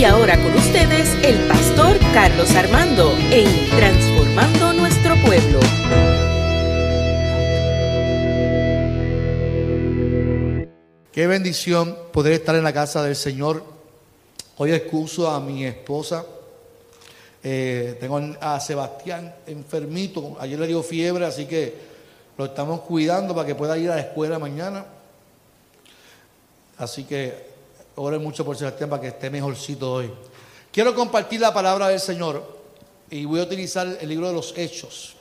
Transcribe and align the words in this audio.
Y 0.00 0.04
ahora 0.04 0.42
con 0.42 0.54
ustedes 0.54 1.14
el 1.22 1.46
pastor 1.46 1.98
Carlos 2.14 2.50
Armando 2.56 3.14
en 3.30 3.68
Transformando 3.68 4.72
Nuestro 4.72 5.14
Pueblo. 5.16 5.60
Qué 11.12 11.26
bendición 11.26 11.98
poder 12.14 12.32
estar 12.32 12.56
en 12.56 12.64
la 12.64 12.72
casa 12.72 13.02
del 13.02 13.14
Señor. 13.14 13.62
Hoy 14.56 14.72
excuso 14.72 15.28
a 15.30 15.38
mi 15.38 15.66
esposa. 15.66 16.24
Eh, 17.44 17.98
tengo 18.00 18.22
a 18.40 18.58
Sebastián 18.58 19.34
enfermito. 19.46 20.38
Ayer 20.40 20.58
le 20.58 20.66
dio 20.66 20.82
fiebre, 20.82 21.26
así 21.26 21.44
que 21.44 21.74
lo 22.38 22.46
estamos 22.46 22.80
cuidando 22.80 23.34
para 23.34 23.46
que 23.46 23.54
pueda 23.54 23.76
ir 23.76 23.90
a 23.90 23.96
la 23.96 24.00
escuela 24.00 24.38
mañana. 24.38 24.82
Así 26.78 27.04
que 27.04 27.49
oren 28.02 28.22
mucho 28.22 28.46
por 28.46 28.56
Sebastián 28.56 28.88
para 28.88 29.02
que 29.02 29.08
esté 29.08 29.28
mejorcito 29.28 29.92
hoy. 29.92 30.10
Quiero 30.72 30.94
compartir 30.94 31.40
la 31.40 31.52
palabra 31.52 31.88
del 31.88 32.00
Señor 32.00 32.60
y 33.10 33.26
voy 33.26 33.40
a 33.40 33.42
utilizar 33.42 33.98
el 34.00 34.08
libro 34.08 34.28
de 34.28 34.32
los 34.32 34.56
Hechos. 34.56 35.16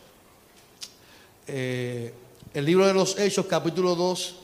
Eh, 1.46 2.14
el 2.54 2.66
libro 2.66 2.88
de 2.88 2.94
los 2.94 3.20
Hechos, 3.20 3.48
capítulo 3.48 3.96
2 3.96 4.36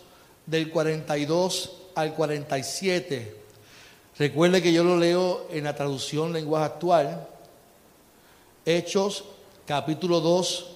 del 0.48 0.70
42 0.70 1.72
al 1.96 2.14
47. 2.14 3.38
Recuerde 4.18 4.62
que 4.62 4.74
yo 4.74 4.84
lo 4.84 4.98
leo 4.98 5.48
en 5.50 5.64
la 5.64 5.76
traducción 5.76 6.34
lenguaje 6.34 6.66
actual. 6.66 7.28
Hechos 8.66 9.24
capítulo 9.66 10.20
2 10.20 10.72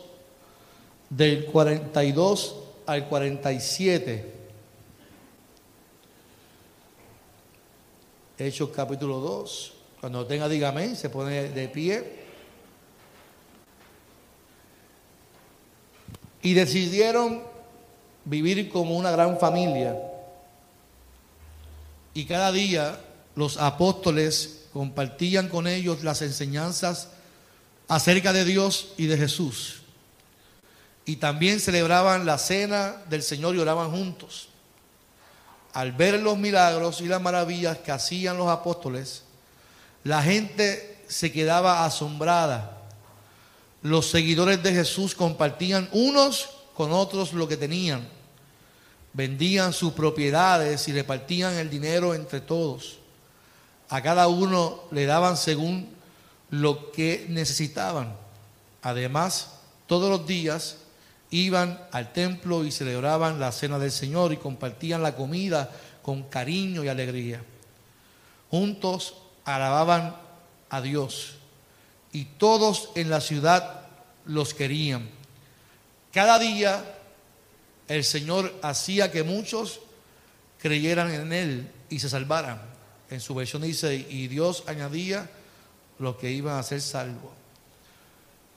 del 1.10 1.46
42 1.46 2.56
al 2.86 3.10
47. 3.10 4.39
Hechos 8.40 8.70
capítulo 8.74 9.20
2. 9.20 9.74
Cuando 10.00 10.26
tenga, 10.26 10.48
dígame, 10.48 10.96
se 10.96 11.10
pone 11.10 11.50
de 11.50 11.68
pie. 11.68 12.20
Y 16.42 16.54
decidieron 16.54 17.44
vivir 18.24 18.70
como 18.70 18.96
una 18.98 19.12
gran 19.12 19.38
familia. 19.40 19.98
Y 22.14 22.24
cada 22.26 22.54
día 22.54 22.98
los 23.36 23.58
apóstoles 23.58 24.68
compartían 24.72 25.50
con 25.50 25.68
ellos 25.68 26.04
las 26.04 26.22
enseñanzas 26.22 27.10
acerca 27.90 28.32
de 28.32 28.46
Dios 28.46 28.94
y 28.98 29.08
de 29.08 29.18
Jesús. 29.18 29.82
Y 31.06 31.18
también 31.18 31.60
celebraban 31.60 32.26
la 32.26 32.38
cena 32.38 33.04
del 33.10 33.24
Señor 33.24 33.56
y 33.56 33.60
oraban 33.60 33.92
juntos. 33.92 34.49
Al 35.74 35.92
ver 35.92 36.20
los 36.20 36.38
milagros 36.38 37.02
y 37.02 37.06
las 37.06 37.22
maravillas 37.22 37.78
que 37.78 37.92
hacían 37.92 38.38
los 38.38 38.50
apóstoles, 38.50 39.24
la 40.04 40.22
gente 40.24 41.04
se 41.08 41.32
quedaba 41.32 41.86
asombrada. 41.86 42.78
Los 43.82 44.10
seguidores 44.10 44.62
de 44.64 44.74
Jesús 44.74 45.16
compartían 45.16 45.90
unos 45.92 46.50
con 46.74 46.92
otros 46.92 47.34
lo 47.34 47.48
que 47.48 47.58
tenían. 47.58 48.08
Vendían 49.14 49.74
sus 49.74 49.94
propiedades 49.94 50.88
y 50.88 50.94
repartían 50.94 51.56
el 51.56 51.70
dinero 51.70 52.14
entre 52.14 52.42
todos. 52.42 53.00
A 53.90 54.02
cada 54.02 54.28
uno 54.28 54.84
le 54.92 55.06
daban 55.06 55.36
según 55.36 55.90
lo 56.50 56.92
que 56.92 57.26
necesitaban. 57.30 58.16
Además, 58.82 59.52
todos 59.88 60.10
los 60.10 60.28
días 60.28 60.78
iban 61.32 61.80
al 61.92 62.12
templo 62.12 62.66
y 62.66 62.72
celebraban 62.72 63.40
la 63.40 63.52
cena 63.52 63.78
del 63.80 63.92
Señor 63.92 64.34
y 64.34 64.38
compartían 64.38 65.04
la 65.04 65.16
comida 65.16 65.70
con 66.02 66.24
cariño 66.24 66.84
y 66.84 66.88
alegría. 66.88 67.44
Juntos 68.50 69.16
alababan 69.46 70.16
a 70.70 70.82
Dios 70.82 71.36
y 72.12 72.26
todos 72.26 72.90
en 72.96 73.10
la 73.10 73.22
ciudad 73.22 73.82
los 74.26 74.54
querían. 74.54 75.10
Cada 76.12 76.40
día 76.40 76.84
el 77.88 78.04
Señor 78.04 78.54
hacía 78.62 79.12
que 79.12 79.24
muchos 79.24 79.82
creyeran 80.60 81.12
en 81.12 81.34
Él 81.34 81.72
y 81.90 82.00
se 82.00 82.10
salvaran. 82.10 82.62
En 83.10 83.20
su 83.20 83.34
versión 83.34 83.64
dice, 83.64 83.96
y 83.96 84.28
Dios 84.28 84.64
añadía 84.68 85.30
los 85.98 86.16
que 86.18 86.32
iban 86.32 86.58
a 86.58 86.64
ser 86.64 86.82
salvos. 86.82 87.39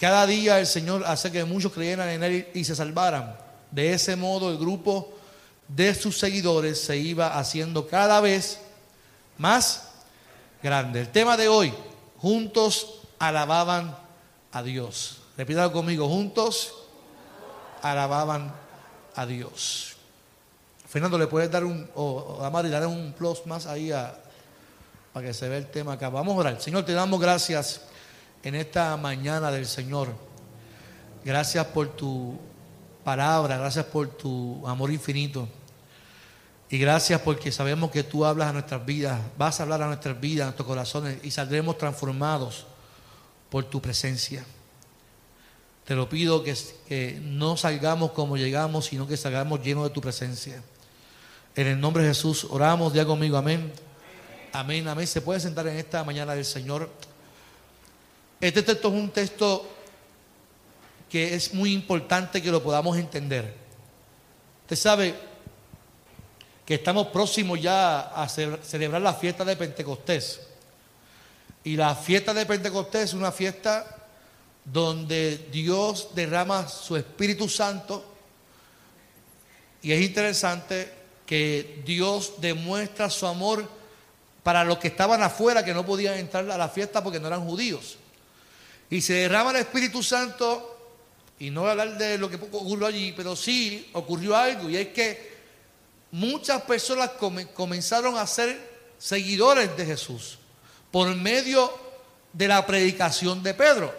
Cada 0.02 0.26
día 0.26 0.58
el 0.58 0.66
Señor 0.66 1.04
hace 1.06 1.30
que 1.30 1.44
muchos 1.44 1.70
creyeran 1.70 2.08
en 2.08 2.24
Él 2.24 2.48
y 2.54 2.64
se 2.64 2.74
salvaran. 2.74 3.36
De 3.70 3.92
ese 3.92 4.16
modo 4.16 4.50
el 4.50 4.58
grupo 4.58 5.12
de 5.68 5.94
sus 5.94 6.18
seguidores 6.18 6.80
se 6.80 6.96
iba 6.96 7.38
haciendo 7.38 7.86
cada 7.86 8.20
vez 8.20 8.58
más 9.38 9.90
grande. 10.60 11.02
El 11.02 11.12
tema 11.12 11.36
de 11.36 11.46
hoy, 11.46 11.72
juntos 12.18 13.02
alababan 13.20 13.96
a 14.50 14.64
Dios. 14.64 15.18
Repítalo 15.36 15.70
conmigo, 15.70 16.08
juntos 16.08 16.74
alababan 17.80 18.52
a 19.14 19.24
Dios. 19.24 19.92
Fernando, 20.88 21.16
¿le 21.16 21.28
puedes 21.28 21.48
dar 21.48 21.64
un, 21.64 21.88
o, 21.94 22.38
o 22.40 22.50
darle 22.50 22.86
un 22.86 23.12
plus 23.12 23.46
más 23.46 23.66
ahí 23.66 23.92
a, 23.92 24.18
para 25.12 25.28
que 25.28 25.32
se 25.32 25.48
vea 25.48 25.58
el 25.58 25.70
tema 25.70 25.92
acá? 25.92 26.08
Vamos 26.08 26.34
a 26.34 26.40
orar. 26.40 26.60
Señor, 26.60 26.84
te 26.84 26.92
damos 26.92 27.20
gracias 27.20 27.82
en 28.42 28.54
esta 28.54 28.96
mañana 28.96 29.50
del 29.50 29.66
Señor. 29.66 30.08
Gracias 31.24 31.64
por 31.66 31.88
tu 31.88 32.38
palabra, 33.04 33.56
gracias 33.56 33.84
por 33.86 34.08
tu 34.08 34.66
amor 34.66 34.90
infinito. 34.90 35.48
Y 36.68 36.78
gracias 36.78 37.20
porque 37.20 37.52
sabemos 37.52 37.90
que 37.90 38.02
tú 38.02 38.24
hablas 38.24 38.48
a 38.48 38.52
nuestras 38.52 38.84
vidas, 38.84 39.20
vas 39.36 39.60
a 39.60 39.64
hablar 39.64 39.82
a 39.82 39.86
nuestras 39.86 40.18
vidas, 40.18 40.44
a 40.44 40.46
nuestros 40.46 40.66
corazones 40.66 41.18
y 41.22 41.30
saldremos 41.30 41.76
transformados 41.76 42.66
por 43.50 43.64
tu 43.64 43.80
presencia. 43.82 44.44
Te 45.84 45.94
lo 45.94 46.08
pido 46.08 46.42
que, 46.42 47.20
no 47.22 47.56
salgamos 47.56 48.12
como 48.12 48.36
llegamos, 48.36 48.86
sino 48.86 49.06
que 49.06 49.16
salgamos 49.16 49.62
llenos 49.62 49.84
de 49.84 49.90
tu 49.90 50.00
presencia. 50.00 50.62
En 51.54 51.66
el 51.66 51.78
nombre 51.78 52.04
de 52.04 52.10
Jesús 52.10 52.46
oramos, 52.48 52.94
ya 52.94 53.04
conmigo, 53.04 53.36
amén. 53.36 53.70
Amén, 54.52 54.88
amén. 54.88 55.06
Se 55.06 55.20
puede 55.20 55.40
sentar 55.40 55.66
en 55.66 55.76
esta 55.76 56.02
mañana 56.04 56.34
del 56.34 56.44
Señor. 56.44 56.88
Este 58.42 58.64
texto 58.64 58.88
es 58.88 58.94
un 58.94 59.10
texto 59.10 59.68
que 61.08 61.32
es 61.32 61.54
muy 61.54 61.72
importante 61.72 62.42
que 62.42 62.50
lo 62.50 62.60
podamos 62.60 62.98
entender. 62.98 63.54
Usted 64.62 64.74
sabe 64.74 65.14
que 66.66 66.74
estamos 66.74 67.06
próximos 67.06 67.62
ya 67.62 68.00
a 68.00 68.28
celebrar 68.28 69.00
la 69.00 69.14
fiesta 69.14 69.44
de 69.44 69.54
Pentecostés. 69.54 70.40
Y 71.62 71.76
la 71.76 71.94
fiesta 71.94 72.34
de 72.34 72.44
Pentecostés 72.44 73.04
es 73.04 73.14
una 73.14 73.30
fiesta 73.30 74.08
donde 74.64 75.38
Dios 75.52 76.08
derrama 76.12 76.66
su 76.66 76.96
Espíritu 76.96 77.48
Santo 77.48 78.04
y 79.82 79.92
es 79.92 80.02
interesante 80.02 80.92
que 81.26 81.80
Dios 81.86 82.34
demuestra 82.38 83.08
su 83.08 83.24
amor 83.24 83.68
para 84.42 84.64
los 84.64 84.78
que 84.78 84.88
estaban 84.88 85.22
afuera 85.22 85.64
que 85.64 85.72
no 85.72 85.86
podían 85.86 86.18
entrar 86.18 86.50
a 86.50 86.58
la 86.58 86.68
fiesta 86.68 87.04
porque 87.04 87.20
no 87.20 87.28
eran 87.28 87.44
judíos. 87.44 87.98
Y 88.92 89.00
se 89.00 89.14
derrama 89.14 89.52
el 89.52 89.56
Espíritu 89.56 90.02
Santo, 90.02 90.76
y 91.38 91.48
no 91.48 91.62
voy 91.62 91.68
a 91.68 91.70
hablar 91.70 91.96
de 91.96 92.18
lo 92.18 92.28
que 92.28 92.36
ocurrió 92.36 92.86
allí, 92.86 93.14
pero 93.16 93.34
sí 93.34 93.88
ocurrió 93.94 94.36
algo, 94.36 94.68
y 94.68 94.76
es 94.76 94.88
que 94.88 95.32
muchas 96.10 96.60
personas 96.60 97.12
comenzaron 97.54 98.18
a 98.18 98.26
ser 98.26 98.60
seguidores 98.98 99.74
de 99.78 99.86
Jesús 99.86 100.36
por 100.90 101.08
medio 101.16 101.72
de 102.34 102.46
la 102.46 102.66
predicación 102.66 103.42
de 103.42 103.54
Pedro. 103.54 103.94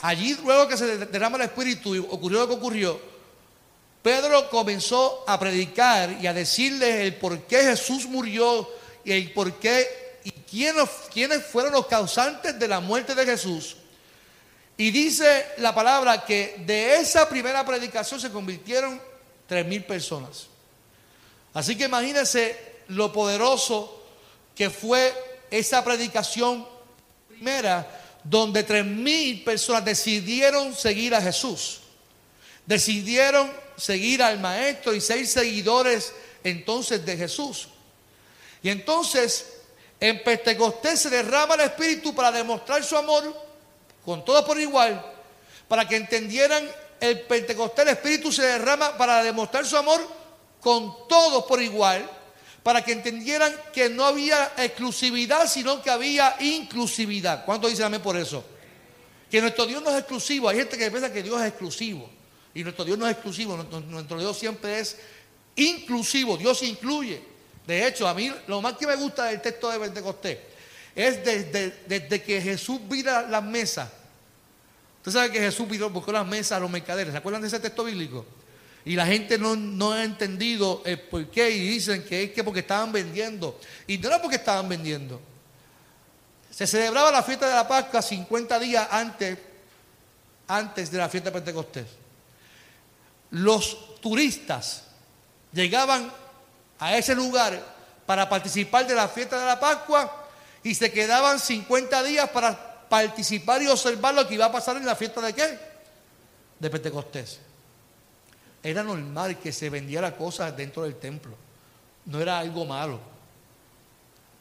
Allí 0.00 0.38
luego 0.42 0.68
que 0.68 0.78
se 0.78 0.96
derrama 0.96 1.36
el 1.36 1.42
Espíritu 1.42 1.94
y 1.94 1.98
ocurrió 1.98 2.38
lo 2.38 2.48
que 2.48 2.54
ocurrió, 2.54 2.98
Pedro 4.02 4.48
comenzó 4.48 5.22
a 5.26 5.38
predicar 5.38 6.16
y 6.18 6.26
a 6.26 6.32
decirles 6.32 6.94
el 7.00 7.16
por 7.16 7.42
qué 7.42 7.58
Jesús 7.58 8.06
murió 8.06 8.66
y 9.04 9.12
el 9.12 9.34
por 9.34 9.52
qué 9.56 10.02
y 10.24 10.30
quiénes, 10.30 11.44
fueron 11.44 11.72
los 11.72 11.86
causantes 11.86 12.58
de 12.58 12.68
la 12.68 12.80
muerte 12.80 13.14
de 13.14 13.26
Jesús. 13.26 13.76
Y 14.76 14.90
dice 14.90 15.46
la 15.58 15.74
palabra 15.74 16.24
que 16.24 16.56
de 16.66 16.96
esa 16.96 17.28
primera 17.28 17.64
predicación 17.64 18.20
se 18.20 18.30
convirtieron 18.30 19.00
tres 19.46 19.66
mil 19.66 19.84
personas. 19.84 20.46
Así 21.54 21.76
que 21.76 21.84
imagínense 21.84 22.76
lo 22.88 23.12
poderoso 23.12 24.02
que 24.54 24.70
fue 24.70 25.12
esa 25.50 25.84
predicación 25.84 26.66
primera 27.28 28.00
donde 28.24 28.62
tres 28.62 28.84
mil 28.84 29.42
personas 29.44 29.84
decidieron 29.84 30.74
seguir 30.74 31.14
a 31.14 31.20
Jesús. 31.20 31.80
Decidieron 32.64 33.52
seguir 33.76 34.22
al 34.22 34.38
Maestro 34.38 34.94
y 34.94 35.00
ser 35.00 35.26
seguidores 35.26 36.12
entonces 36.44 37.04
de 37.04 37.16
Jesús. 37.16 37.68
Y 38.62 38.70
entonces 38.70 39.46
en 40.00 40.22
Pentecostés 40.22 41.00
se 41.00 41.10
derrama 41.10 41.54
el 41.54 41.62
Espíritu 41.62 42.14
para 42.14 42.32
demostrar 42.32 42.82
su 42.84 42.96
amor 42.96 43.41
con 44.04 44.24
todos 44.24 44.44
por 44.44 44.58
igual, 44.60 45.04
para 45.68 45.86
que 45.86 45.96
entendieran 45.96 46.68
el 47.00 47.20
Pentecostés, 47.20 47.86
el 47.86 47.92
Espíritu 47.92 48.32
se 48.32 48.42
derrama 48.42 48.96
para 48.96 49.22
demostrar 49.22 49.66
su 49.66 49.76
amor 49.76 50.00
con 50.60 51.08
todos 51.08 51.44
por 51.44 51.60
igual, 51.60 52.08
para 52.62 52.84
que 52.84 52.92
entendieran 52.92 53.52
que 53.72 53.88
no 53.88 54.04
había 54.04 54.52
exclusividad, 54.56 55.48
sino 55.48 55.82
que 55.82 55.90
había 55.90 56.36
inclusividad. 56.40 57.44
¿Cuánto 57.44 57.68
dicen 57.68 57.86
amén 57.86 58.00
por 58.00 58.16
eso? 58.16 58.44
Que 59.28 59.40
nuestro 59.40 59.66
Dios 59.66 59.82
no 59.82 59.90
es 59.90 59.98
exclusivo. 59.98 60.48
Hay 60.48 60.58
gente 60.58 60.78
que 60.78 60.90
piensa 60.90 61.12
que 61.12 61.22
Dios 61.22 61.40
es 61.40 61.48
exclusivo. 61.48 62.08
Y 62.54 62.62
nuestro 62.62 62.84
Dios 62.84 62.98
no 62.98 63.06
es 63.06 63.12
exclusivo. 63.12 63.56
Nuestro, 63.56 64.20
Dios 64.20 64.38
siempre 64.38 64.78
es 64.78 64.98
inclusivo. 65.56 66.36
Dios 66.36 66.62
incluye. 66.62 67.20
De 67.66 67.86
hecho, 67.86 68.06
a 68.06 68.14
mí 68.14 68.32
lo 68.46 68.60
más 68.60 68.74
que 68.74 68.86
me 68.86 68.94
gusta 68.94 69.24
del 69.24 69.40
texto 69.40 69.70
de 69.70 69.80
Pentecostés 69.80 70.38
es 70.94 71.24
desde, 71.24 72.22
que 72.22 72.40
Jesús 72.40 72.80
vira 72.88 73.22
las 73.22 73.42
mesas. 73.42 73.88
Usted 74.98 75.12
sabe 75.12 75.30
que 75.30 75.40
Jesús 75.40 75.66
buscó 75.90 76.12
las 76.12 76.26
mesas 76.26 76.52
a 76.52 76.60
los 76.60 76.70
mercaderes. 76.70 77.12
¿Se 77.12 77.18
acuerdan 77.18 77.42
de 77.42 77.48
ese 77.48 77.58
texto 77.58 77.84
bíblico? 77.84 78.24
Y 78.84 78.94
la 78.94 79.06
gente 79.06 79.38
no, 79.38 79.92
ha 79.92 80.04
entendido 80.04 80.82
el 80.84 81.00
por 81.00 81.26
qué 81.28 81.50
y 81.50 81.66
dicen 81.68 82.04
que 82.04 82.24
es 82.24 82.30
que 82.32 82.44
porque 82.44 82.60
estaban 82.60 82.92
vendiendo. 82.92 83.58
Y 83.86 83.98
no 83.98 84.08
era 84.08 84.20
porque 84.20 84.36
estaban 84.36 84.68
vendiendo. 84.68 85.20
Se 86.50 86.66
celebraba 86.66 87.10
la 87.10 87.22
fiesta 87.22 87.48
de 87.48 87.54
la 87.54 87.66
Pascua 87.66 88.02
50 88.02 88.58
días 88.58 88.86
antes, 88.90 89.38
antes 90.46 90.90
de 90.90 90.98
la 90.98 91.08
fiesta 91.08 91.30
de 91.30 91.34
Pentecostés. 91.34 91.86
Los 93.30 94.00
turistas 94.00 94.84
llegaban 95.52 96.12
a 96.78 96.96
ese 96.96 97.14
lugar 97.14 97.60
para 98.04 98.28
participar 98.28 98.86
de 98.86 98.94
la 98.94 99.08
fiesta 99.08 99.38
de 99.38 99.46
la 99.46 99.58
Pascua 99.58 100.21
y 100.62 100.74
se 100.74 100.92
quedaban 100.92 101.38
50 101.38 102.02
días 102.02 102.28
para 102.30 102.88
participar 102.88 103.62
y 103.62 103.68
observar 103.68 104.14
lo 104.14 104.26
que 104.26 104.34
iba 104.34 104.46
a 104.46 104.52
pasar 104.52 104.76
en 104.76 104.86
la 104.86 104.94
fiesta 104.94 105.20
de 105.20 105.32
qué? 105.32 105.58
De 106.58 106.70
Pentecostés. 106.70 107.40
Era 108.62 108.82
normal 108.82 109.38
que 109.38 109.52
se 109.52 109.70
vendiera 109.70 110.16
cosas 110.16 110.56
dentro 110.56 110.82
del 110.84 110.96
templo. 110.96 111.34
No 112.06 112.20
era 112.20 112.38
algo 112.38 112.64
malo. 112.64 113.00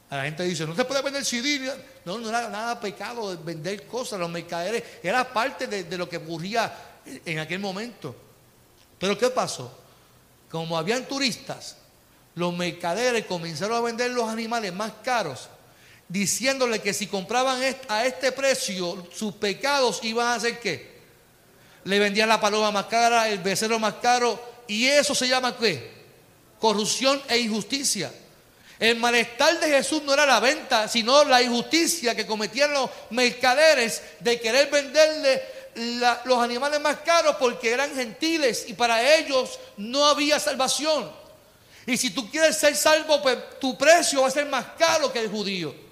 La 0.09 0.23
gente 0.23 0.44
dice, 0.44 0.68
no 0.68 0.75
se 0.75 0.85
puede 0.85 1.01
vender 1.01 1.23
CD. 1.23 1.73
No, 2.06 2.19
no 2.19 2.29
era 2.29 2.50
nada 2.50 2.79
pecado 2.79 3.38
vender 3.44 3.88
cosas. 3.88 4.19
Los 4.19 4.29
mercaderes 4.29 4.83
era 5.01 5.31
parte 5.31 5.68
de, 5.68 5.85
de 5.85 5.97
lo 5.97 6.07
que 6.07 6.18
ocurría 6.18 6.71
en 7.06 7.39
aquel 7.39 7.59
momento. 7.59 8.15
Pero 9.00 9.18
¿qué 9.18 9.29
pasó? 9.29 9.79
Como 10.51 10.77
habían 10.77 11.07
turistas, 11.07 11.77
los 12.35 12.53
mercaderes 12.53 13.25
comenzaron 13.25 13.77
a 13.77 13.81
vender 13.81 14.12
los 14.12 14.29
animales 14.29 14.73
más 14.73 14.91
caros, 15.03 15.50
diciéndole 16.11 16.79
que 16.79 16.93
si 16.93 17.07
compraban 17.07 17.61
a 17.87 18.05
este 18.05 18.31
precio, 18.31 19.07
sus 19.13 19.33
pecados 19.35 19.99
iban 20.03 20.27
a 20.27 20.35
hacer 20.35 20.59
qué? 20.59 20.91
le 21.83 21.99
vendían 21.99 22.29
la 22.29 22.39
paloma 22.39 22.71
más 22.71 22.85
cara, 22.85 23.27
el 23.29 23.39
becerro 23.39 23.79
más 23.79 23.95
caro, 23.95 24.39
y 24.67 24.85
eso 24.87 25.15
se 25.15 25.27
llama 25.27 25.55
qué? 25.57 25.89
Corrupción 26.59 27.21
e 27.27 27.39
injusticia. 27.39 28.11
El 28.79 28.97
malestar 28.97 29.59
de 29.59 29.67
Jesús 29.67 30.01
no 30.03 30.13
era 30.13 30.25
la 30.25 30.39
venta, 30.39 30.87
sino 30.87 31.23
la 31.23 31.41
injusticia 31.41 32.15
que 32.15 32.25
cometían 32.25 32.73
los 32.73 32.89
mercaderes 33.11 34.01
de 34.19 34.39
querer 34.39 34.69
venderle 34.69 35.41
los 36.25 36.39
animales 36.39 36.81
más 36.81 36.97
caros 36.97 37.35
porque 37.39 37.71
eran 37.71 37.95
gentiles 37.95 38.65
y 38.67 38.73
para 38.73 39.15
ellos 39.15 39.59
no 39.77 40.05
había 40.05 40.39
salvación. 40.39 41.11
Y 41.85 41.97
si 41.97 42.09
tú 42.09 42.29
quieres 42.29 42.57
ser 42.57 42.75
salvo, 42.75 43.21
pues 43.21 43.59
tu 43.59 43.77
precio 43.77 44.21
va 44.21 44.27
a 44.27 44.31
ser 44.31 44.47
más 44.47 44.65
caro 44.77 45.11
que 45.11 45.19
el 45.19 45.29
judío. 45.29 45.90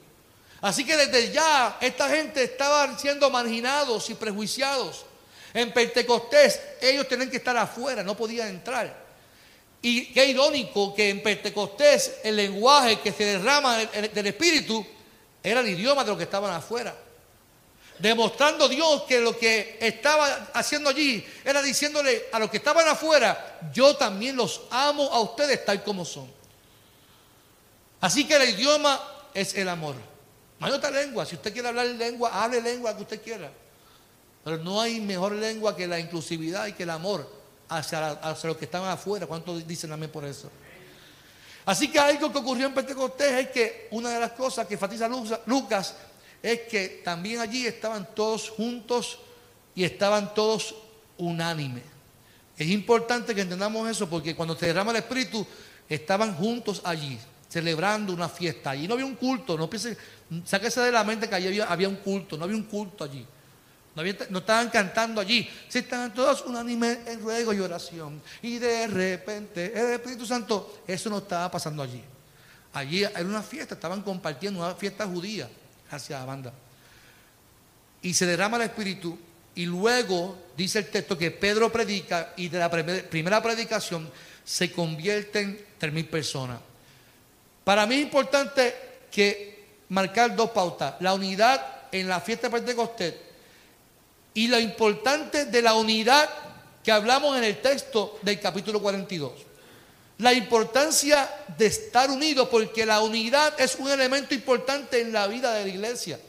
Así 0.61 0.85
que 0.85 0.97
desde 0.97 1.31
ya 1.31 1.77
esta 1.79 2.09
gente 2.09 2.43
estaba 2.43 2.97
siendo 2.97 3.29
marginados 3.29 4.09
y 4.09 4.15
prejuiciados. 4.15 5.05
En 5.53 5.73
Pentecostés 5.73 6.59
ellos 6.81 7.07
tenían 7.07 7.29
que 7.29 7.37
estar 7.37 7.55
afuera, 7.57 8.03
no 8.03 8.15
podían 8.15 8.49
entrar. 8.49 9.07
Y 9.81 10.11
qué 10.13 10.25
irónico 10.25 10.93
que 10.93 11.09
en 11.09 11.23
Pentecostés 11.23 12.19
el 12.23 12.35
lenguaje 12.35 12.99
que 12.99 13.11
se 13.11 13.23
derrama 13.23 13.77
del 13.77 14.27
Espíritu 14.27 14.85
era 15.41 15.61
el 15.61 15.69
idioma 15.69 16.03
de 16.03 16.09
los 16.09 16.17
que 16.17 16.25
estaban 16.25 16.53
afuera. 16.53 16.93
Demostrando 17.97 18.67
Dios 18.69 19.03
que 19.03 19.19
lo 19.19 19.37
que 19.37 19.77
estaba 19.79 20.49
haciendo 20.53 20.89
allí 20.89 21.25
era 21.43 21.61
diciéndole 21.61 22.27
a 22.31 22.39
los 22.39 22.49
que 22.49 22.57
estaban 22.57 22.87
afuera, 22.87 23.59
yo 23.73 23.95
también 23.95 24.35
los 24.35 24.61
amo 24.69 25.03
a 25.11 25.19
ustedes 25.19 25.65
tal 25.65 25.83
como 25.83 26.05
son. 26.05 26.31
Así 28.01 28.25
que 28.25 28.35
el 28.35 28.49
idioma 28.49 29.01
es 29.33 29.53
el 29.55 29.67
amor. 29.67 29.95
No 30.59 30.67
hay 30.67 30.73
otra 30.73 30.91
lengua. 30.91 31.25
Si 31.25 31.35
usted 31.35 31.53
quiere 31.53 31.67
hablar 31.67 31.85
lengua, 31.87 32.43
hable 32.43 32.61
lengua 32.61 32.95
que 32.95 33.03
usted 33.03 33.21
quiera. 33.21 33.51
Pero 34.43 34.57
no 34.57 34.81
hay 34.81 34.99
mejor 34.99 35.33
lengua 35.33 35.75
que 35.75 35.87
la 35.87 35.99
inclusividad 35.99 36.67
y 36.67 36.73
que 36.73 36.83
el 36.83 36.89
amor 36.89 37.29
hacia, 37.67 38.11
hacia 38.11 38.47
los 38.49 38.57
que 38.57 38.65
están 38.65 38.83
afuera. 38.83 39.27
¿Cuántos 39.27 39.65
dicen 39.67 39.91
amén 39.91 40.09
por 40.09 40.25
eso? 40.25 40.49
Así 41.65 41.87
que 41.89 41.99
algo 41.99 42.31
que 42.31 42.37
ocurrió 42.39 42.67
en 42.67 42.73
Pentecostés 42.73 43.31
es 43.33 43.49
que 43.49 43.87
una 43.91 44.09
de 44.09 44.19
las 44.19 44.31
cosas 44.31 44.65
que 44.65 44.73
enfatiza 44.73 45.07
Lucas 45.45 45.95
es 46.41 46.61
que 46.61 47.01
también 47.03 47.39
allí 47.39 47.67
estaban 47.67 48.07
todos 48.15 48.49
juntos 48.49 49.19
y 49.75 49.83
estaban 49.83 50.33
todos 50.33 50.73
unánimes. 51.17 51.83
Es 52.57 52.67
importante 52.67 53.35
que 53.35 53.41
entendamos 53.41 53.89
eso 53.89 54.09
porque 54.09 54.35
cuando 54.35 54.57
se 54.57 54.67
derrama 54.67 54.91
el 54.91 54.97
Espíritu 54.97 55.45
estaban 55.87 56.35
juntos 56.35 56.81
allí, 56.83 57.19
celebrando 57.47 58.13
una 58.13 58.29
fiesta. 58.29 58.71
Allí 58.71 58.87
no 58.87 58.95
había 58.95 59.05
un 59.05 59.15
culto, 59.15 59.57
no 59.57 59.69
piense, 59.69 59.95
sáquese 60.45 60.81
de 60.81 60.91
la 60.91 61.03
mente 61.03 61.27
que 61.27 61.35
allí 61.35 61.59
había 61.59 61.89
un 61.89 61.97
culto, 61.97 62.37
no 62.37 62.45
había 62.45 62.55
un 62.55 62.63
culto 62.63 63.03
allí. 63.03 63.25
No, 63.95 64.39
estaban 64.39 64.69
cantando 64.69 65.19
allí. 65.19 65.49
Si 65.67 65.79
estaban 65.79 66.13
todos 66.13 66.45
unánimes 66.45 66.99
en 67.07 67.19
ruego 67.19 67.53
y 67.53 67.59
oración. 67.59 68.21
Y 68.41 68.57
de 68.57 68.87
repente 68.87 69.73
el 69.75 69.93
Espíritu 69.93 70.25
Santo, 70.25 70.83
eso 70.87 71.09
no 71.09 71.17
estaba 71.17 71.51
pasando 71.51 71.83
allí. 71.83 72.01
Allí 72.73 73.03
era 73.03 73.21
una 73.21 73.41
fiesta, 73.41 73.75
estaban 73.75 74.01
compartiendo 74.01 74.59
una 74.63 74.75
fiesta 74.75 75.05
judía 75.05 75.49
hacia 75.91 76.19
la 76.19 76.25
banda. 76.25 76.53
Y 78.01 78.13
se 78.13 78.25
derrama 78.25 78.57
el 78.57 78.63
Espíritu. 78.63 79.17
Y 79.55 79.65
luego 79.65 80.37
dice 80.55 80.79
el 80.79 80.87
texto 80.87 81.17
que 81.17 81.31
Pedro 81.31 81.71
predica 81.71 82.33
y 82.37 82.47
de 82.47 82.59
la 82.59 82.69
primera 82.69 83.43
predicación 83.43 84.09
se 84.45 84.71
convierten 84.71 85.65
tres 85.77 85.91
mil 85.91 86.07
personas. 86.07 86.61
Para 87.65 87.85
mí 87.85 87.95
es 87.95 88.01
importante 88.03 88.73
que 89.11 89.48
marcar 89.89 90.35
dos 90.35 90.51
pautas. 90.51 90.95
La 90.99 91.13
unidad 91.13 91.65
en 91.91 92.07
la 92.07 92.21
fiesta 92.21 92.47
de 92.47 92.57
Pentecostés 92.57 93.15
y 94.33 94.47
lo 94.47 94.59
importante 94.59 95.45
de 95.45 95.61
la 95.61 95.73
unidad 95.73 96.29
que 96.83 96.91
hablamos 96.91 97.37
en 97.37 97.43
el 97.43 97.61
texto 97.61 98.19
del 98.21 98.39
capítulo 98.39 98.81
42. 98.81 99.31
La 100.19 100.33
importancia 100.33 101.29
de 101.57 101.65
estar 101.65 102.09
unidos, 102.09 102.49
porque 102.49 102.85
la 102.85 103.01
unidad 103.01 103.59
es 103.59 103.75
un 103.75 103.89
elemento 103.89 104.33
importante 104.33 105.01
en 105.01 105.13
la 105.13 105.27
vida 105.27 105.53
de 105.53 105.63
la 105.63 105.69
iglesia. 105.69 106.19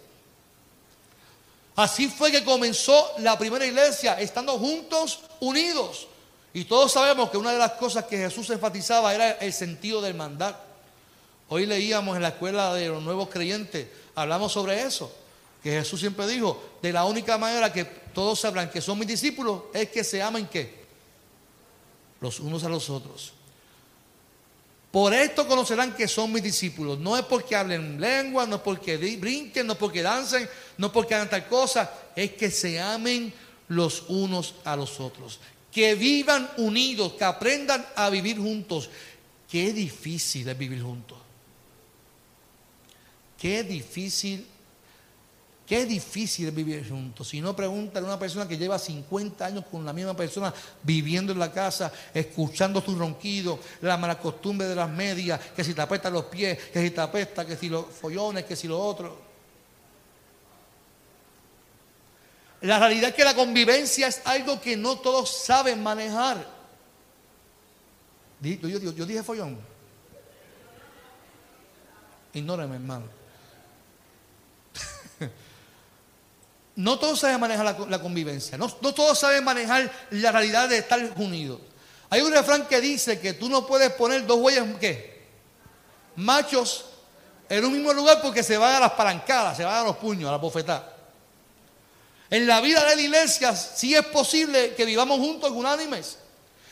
Así 1.76 2.08
fue 2.08 2.30
que 2.30 2.44
comenzó 2.44 3.12
la 3.18 3.38
primera 3.38 3.66
iglesia, 3.66 4.20
estando 4.20 4.58
juntos, 4.58 5.20
unidos. 5.40 6.06
Y 6.52 6.64
todos 6.64 6.92
sabemos 6.92 7.30
que 7.30 7.36
una 7.36 7.52
de 7.52 7.58
las 7.58 7.72
cosas 7.72 8.04
que 8.04 8.16
Jesús 8.16 8.50
enfatizaba 8.50 9.14
era 9.14 9.32
el 9.32 9.52
sentido 9.52 10.00
del 10.00 10.14
mandato. 10.14 10.69
Hoy 11.50 11.66
leíamos 11.66 12.16
en 12.16 12.22
la 12.22 12.28
escuela 12.28 12.74
de 12.74 12.88
los 12.88 13.02
nuevos 13.02 13.28
creyentes, 13.28 13.86
hablamos 14.14 14.52
sobre 14.52 14.82
eso 14.82 15.12
que 15.62 15.70
Jesús 15.70 16.00
siempre 16.00 16.26
dijo, 16.26 16.78
de 16.80 16.92
la 16.92 17.04
única 17.04 17.36
manera 17.36 17.72
que 17.72 17.84
todos 17.84 18.40
sabrán 18.40 18.70
que 18.70 18.80
son 18.80 18.98
mis 18.98 19.08
discípulos 19.08 19.64
es 19.74 19.90
que 19.90 20.02
se 20.02 20.22
amen 20.22 20.46
qué? 20.46 20.80
Los 22.20 22.40
unos 22.40 22.64
a 22.64 22.68
los 22.68 22.88
otros. 22.88 23.32
Por 24.90 25.14
esto 25.14 25.46
conocerán 25.46 25.94
que 25.94 26.08
son 26.08 26.32
mis 26.32 26.42
discípulos. 26.42 26.98
No 26.98 27.16
es 27.16 27.24
porque 27.24 27.54
hablen 27.54 28.00
lengua, 28.00 28.44
no 28.46 28.56
es 28.56 28.62
porque 28.62 28.96
brinquen, 28.96 29.66
no 29.66 29.74
es 29.74 29.78
porque 29.78 30.02
dancen, 30.02 30.48
no 30.78 30.88
es 30.88 30.92
porque 30.92 31.14
hagan 31.14 31.30
tal 31.30 31.46
cosa. 31.46 31.92
Es 32.16 32.32
que 32.32 32.50
se 32.50 32.80
amen 32.80 33.32
los 33.68 34.04
unos 34.08 34.56
a 34.64 34.74
los 34.74 34.98
otros. 34.98 35.38
Que 35.70 35.94
vivan 35.94 36.50
unidos, 36.56 37.12
que 37.12 37.24
aprendan 37.24 37.86
a 37.94 38.10
vivir 38.10 38.38
juntos. 38.38 38.90
Qué 39.48 39.72
difícil 39.72 40.48
es 40.48 40.58
vivir 40.58 40.82
juntos. 40.82 41.18
Qué 43.40 43.64
difícil 43.64 44.46
Qué 45.70 45.86
difícil 45.86 46.50
vivir 46.50 46.88
juntos. 46.88 47.28
Si 47.28 47.40
no, 47.40 47.54
pregúntale 47.54 48.04
a 48.04 48.08
una 48.08 48.18
persona 48.18 48.48
que 48.48 48.58
lleva 48.58 48.76
50 48.76 49.46
años 49.46 49.64
con 49.70 49.86
la 49.86 49.92
misma 49.92 50.16
persona 50.16 50.52
viviendo 50.82 51.32
en 51.32 51.38
la 51.38 51.52
casa, 51.52 51.92
escuchando 52.12 52.82
sus 52.82 52.98
ronquidos, 52.98 53.60
la 53.80 53.96
mala 53.96 54.18
costumbre 54.18 54.66
de 54.66 54.74
las 54.74 54.90
medias, 54.90 55.38
que 55.54 55.62
si 55.62 55.72
te 55.72 55.80
apestan 55.80 56.12
los 56.12 56.24
pies, 56.24 56.58
que 56.72 56.82
si 56.82 56.90
te 56.90 57.00
apesta, 57.00 57.46
que 57.46 57.54
si 57.54 57.68
los 57.68 57.86
follones, 57.86 58.46
que 58.46 58.56
si 58.56 58.66
lo 58.66 58.80
otro. 58.80 59.16
La 62.62 62.80
realidad 62.80 63.10
es 63.10 63.14
que 63.14 63.22
la 63.22 63.36
convivencia 63.36 64.08
es 64.08 64.22
algo 64.24 64.60
que 64.60 64.76
no 64.76 64.98
todos 64.98 65.30
saben 65.30 65.80
manejar. 65.80 66.44
Yo, 68.40 68.66
yo 68.66 69.06
dije 69.06 69.22
follón. 69.22 69.56
Ignórame, 72.34 72.74
hermano. 72.74 73.19
No 76.80 76.98
todos 76.98 77.20
saben 77.20 77.38
manejar 77.38 77.76
la, 77.90 78.00
convivencia, 78.00 78.56
no, 78.56 78.66
todos 78.70 79.18
saben 79.18 79.44
manejar 79.44 79.92
la 80.12 80.32
realidad 80.32 80.66
de 80.66 80.78
estar 80.78 81.12
unidos. 81.16 81.60
Hay 82.08 82.22
un 82.22 82.32
refrán 82.32 82.66
que 82.66 82.80
dice 82.80 83.20
que 83.20 83.34
tú 83.34 83.50
no 83.50 83.66
puedes 83.66 83.90
poner 83.92 84.26
dos 84.26 84.38
huellas, 84.38 84.66
machos 86.16 86.86
en 87.50 87.66
un 87.66 87.74
mismo 87.74 87.92
lugar 87.92 88.22
porque 88.22 88.42
se 88.42 88.56
van 88.56 88.76
a 88.76 88.80
las 88.80 88.92
palancadas, 88.92 89.58
se 89.58 89.64
van 89.64 89.74
a 89.74 89.82
los 89.82 89.96
puños, 89.98 90.28
a 90.30 90.32
la 90.32 90.38
bofetada. 90.38 90.96
En 92.30 92.46
la 92.46 92.62
vida 92.62 92.82
de 92.86 92.96
la 92.96 93.02
iglesia 93.02 93.54
sí 93.54 93.94
es 93.94 94.06
posible 94.06 94.74
que 94.74 94.86
vivamos 94.86 95.18
juntos 95.18 95.50
unánimes. 95.50 96.16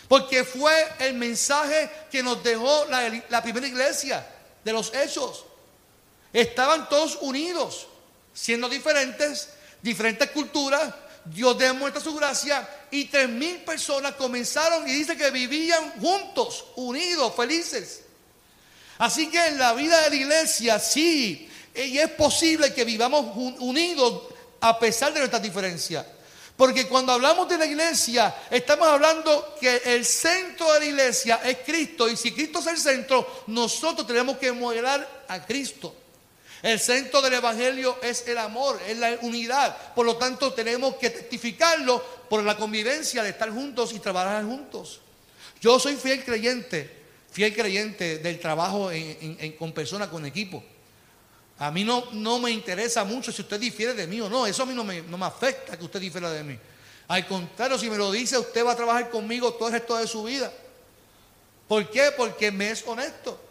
Porque 0.09 0.43
fue 0.43 0.73
el 1.01 1.15
mensaje 1.15 1.91
que 2.11 2.23
nos 2.23 2.43
dejó 2.43 2.87
la, 2.87 3.43
primera 3.43 3.67
iglesia 3.67 4.27
de 4.65 4.73
los 4.73 4.95
hechos. 4.95 5.45
Estaban 6.33 6.89
todos 6.89 7.19
unidos, 7.21 7.89
siendo 8.33 8.71
diferentes, 8.71 9.51
diferentes 9.83 10.31
culturas. 10.31 10.95
Dios 11.25 11.59
demuestra 11.59 12.01
su 12.01 12.15
gracia 12.15 12.67
y 12.91 13.05
tres 13.07 13.29
mil 13.29 13.59
personas 13.59 14.15
comenzaron 14.15 14.89
y 14.89 14.93
dice 14.93 15.17
que 15.17 15.31
vivían 15.31 16.01
juntos, 16.01 16.67
unidos, 16.77 17.35
felices. 17.37 18.03
Así 18.99 19.29
que 19.29 19.47
en 19.47 19.59
la 19.59 19.75
vida 19.75 20.01
de 20.03 20.11
la 20.11 20.17
iglesia 20.17 20.79
sí, 20.79 21.49
y 21.75 21.99
es 21.99 22.11
posible 22.13 22.73
que 22.73 22.85
vivamos 22.85 23.37
unidos 23.61 24.23
a 24.61 24.79
pesar 24.79 25.13
de 25.13 25.21
nuestras 25.21 25.43
diferencias. 25.43 26.05
Porque 26.57 26.89
cuando 26.89 27.13
hablamos 27.13 27.49
de 27.49 27.57
la 27.57 27.67
iglesia, 27.67 28.35
estamos 28.51 28.89
hablando 28.89 29.55
que 29.61 29.81
el 29.85 30.05
centro 30.05 30.73
de 30.73 30.81
la 30.81 30.87
iglesia 30.87 31.41
es 31.45 31.59
Cristo. 31.65 32.09
Y 32.09 32.17
si 32.17 32.33
Cristo 32.33 32.59
es 32.59 32.67
el 32.67 32.79
centro, 32.79 33.45
nosotros 33.47 34.05
tenemos 34.05 34.39
que 34.39 34.51
modelar 34.51 35.25
a 35.29 35.47
Cristo. 35.47 35.95
El 36.63 36.81
centro 36.81 37.23
del 37.23 37.35
Evangelio 37.35 37.99
es 38.03 38.27
el 38.27 38.39
amor, 38.39 38.81
es 38.87 38.99
la 38.99 39.19
unidad. 39.23 39.95
Por 39.95 40.05
lo 40.05 40.17
tanto, 40.17 40.53
tenemos 40.53 40.97
que 40.97 41.11
testificarlo 41.11 42.03
por 42.29 42.43
la 42.43 42.57
convivencia 42.57 43.23
de 43.23 43.31
estar 43.31 43.51
juntos 43.51 43.93
y 43.93 44.01
trabajar 44.01 44.45
juntos. 44.45 45.01
Yo 45.61 45.79
soy 45.79 45.97
fiel 45.97 46.25
creyente, 46.25 46.91
fiel 47.31 47.55
creyente 47.55 48.19
del 48.19 48.41
trabajo 48.41 48.91
con 49.59 49.73
personas, 49.73 50.09
con 50.09 50.27
equipo. 50.27 50.63
A 51.61 51.71
mí 51.71 51.85
no, 51.85 52.05
no 52.13 52.39
me 52.39 52.51
interesa 52.51 53.05
mucho 53.05 53.33
si 53.33 53.43
usted 53.43 53.59
difiere 53.59 53.95
de 53.95 54.07
mí 54.07 54.21
o 54.21 54.29
no. 54.29 54.47
Eso 54.47 54.63
a 54.63 54.67
mí 54.67 54.75
no 54.75 54.85
me, 54.85 55.03
no 55.03 55.19
me 55.19 55.27
afecta 55.27 55.77
que 55.77 55.85
usted 55.85 56.01
difiera 56.01 56.31
de 56.31 56.43
mí. 56.45 56.59
Al 57.09 57.27
contrario, 57.27 57.79
si 57.79 57.89
me 57.89 57.97
lo 57.97 58.13
dice, 58.13 58.37
usted 58.39 58.65
va 58.65 58.73
a 58.73 58.77
trabajar 58.77 59.11
conmigo 59.11 59.55
todo 59.55 59.69
el 59.69 59.75
resto 59.75 59.97
de 59.97 60.07
su 60.07 60.25
vida. 60.25 60.53
¿Por 61.67 61.91
qué? 61.91 62.13
Porque 62.17 62.51
me 62.51 62.71
es 62.71 62.85
honesto. 62.87 63.48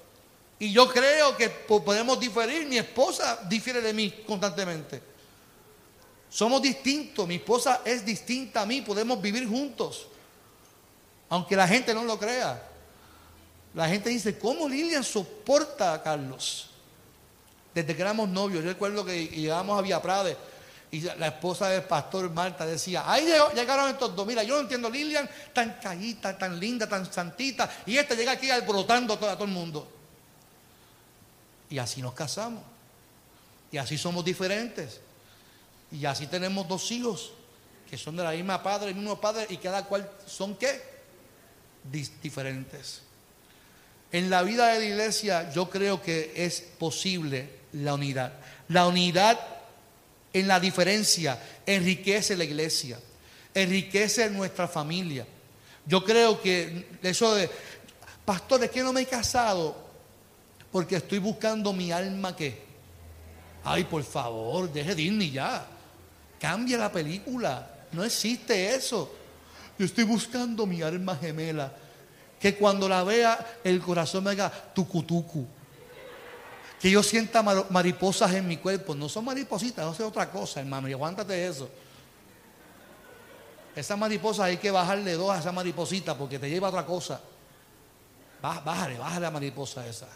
Y 0.60 0.72
yo 0.72 0.88
creo 0.88 1.38
que 1.38 1.50
podemos 1.50 2.20
diferir. 2.20 2.68
Mi 2.68 2.78
esposa 2.78 3.40
difiere 3.48 3.82
de 3.82 3.94
mí 3.94 4.24
constantemente. 4.26 5.02
Somos 6.30 6.62
distintos. 6.62 7.28
Mi 7.28 7.36
esposa 7.36 7.82
es 7.86 8.06
distinta 8.06 8.62
a 8.62 8.66
mí. 8.66 8.82
Podemos 8.82 9.22
vivir 9.22 9.48
juntos. 9.48 10.08
Aunque 11.30 11.56
la 11.56 11.68
gente 11.68 11.94
no 11.94 12.04
lo 12.04 12.18
crea. 12.18 12.64
La 13.74 13.88
gente 13.88 14.10
dice, 14.10 14.40
¿cómo 14.40 14.68
Lilian 14.68 15.04
soporta 15.04 15.94
a 15.94 16.02
Carlos? 16.02 16.68
desde 17.78 17.96
que 17.96 18.02
éramos 18.02 18.28
novios. 18.30 18.64
Yo 18.64 18.72
recuerdo 18.72 19.06
que 19.06 19.28
llegamos 19.28 19.78
a 19.78 19.82
Vía 19.84 20.02
Prade 20.02 20.36
y 20.90 21.02
la 21.02 21.28
esposa 21.28 21.70
del 21.70 21.84
pastor 21.84 22.30
Marta 22.32 22.66
decía, 22.66 23.04
ahí 23.06 23.28
llegaron 23.54 23.90
estos 23.90 24.16
dos, 24.16 24.26
mira, 24.26 24.42
yo 24.42 24.56
no 24.56 24.62
entiendo 24.62 24.90
Lilian, 24.90 25.30
tan 25.54 25.78
callita, 25.80 26.36
tan 26.38 26.60
linda, 26.60 26.88
tan 26.88 27.12
santita, 27.12 27.70
y 27.86 27.98
este 27.98 28.16
llega 28.16 28.32
aquí 28.32 28.50
alborotando 28.50 29.14
a 29.14 29.20
todo 29.20 29.44
el 29.44 29.52
mundo. 29.52 29.97
Y 31.70 31.78
así 31.78 32.02
nos 32.02 32.14
casamos. 32.14 32.64
Y 33.72 33.78
así 33.78 33.98
somos 33.98 34.24
diferentes. 34.24 35.00
Y 35.92 36.06
así 36.06 36.28
tenemos 36.28 36.68
dos 36.68 36.92
hijos 36.92 37.32
que 37.90 37.98
son 37.98 38.18
de 38.18 38.24
la 38.24 38.32
misma 38.32 38.62
padre, 38.62 38.90
el 38.90 38.96
mismo 38.96 39.20
padre, 39.20 39.48
y 39.50 39.58
cada 39.58 39.86
cual 39.86 40.10
son 40.26 40.56
qué? 40.56 40.98
diferentes. 42.22 43.02
En 44.12 44.30
la 44.30 44.44
vida 44.44 44.68
de 44.68 44.80
la 44.80 44.86
iglesia 44.86 45.52
yo 45.52 45.70
creo 45.70 46.02
que 46.02 46.34
es 46.36 46.62
posible 46.78 47.50
la 47.74 47.94
unidad. 47.94 48.34
La 48.68 48.88
unidad 48.88 49.40
en 50.34 50.48
la 50.48 50.60
diferencia 50.60 51.42
enriquece 51.66 52.36
la 52.36 52.44
iglesia, 52.44 53.00
enriquece 53.54 54.30
nuestra 54.30 54.68
familia. 54.68 55.26
Yo 55.86 56.04
creo 56.04 56.42
que 56.42 56.88
eso 57.02 57.34
de, 57.36 57.50
pastor, 58.26 58.64
es 58.64 58.72
que 58.72 58.84
no 58.84 58.92
me 58.92 59.02
he 59.02 59.06
casado 59.06 59.87
porque 60.72 60.98
estoy 60.98 61.20
buscando 61.20 61.74
mi 61.74 61.92
alma 61.92 62.36
que, 62.36 62.66
ay, 63.64 63.84
por 63.86 64.04
favor, 64.04 64.72
deje 64.72 64.96
Disney 64.96 65.32
ya, 65.32 65.66
cambia 66.40 66.78
la 66.78 66.92
película, 66.92 67.70
no 67.92 68.04
existe 68.04 68.76
eso. 68.76 69.14
Yo 69.78 69.86
estoy 69.86 70.04
buscando 70.04 70.66
mi 70.66 70.82
alma 70.82 71.16
gemela, 71.16 71.72
que 72.40 72.56
cuando 72.56 72.90
la 72.90 73.04
vea 73.04 73.60
el 73.64 73.80
corazón 73.80 74.24
me 74.24 74.32
haga 74.32 74.52
tucutucu 74.74 75.48
que 76.80 76.92
yo 76.92 77.02
sienta 77.02 77.42
mariposas 77.42 78.34
en 78.34 78.48
mi 78.48 78.58
cuerpo. 78.58 78.94
No 78.94 79.10
son 79.10 79.26
maripositas, 79.26 79.86
no 79.86 79.94
es 79.94 80.00
otra 80.00 80.30
cosa, 80.30 80.60
hermano. 80.60 80.88
Y 80.88 80.94
aguántate 80.94 81.48
eso. 81.48 81.70
Esa 83.76 83.96
mariposa 83.96 84.46
hay 84.46 84.58
que 84.58 84.72
bajarle 84.72 85.14
dos 85.14 85.32
a 85.32 85.40
esa 85.40 85.52
mariposita 85.52 86.18
porque 86.18 86.40
te 86.40 86.50
lleva 86.50 86.68
a 86.68 86.70
otra 86.70 86.86
cosa. 86.86 87.20
Bájale, 88.42 88.98
bájale 88.98 89.22
la 89.22 89.32
mariposa 89.32 89.86
esa. 89.88 90.08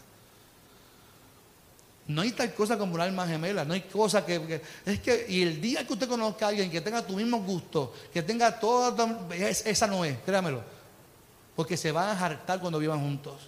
No 2.08 2.22
hay 2.22 2.32
tal 2.32 2.52
cosa 2.52 2.76
como 2.76 2.94
un 2.94 3.00
alma 3.00 3.26
gemela, 3.26 3.64
no 3.64 3.74
hay 3.74 3.82
cosa 3.82 4.26
que, 4.26 4.60
Es 4.84 5.00
que, 5.00 5.24
y 5.28 5.42
el 5.42 5.60
día 5.60 5.86
que 5.86 5.92
usted 5.92 6.08
conozca 6.08 6.46
a 6.46 6.48
alguien 6.48 6.70
que 6.70 6.80
tenga 6.80 7.06
tu 7.06 7.14
mismo 7.14 7.40
gusto, 7.42 7.94
que 8.12 8.22
tenga 8.22 8.58
toda. 8.58 9.28
Esa 9.34 9.86
no 9.86 10.04
es, 10.04 10.18
créamelo. 10.24 10.62
Porque 11.54 11.76
se 11.76 11.92
van 11.92 12.08
a 12.08 12.24
hartar 12.24 12.60
cuando 12.60 12.78
vivan 12.78 13.00
juntos. 13.00 13.40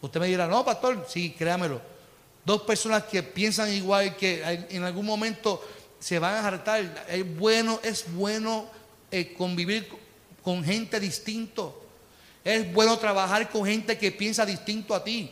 Usted 0.00 0.20
me 0.20 0.26
dirá, 0.28 0.46
no, 0.46 0.64
pastor, 0.64 1.06
sí, 1.08 1.34
créamelo. 1.36 1.80
Dos 2.44 2.62
personas 2.62 3.04
que 3.04 3.22
piensan 3.22 3.72
igual, 3.72 4.16
que 4.16 4.66
en 4.70 4.84
algún 4.84 5.04
momento 5.04 5.62
se 5.98 6.18
van 6.18 6.34
a 6.34 6.46
hartar. 6.46 7.04
Es 7.08 7.36
bueno, 7.36 7.80
es 7.82 8.04
bueno 8.12 8.66
eh, 9.10 9.34
convivir 9.34 9.88
con 10.42 10.62
gente 10.62 11.00
distinto. 11.00 11.84
Es 12.44 12.72
bueno 12.72 12.96
trabajar 12.96 13.50
con 13.50 13.66
gente 13.66 13.98
que 13.98 14.12
piensa 14.12 14.46
distinto 14.46 14.94
a 14.94 15.02
ti. 15.02 15.30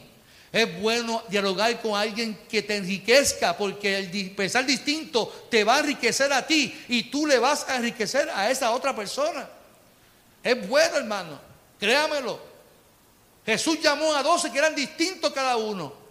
Es 0.53 0.81
bueno 0.81 1.23
dialogar 1.29 1.81
con 1.83 1.99
alguien 1.99 2.39
que 2.49 2.63
te 2.63 2.77
enriquezca, 2.77 3.57
porque 3.57 3.99
el 3.99 4.31
pensar 4.31 4.65
distinto 4.65 5.47
te 5.51 5.65
va 5.65 5.77
a 5.77 5.81
enriquecer 5.81 6.33
a 6.33 6.47
ti 6.47 6.85
y 6.89 7.05
tú 7.05 7.27
le 7.27 7.39
vas 7.39 7.69
a 7.69 7.77
enriquecer 7.77 8.31
a 8.31 8.51
esa 8.51 8.71
otra 8.71 8.95
persona. 8.95 9.49
Es 10.43 10.69
bueno, 10.69 10.97
hermano, 10.97 11.41
créamelo. 11.79 12.41
Jesús 13.45 13.81
llamó 13.81 14.15
a 14.15 14.23
doce 14.23 14.51
que 14.51 14.59
eran 14.59 14.75
distintos 14.75 15.33
cada 15.33 15.57
uno. 15.57 16.06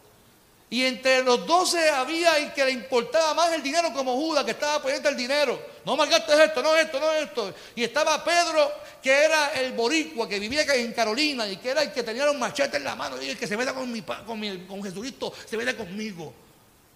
Y 0.70 0.84
entre 0.84 1.22
los 1.24 1.46
doce 1.46 1.90
había 1.90 2.38
el 2.38 2.52
que 2.54 2.66
le 2.66 2.72
importaba 2.72 3.34
más 3.36 3.54
el 3.54 3.62
dinero 3.62 3.94
como 3.94 4.16
Judas, 4.16 4.44
que 4.44 4.52
estaba 4.52 4.82
pendiente 4.82 5.10
del 5.10 5.18
dinero. 5.18 5.60
No 5.86 5.96
malgastes 5.96 6.40
esto, 6.40 6.64
no 6.64 6.76
esto, 6.76 7.00
no 7.00 7.12
esto. 7.12 7.54
Y 7.76 7.84
estaba 7.84 8.24
Pedro, 8.24 8.72
que 9.02 9.12
era 9.12 9.54
el 9.54 9.74
boricua, 9.74 10.28
que 10.28 10.40
vivía 10.40 10.64
en 10.74 10.92
Carolina 10.94 11.48
y 11.48 11.58
que 11.58 11.70
era 11.70 11.84
el 11.84 11.94
que 11.94 12.02
tenía 12.02 12.26
los 12.26 12.36
machetes 12.36 12.76
en 12.76 12.84
la 12.84 12.96
mano. 12.96 13.22
Y 13.22 13.30
el 13.30 13.38
que 13.38 13.46
se 13.46 13.56
meta 13.56 13.74
con, 13.74 13.92
mi, 13.92 14.02
con, 14.02 14.66
con 14.66 14.84
Jesucristo, 14.84 15.32
se 15.48 15.56
meta 15.56 15.78
conmigo. 15.78 16.34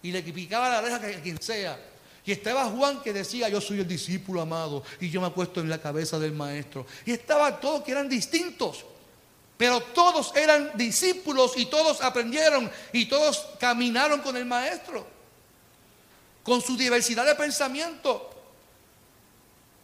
Y 0.01 0.11
le 0.11 0.23
picaba 0.23 0.69
la 0.69 0.79
oreja 0.79 0.95
a 0.95 1.21
quien 1.21 1.39
sea. 1.39 1.79
Y 2.25 2.31
estaba 2.31 2.65
Juan 2.65 3.01
que 3.01 3.13
decía, 3.13 3.49
yo 3.49 3.61
soy 3.61 3.79
el 3.79 3.88
discípulo 3.88 4.41
amado 4.41 4.83
y 4.99 5.09
yo 5.09 5.21
me 5.21 5.27
acuesto 5.27 5.61
en 5.61 5.69
la 5.69 5.79
cabeza 5.79 6.19
del 6.19 6.31
maestro. 6.31 6.85
Y 7.05 7.11
estaba 7.11 7.59
todos 7.59 7.83
que 7.83 7.91
eran 7.91 8.09
distintos. 8.09 8.85
Pero 9.60 9.82
todos 9.82 10.34
eran 10.38 10.72
discípulos 10.75 11.51
y 11.58 11.66
todos 11.66 12.01
aprendieron 12.01 12.72
y 12.94 13.08
todos 13.08 13.46
caminaron 13.60 14.22
con 14.22 14.38
el 14.38 14.46
maestro, 14.46 15.06
con 16.44 16.62
su 16.62 16.78
diversidad 16.78 17.25
de 17.25 17.36
pensamiento. 17.36 18.30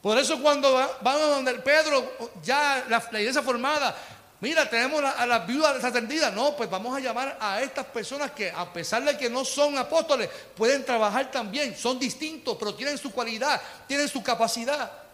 Por 0.02 0.18
eso 0.18 0.42
cuando 0.42 0.72
van 1.02 1.18
a 1.18 1.26
donde 1.26 1.56
Pedro, 1.56 2.10
ya 2.42 2.86
la, 2.88 3.20
iglesia 3.20 3.44
formada, 3.44 3.94
mira, 4.40 4.70
tenemos 4.70 5.04
a 5.04 5.26
las 5.26 5.46
viudas 5.46 5.76
desatendidas. 5.76 6.32
No, 6.32 6.56
pues 6.56 6.70
vamos 6.70 6.96
a 6.96 7.02
llamar 7.02 7.38
a 7.42 7.62
estas 7.62 7.86
personas 7.88 8.32
que 8.32 8.50
a 8.50 8.72
pesar 8.72 9.04
de 9.04 9.18
que 9.18 9.30
no 9.30 9.44
son 9.44 9.78
apóstoles, 9.78 10.30
pueden 10.56 10.86
trabajar 10.86 11.30
también, 11.30 11.76
son 11.76 12.00
distintos, 12.00 12.56
pero 12.58 12.74
tienen 12.76 12.98
su 12.98 13.12
cualidad, 13.12 13.62
tienen 13.90 14.08
su 14.08 14.24
capacidad. 14.24 15.05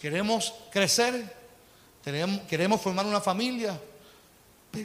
Queremos 0.00 0.54
crecer, 0.70 1.34
queremos 2.48 2.80
formar 2.80 3.04
una 3.04 3.20
familia, 3.20 3.78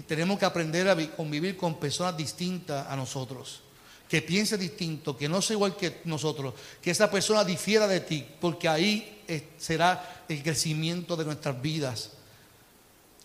tenemos 0.08 0.39
que 0.39 0.46
aprender 0.46 0.89
a 0.89 1.15
convivir 1.15 1.55
con 1.55 1.79
personas 1.79 2.17
distintas 2.17 2.88
a 2.88 2.96
nosotros, 2.96 3.62
que 4.10 4.22
piense 4.22 4.58
distinto, 4.58 5.15
que 5.15 5.29
no 5.29 5.41
sea 5.41 5.55
igual 5.55 5.75
que 5.75 6.01
nosotros, 6.05 6.53
que 6.82 6.91
esa 6.91 7.12
persona 7.12 7.43
difiera 7.43 7.88
de 7.88 8.00
ti, 8.00 8.25
porque 8.41 8.67
ahí 8.67 9.24
será 9.58 10.24
el 10.27 10.41
crecimiento 10.41 11.15
de 11.15 11.25
nuestras 11.25 11.62
vidas. 11.62 12.12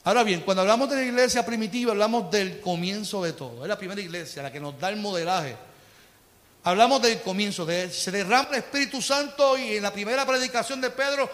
Ahora 0.05 0.25
bien, 0.25 0.43
cuando 0.43 0.63
hablamos 0.63 0.89
de 0.91 0.97
la 0.97 1.05
iglesia 1.05 1.45
primitiva, 1.45 1.93
hablamos 1.93 2.31
del 2.31 2.61
comienzo 2.61 3.23
de 3.23 3.33
todo. 3.33 3.63
Es 3.63 3.69
la 3.69 3.79
primera 3.79 4.01
iglesia, 4.01 4.43
la 4.43 4.53
que 4.53 4.61
nos 4.61 4.79
da 4.79 4.89
el 4.89 4.97
modelaje. 4.97 5.57
Hablamos 6.65 7.03
del 7.03 7.21
comienzo, 7.21 7.67
de, 7.67 7.91
se 7.91 8.11
derrama 8.11 8.49
el 8.51 8.57
Espíritu 8.57 9.03
Santo 9.03 9.57
y 9.59 9.77
en 9.77 9.83
la 9.83 9.93
primera 9.93 10.27
predicación 10.27 10.81
de 10.81 10.91
Pedro 10.91 11.31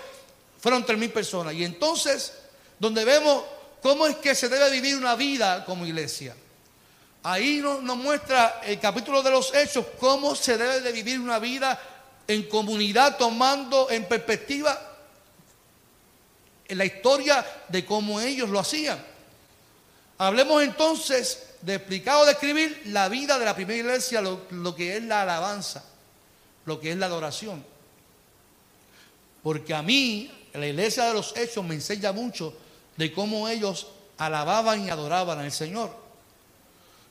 fueron 0.65 0.87
tres 0.87 0.99
mil 0.99 1.11
personas. 1.11 1.53
Y 1.53 1.63
entonces, 1.63 2.33
donde 2.79 3.05
vemos 3.05 3.45
cómo 3.83 4.07
es 4.07 4.17
que 4.17 4.35
se 4.35 4.49
debe 4.49 4.71
vivir 4.71 4.97
una 4.97 5.15
vida 5.15 5.63
como 5.67 5.85
iglesia. 5.85 6.35
Ahí 7.23 7.59
nos, 7.59 7.83
muestra 7.83 8.63
el 8.65 8.81
capítulo 8.81 9.23
de 9.23 9.31
los 9.31 9.55
hechos 9.55 9.85
cómo 10.01 10.35
se 10.35 10.57
debe 10.57 10.81
de 10.81 10.91
vivir 10.91 11.21
una 11.21 11.39
vida 11.39 11.79
en 12.27 12.45
comunidad 12.45 13.19
tomando 13.19 13.91
en 13.91 14.09
perspectiva 14.09 14.81
la 16.69 16.87
historia 16.87 17.45
de 17.69 17.85
cómo 17.85 18.19
ellos 18.19 18.49
lo 18.49 18.59
hacían. 18.59 19.05
Hablemos 20.17 20.63
entonces 20.63 21.57
de 21.61 21.75
explicar 21.75 22.23
o 22.23 22.25
describir 22.25 22.85
la 22.87 23.11
vida 23.11 23.39
de 23.39 23.45
la 23.45 23.55
primera 23.55 23.81
iglesia, 23.81 24.23
lo 24.23 24.75
que 24.75 24.97
es 24.97 25.03
la 25.03 25.21
alabanza, 25.21 25.85
lo 26.65 26.81
que 26.81 26.93
es 26.93 26.97
la 26.97 27.05
adoración. 27.05 27.63
Porque 29.43 29.75
a 29.75 29.83
mí, 29.83 30.31
la 30.61 30.67
iglesia 30.67 31.07
de 31.07 31.15
los 31.15 31.37
hechos 31.37 31.65
me 31.65 31.75
enseña 31.75 32.13
mucho 32.13 32.55
de 32.97 33.13
cómo 33.13 33.49
ellos 33.49 33.89
alababan 34.19 34.85
y 34.87 34.91
adoraban 34.91 35.41
al 35.41 35.53
Señor. 35.53 35.91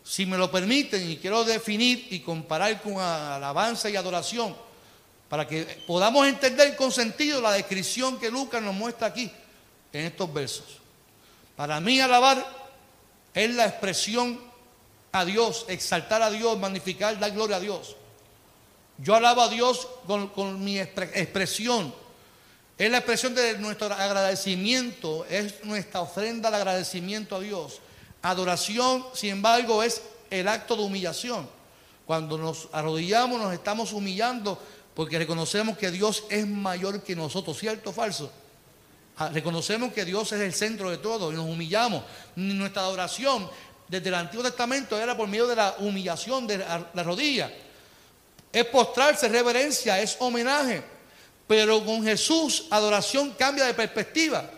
Si 0.03 0.25
me 0.25 0.38
lo 0.38 0.51
permiten, 0.51 1.09
y 1.09 1.17
quiero 1.17 1.43
definir 1.43 2.07
y 2.12 2.19
comparar 2.19 2.81
con 2.81 3.00
alabanza 3.00 3.89
y 3.89 3.95
adoración, 3.95 4.55
para 5.29 5.47
que 5.47 5.83
podamos 5.88 6.27
entender 6.27 6.75
con 6.75 6.91
sentido 6.91 7.41
la 7.41 7.53
descripción 7.53 8.19
que 8.19 8.29
Lucas 8.29 8.62
nos 8.62 8.75
muestra 8.75 9.07
aquí 9.07 9.31
en 9.91 10.05
estos 10.05 10.31
versos. 10.33 10.65
Para 11.55 11.79
mí 11.79 12.00
alabar 12.00 12.45
es 13.33 13.53
la 13.53 13.65
expresión 13.65 14.39
a 15.12 15.25
Dios, 15.25 15.65
exaltar 15.67 16.21
a 16.21 16.31
Dios, 16.31 16.57
magnificar, 16.59 17.17
dar 17.19 17.31
gloria 17.31 17.57
a 17.57 17.59
Dios. 17.59 17.95
Yo 18.97 19.15
alabo 19.15 19.41
a 19.41 19.50
Dios 19.50 19.88
con, 20.05 20.63
mi 20.63 20.79
expresión. 20.79 21.93
Es 22.77 22.89
la 22.89 22.98
expresión 22.98 23.36
de 23.36 23.58
nuestro 23.60 23.94
agradecimiento, 23.94 25.25
es 25.30 25.63
nuestra 25.63 26.01
ofrenda 26.01 26.50
de 26.50 26.58
agradecimiento 26.58 27.36
a 27.36 27.39
Dios. 27.39 27.80
Adoración, 28.24 29.06
sin 29.13 29.30
embargo, 29.32 29.84
es 29.84 30.01
el 30.32 30.48
acto 30.48 30.75
de 30.75 30.84
humillación. 30.84 31.48
Cuando 32.08 32.38
nos 32.38 32.70
arrodillamos, 32.72 33.39
nos 33.39 33.53
estamos 33.53 33.94
humillando 33.94 34.60
porque 34.96 35.20
reconocemos 35.20 35.77
que 35.77 35.92
Dios 35.92 36.24
es 36.30 36.48
mayor 36.48 37.03
que 37.03 37.15
nosotros, 37.15 37.58
¿cierto 37.58 37.92
o 37.92 37.94
falso? 37.94 38.32
Ah, 39.18 39.30
reconocemos 39.30 39.94
que 39.94 40.03
Dios 40.03 40.32
es 40.32 40.42
el 40.42 40.53
centro 40.53 40.89
de 40.89 40.98
todo 40.98 41.32
y 41.32 41.36
nos 41.36 41.46
humillamos. 41.46 42.03
Nuestra 42.36 42.82
adoración 42.82 43.50
desde 43.88 44.10
el 44.10 44.15
Antiguo 44.15 44.44
Testamento 44.44 45.00
era 45.00 45.15
por 45.15 45.27
medio 45.27 45.46
de 45.46 45.56
la 45.56 45.75
humillación 45.77 46.48
de 46.48 46.58
la 46.58 47.03
rodilla. 47.03 47.51
Es 48.51 48.65
postrarse, 48.65 49.30
reverencia, 49.30 50.00
es 50.01 50.18
homenaje. 50.20 50.92
Pero 51.47 51.83
con 51.85 52.03
Jesús 52.03 52.65
adoración 52.69 53.31
cambia 53.31 53.65
de 53.65 53.73
perspectiva. 53.73 54.50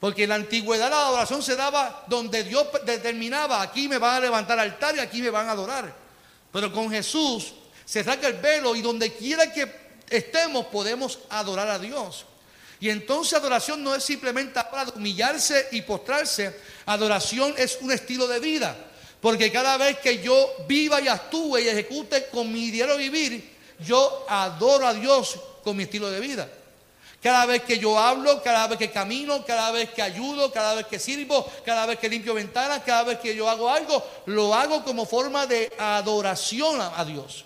Porque 0.00 0.24
en 0.24 0.28
la 0.28 0.36
antigüedad 0.36 0.90
la 0.90 1.08
adoración 1.08 1.42
se 1.42 1.56
daba 1.56 2.04
donde 2.06 2.44
Dios 2.44 2.66
determinaba, 2.84 3.60
aquí 3.62 3.88
me 3.88 3.98
van 3.98 4.16
a 4.16 4.20
levantar 4.20 4.58
altar 4.58 4.96
y 4.96 5.00
aquí 5.00 5.20
me 5.20 5.30
van 5.30 5.48
a 5.48 5.52
adorar. 5.52 5.92
Pero 6.52 6.72
con 6.72 6.90
Jesús 6.90 7.52
se 7.84 8.04
saca 8.04 8.28
el 8.28 8.34
velo 8.34 8.76
y 8.76 8.82
donde 8.82 9.12
quiera 9.12 9.52
que 9.52 9.88
estemos 10.08 10.66
podemos 10.66 11.18
adorar 11.30 11.68
a 11.68 11.78
Dios. 11.78 12.26
Y 12.80 12.90
entonces 12.90 13.34
adoración 13.34 13.82
no 13.82 13.94
es 13.94 14.04
simplemente 14.04 14.60
para 14.70 14.90
humillarse 14.90 15.68
y 15.72 15.82
postrarse, 15.82 16.60
adoración 16.86 17.54
es 17.56 17.78
un 17.80 17.90
estilo 17.90 18.28
de 18.28 18.38
vida. 18.38 18.76
Porque 19.20 19.50
cada 19.50 19.76
vez 19.76 19.98
que 19.98 20.22
yo 20.22 20.48
viva 20.68 21.00
y 21.00 21.08
actúe 21.08 21.58
y 21.58 21.68
ejecute 21.68 22.26
con 22.26 22.52
mi 22.52 22.70
diario 22.70 22.96
vivir, 22.96 23.56
yo 23.80 24.26
adoro 24.28 24.86
a 24.86 24.94
Dios 24.94 25.38
con 25.62 25.76
mi 25.76 25.84
estilo 25.84 26.10
de 26.10 26.20
vida. 26.20 26.48
Cada 27.22 27.46
vez 27.46 27.62
que 27.62 27.78
yo 27.78 27.98
hablo, 27.98 28.42
cada 28.42 28.68
vez 28.68 28.78
que 28.78 28.90
camino, 28.90 29.44
cada 29.44 29.72
vez 29.72 29.90
que 29.90 30.02
ayudo, 30.02 30.52
cada 30.52 30.74
vez 30.74 30.86
que 30.86 30.98
sirvo, 30.98 31.50
cada 31.64 31.84
vez 31.86 31.98
que 31.98 32.08
limpio 32.08 32.34
ventanas, 32.34 32.82
cada 32.84 33.02
vez 33.02 33.18
que 33.18 33.34
yo 33.34 33.50
hago 33.50 33.68
algo, 33.68 34.04
lo 34.26 34.54
hago 34.54 34.84
como 34.84 35.04
forma 35.04 35.46
de 35.46 35.72
adoración 35.78 36.80
a 36.80 37.04
Dios. 37.04 37.44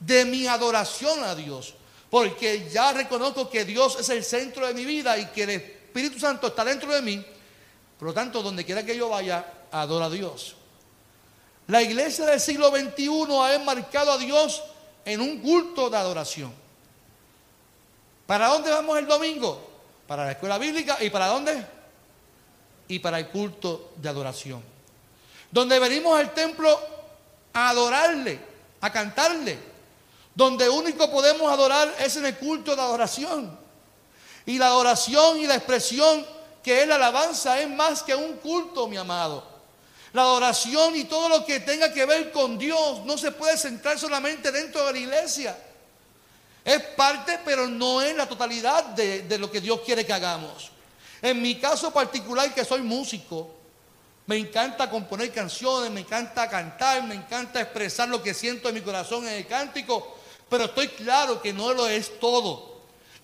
De 0.00 0.24
mi 0.24 0.46
adoración 0.46 1.22
a 1.22 1.34
Dios 1.34 1.74
porque 2.14 2.68
ya 2.72 2.92
reconozco 2.92 3.50
que 3.50 3.64
Dios 3.64 3.98
es 3.98 4.08
el 4.08 4.22
centro 4.22 4.64
de 4.68 4.72
mi 4.72 4.84
vida 4.84 5.18
y 5.18 5.26
que 5.26 5.42
el 5.42 5.50
Espíritu 5.50 6.20
Santo 6.20 6.46
está 6.46 6.64
dentro 6.64 6.92
de 6.92 7.02
mí. 7.02 7.20
Por 7.98 8.06
lo 8.06 8.14
tanto, 8.14 8.40
donde 8.40 8.64
quiera 8.64 8.86
que 8.86 8.96
yo 8.96 9.08
vaya, 9.08 9.44
adoro 9.72 10.04
a 10.04 10.10
Dios. 10.10 10.54
La 11.66 11.82
iglesia 11.82 12.24
del 12.24 12.38
siglo 12.38 12.70
XXI 12.70 13.10
ha 13.40 13.54
enmarcado 13.56 14.12
a 14.12 14.18
Dios 14.18 14.62
en 15.04 15.20
un 15.20 15.40
culto 15.40 15.90
de 15.90 15.96
adoración. 15.96 16.54
¿Para 18.26 18.48
dónde 18.48 18.70
vamos 18.70 18.98
el 18.98 19.06
domingo? 19.06 19.60
Para 20.06 20.24
la 20.24 20.32
escuela 20.32 20.58
bíblica. 20.58 20.98
¿Y 21.00 21.10
para 21.10 21.28
dónde? 21.28 21.66
Y 22.88 22.98
para 22.98 23.18
el 23.18 23.28
culto 23.28 23.92
de 23.96 24.08
adoración. 24.08 24.62
Donde 25.50 25.78
venimos 25.78 26.18
al 26.18 26.32
templo 26.32 26.80
a 27.52 27.70
adorarle, 27.70 28.40
a 28.80 28.90
cantarle, 28.90 29.58
donde 30.34 30.68
único 30.68 31.10
podemos 31.10 31.50
adorar 31.50 31.94
es 32.00 32.16
en 32.16 32.26
el 32.26 32.36
culto 32.36 32.74
de 32.74 32.82
adoración. 32.82 33.58
Y 34.46 34.58
la 34.58 34.66
adoración 34.66 35.38
y 35.38 35.46
la 35.46 35.54
expresión 35.54 36.26
que 36.62 36.82
es 36.82 36.88
la 36.88 36.96
alabanza 36.96 37.60
es 37.60 37.68
más 37.68 38.02
que 38.02 38.14
un 38.14 38.38
culto, 38.38 38.88
mi 38.88 38.96
amado. 38.96 39.46
La 40.14 40.22
adoración 40.22 40.96
y 40.96 41.04
todo 41.04 41.28
lo 41.28 41.44
que 41.44 41.60
tenga 41.60 41.92
que 41.92 42.06
ver 42.06 42.32
con 42.32 42.56
Dios 42.56 43.04
no 43.04 43.18
se 43.18 43.32
puede 43.32 43.58
centrar 43.58 43.98
solamente 43.98 44.50
dentro 44.50 44.86
de 44.86 44.92
la 44.92 44.98
iglesia. 44.98 45.56
Es 46.64 46.80
parte, 46.80 47.40
pero 47.44 47.68
no 47.68 48.00
es 48.00 48.16
la 48.16 48.26
totalidad 48.26 48.84
de, 48.86 49.22
de 49.22 49.38
lo 49.38 49.50
que 49.50 49.60
Dios 49.60 49.80
quiere 49.84 50.06
que 50.06 50.12
hagamos. 50.12 50.70
En 51.20 51.40
mi 51.42 51.56
caso 51.56 51.92
particular, 51.92 52.52
que 52.54 52.64
soy 52.64 52.80
músico, 52.80 53.54
me 54.26 54.36
encanta 54.36 54.88
componer 54.88 55.30
canciones, 55.32 55.90
me 55.90 56.00
encanta 56.00 56.48
cantar, 56.48 57.02
me 57.02 57.14
encanta 57.14 57.60
expresar 57.60 58.08
lo 58.08 58.22
que 58.22 58.32
siento 58.32 58.68
en 58.68 58.76
mi 58.76 58.80
corazón 58.80 59.26
en 59.26 59.34
el 59.34 59.46
cántico. 59.46 60.16
Pero 60.48 60.64
estoy 60.64 60.88
claro 60.88 61.42
que 61.42 61.52
no 61.52 61.74
lo 61.74 61.86
es 61.86 62.18
todo. 62.18 62.74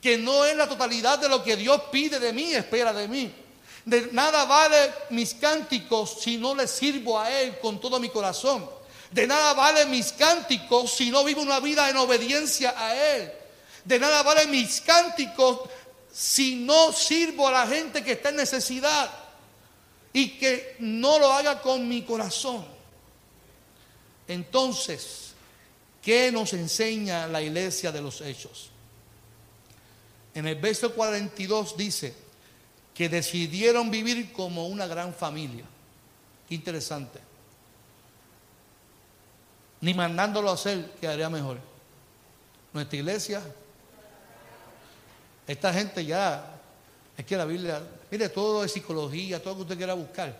Que 0.02 0.18
no 0.18 0.44
es 0.44 0.56
la 0.56 0.68
totalidad 0.68 1.18
de 1.18 1.28
lo 1.28 1.42
que 1.42 1.56
Dios 1.56 1.80
pide 1.90 2.18
de 2.18 2.32
mí, 2.32 2.52
espera 2.52 2.92
de 2.92 3.08
mí. 3.08 3.32
De 3.84 4.10
nada 4.12 4.44
vale 4.44 4.92
mis 5.10 5.34
cánticos 5.34 6.20
si 6.20 6.36
no 6.36 6.54
le 6.54 6.66
sirvo 6.66 7.18
a 7.18 7.30
Él 7.30 7.58
con 7.60 7.80
todo 7.80 7.98
mi 7.98 8.10
corazón. 8.10 8.68
De 9.10 9.26
nada 9.26 9.54
vale 9.54 9.86
mis 9.86 10.12
cánticos 10.12 10.92
si 10.92 11.10
no 11.10 11.24
vivo 11.24 11.42
una 11.42 11.60
vida 11.60 11.90
en 11.90 11.96
obediencia 11.96 12.74
a 12.76 12.94
Él. 12.94 13.32
De 13.84 13.98
nada 13.98 14.22
vale 14.22 14.46
mis 14.46 14.80
cánticos 14.80 15.60
si 16.12 16.56
no 16.56 16.92
sirvo 16.92 17.48
a 17.48 17.52
la 17.52 17.66
gente 17.66 18.04
que 18.04 18.12
está 18.12 18.28
en 18.28 18.36
necesidad 18.36 19.10
y 20.12 20.38
que 20.38 20.76
no 20.80 21.18
lo 21.18 21.32
haga 21.32 21.60
con 21.60 21.88
mi 21.88 22.02
corazón. 22.02 22.64
Entonces, 24.28 25.30
¿Qué 26.02 26.32
nos 26.32 26.52
enseña 26.54 27.26
la 27.26 27.42
iglesia 27.42 27.92
de 27.92 28.00
los 28.00 28.20
hechos? 28.20 28.70
En 30.34 30.46
el 30.46 30.56
verso 30.56 30.94
42 30.94 31.76
dice 31.76 32.14
que 32.94 33.08
decidieron 33.08 33.90
vivir 33.90 34.32
como 34.32 34.66
una 34.66 34.86
gran 34.86 35.14
familia. 35.14 35.64
interesante. 36.48 37.20
Ni 39.80 39.94
mandándolo 39.94 40.50
a 40.50 40.54
hacer 40.54 40.90
quedaría 41.00 41.30
mejor. 41.30 41.58
Nuestra 42.72 42.98
iglesia, 42.98 43.42
esta 45.46 45.72
gente 45.72 46.04
ya, 46.04 46.44
es 47.16 47.24
que 47.24 47.36
la 47.36 47.44
Biblia, 47.44 47.82
mire, 48.10 48.28
todo 48.28 48.62
de 48.62 48.68
psicología, 48.68 49.42
todo 49.42 49.54
lo 49.54 49.56
que 49.56 49.62
usted 49.62 49.76
quiera 49.76 49.94
buscar, 49.94 50.38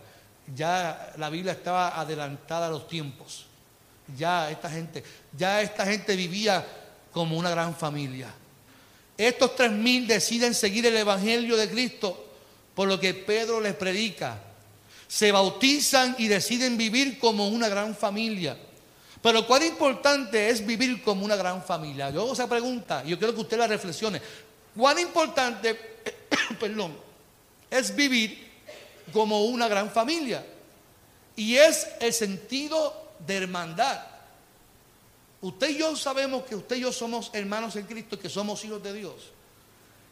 ya 0.55 1.12
la 1.16 1.31
Biblia 1.31 1.53
estaba 1.53 2.00
adelantada 2.00 2.66
a 2.66 2.70
los 2.70 2.87
tiempos. 2.87 3.46
Ya 4.16 4.50
esta 4.50 4.68
gente, 4.68 5.03
ya 5.37 5.62
esta 5.62 5.87
gente 5.87 6.16
vivía 6.16 6.66
como 7.12 7.37
una 7.37 7.50
gran 7.50 7.74
familia. 7.74 8.29
Estos 9.16 9.55
tres 9.55 9.70
mil 9.70 10.07
deciden 10.07 10.55
seguir 10.55 10.87
el 10.87 10.96
Evangelio 10.96 11.57
de 11.57 11.68
Cristo 11.68 12.26
por 12.74 12.88
lo 12.88 12.98
que 12.98 13.14
Pedro 13.14 13.61
les 13.61 13.74
predica. 13.74 14.38
Se 15.07 15.33
bautizan 15.33 16.14
y 16.18 16.29
deciden 16.29 16.76
vivir 16.76 17.18
como 17.18 17.48
una 17.48 17.68
gran 17.68 17.94
familia. 17.94 18.57
Pero 19.22 19.46
cuán 19.46 19.62
importante 19.64 20.48
es 20.48 20.64
vivir 20.64 21.02
como 21.02 21.24
una 21.24 21.37
gran 21.37 21.62
familia. 21.62 22.11
Yo 22.11 22.22
hago 22.22 22.33
esa 22.33 22.48
pregunta, 22.48 23.02
y 23.04 23.11
yo 23.11 23.18
quiero 23.18 23.35
que 23.35 23.40
usted 23.40 23.59
la 23.59 23.66
reflexione. 23.66 24.20
¿Cuán 24.76 24.98
importante, 24.98 25.78
perdón, 26.61 26.96
es 27.70 27.94
vivir 27.94 28.50
como 29.12 29.44
una 29.44 29.68
gran 29.68 29.90
familia? 29.90 30.44
Y 31.37 31.56
es 31.56 31.87
el 32.00 32.12
sentido 32.12 33.12
de 33.26 33.37
hermandad. 33.37 34.00
Usted 35.42 35.70
y 35.70 35.78
yo 35.78 35.96
sabemos 35.96 36.44
que 36.44 36.54
usted 36.54 36.76
y 36.76 36.80
yo 36.80 36.92
somos 36.92 37.30
hermanos 37.33 37.76
en 37.76 37.87
Cristo, 37.87 38.18
que 38.18 38.28
somos 38.28 38.64
hijos 38.64 38.83
de 38.83 38.92
Dios. 38.92 39.14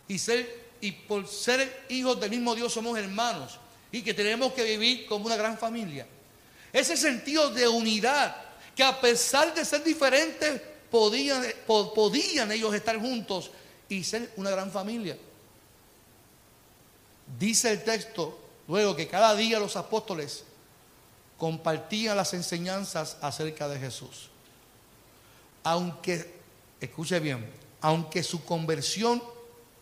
Y, 0.07 0.19
ser, 0.19 0.71
y 0.81 0.93
por 0.93 1.27
ser 1.29 1.87
hijos 1.91 2.19
del 2.21 2.31
mismo 2.31 2.55
Dios 2.55 2.73
somos 2.73 2.99
hermanos 2.99 3.59
y 3.93 4.03
que 4.03 4.15
tenemos 4.15 4.53
que 4.53 4.65
vivir 4.65 5.07
como 5.07 5.27
una 5.27 5.37
gran 5.37 5.59
familia. 5.59 6.07
Ese 6.73 6.97
sentido 6.97 7.51
de 7.51 7.69
unidad, 7.69 8.37
que 8.79 8.85
a 8.85 9.01
pesar 9.01 9.53
de 9.53 9.65
ser 9.65 9.83
diferentes, 9.83 10.63
podían, 10.89 11.45
podían 11.67 12.53
ellos 12.53 12.73
estar 12.73 12.97
juntos 13.01 13.51
y 13.89 14.05
ser 14.05 14.33
una 14.37 14.51
gran 14.51 14.71
familia. 14.71 15.19
Dice 17.37 17.73
el 17.73 17.83
texto 17.83 18.39
Luego 18.69 18.95
que 18.95 19.09
cada 19.09 19.35
día 19.35 19.59
los 19.59 19.75
apóstoles 19.75 20.45
compartían 21.39 22.17
las 22.17 22.35
enseñanzas 22.35 23.17
acerca 23.21 23.67
de 23.67 23.81
Jesús. 23.81 24.29
Aunque, 25.65 26.39
escuche 26.81 27.19
bien, 27.19 27.51
aunque 27.81 28.23
su 28.23 28.45
conversión 28.45 29.21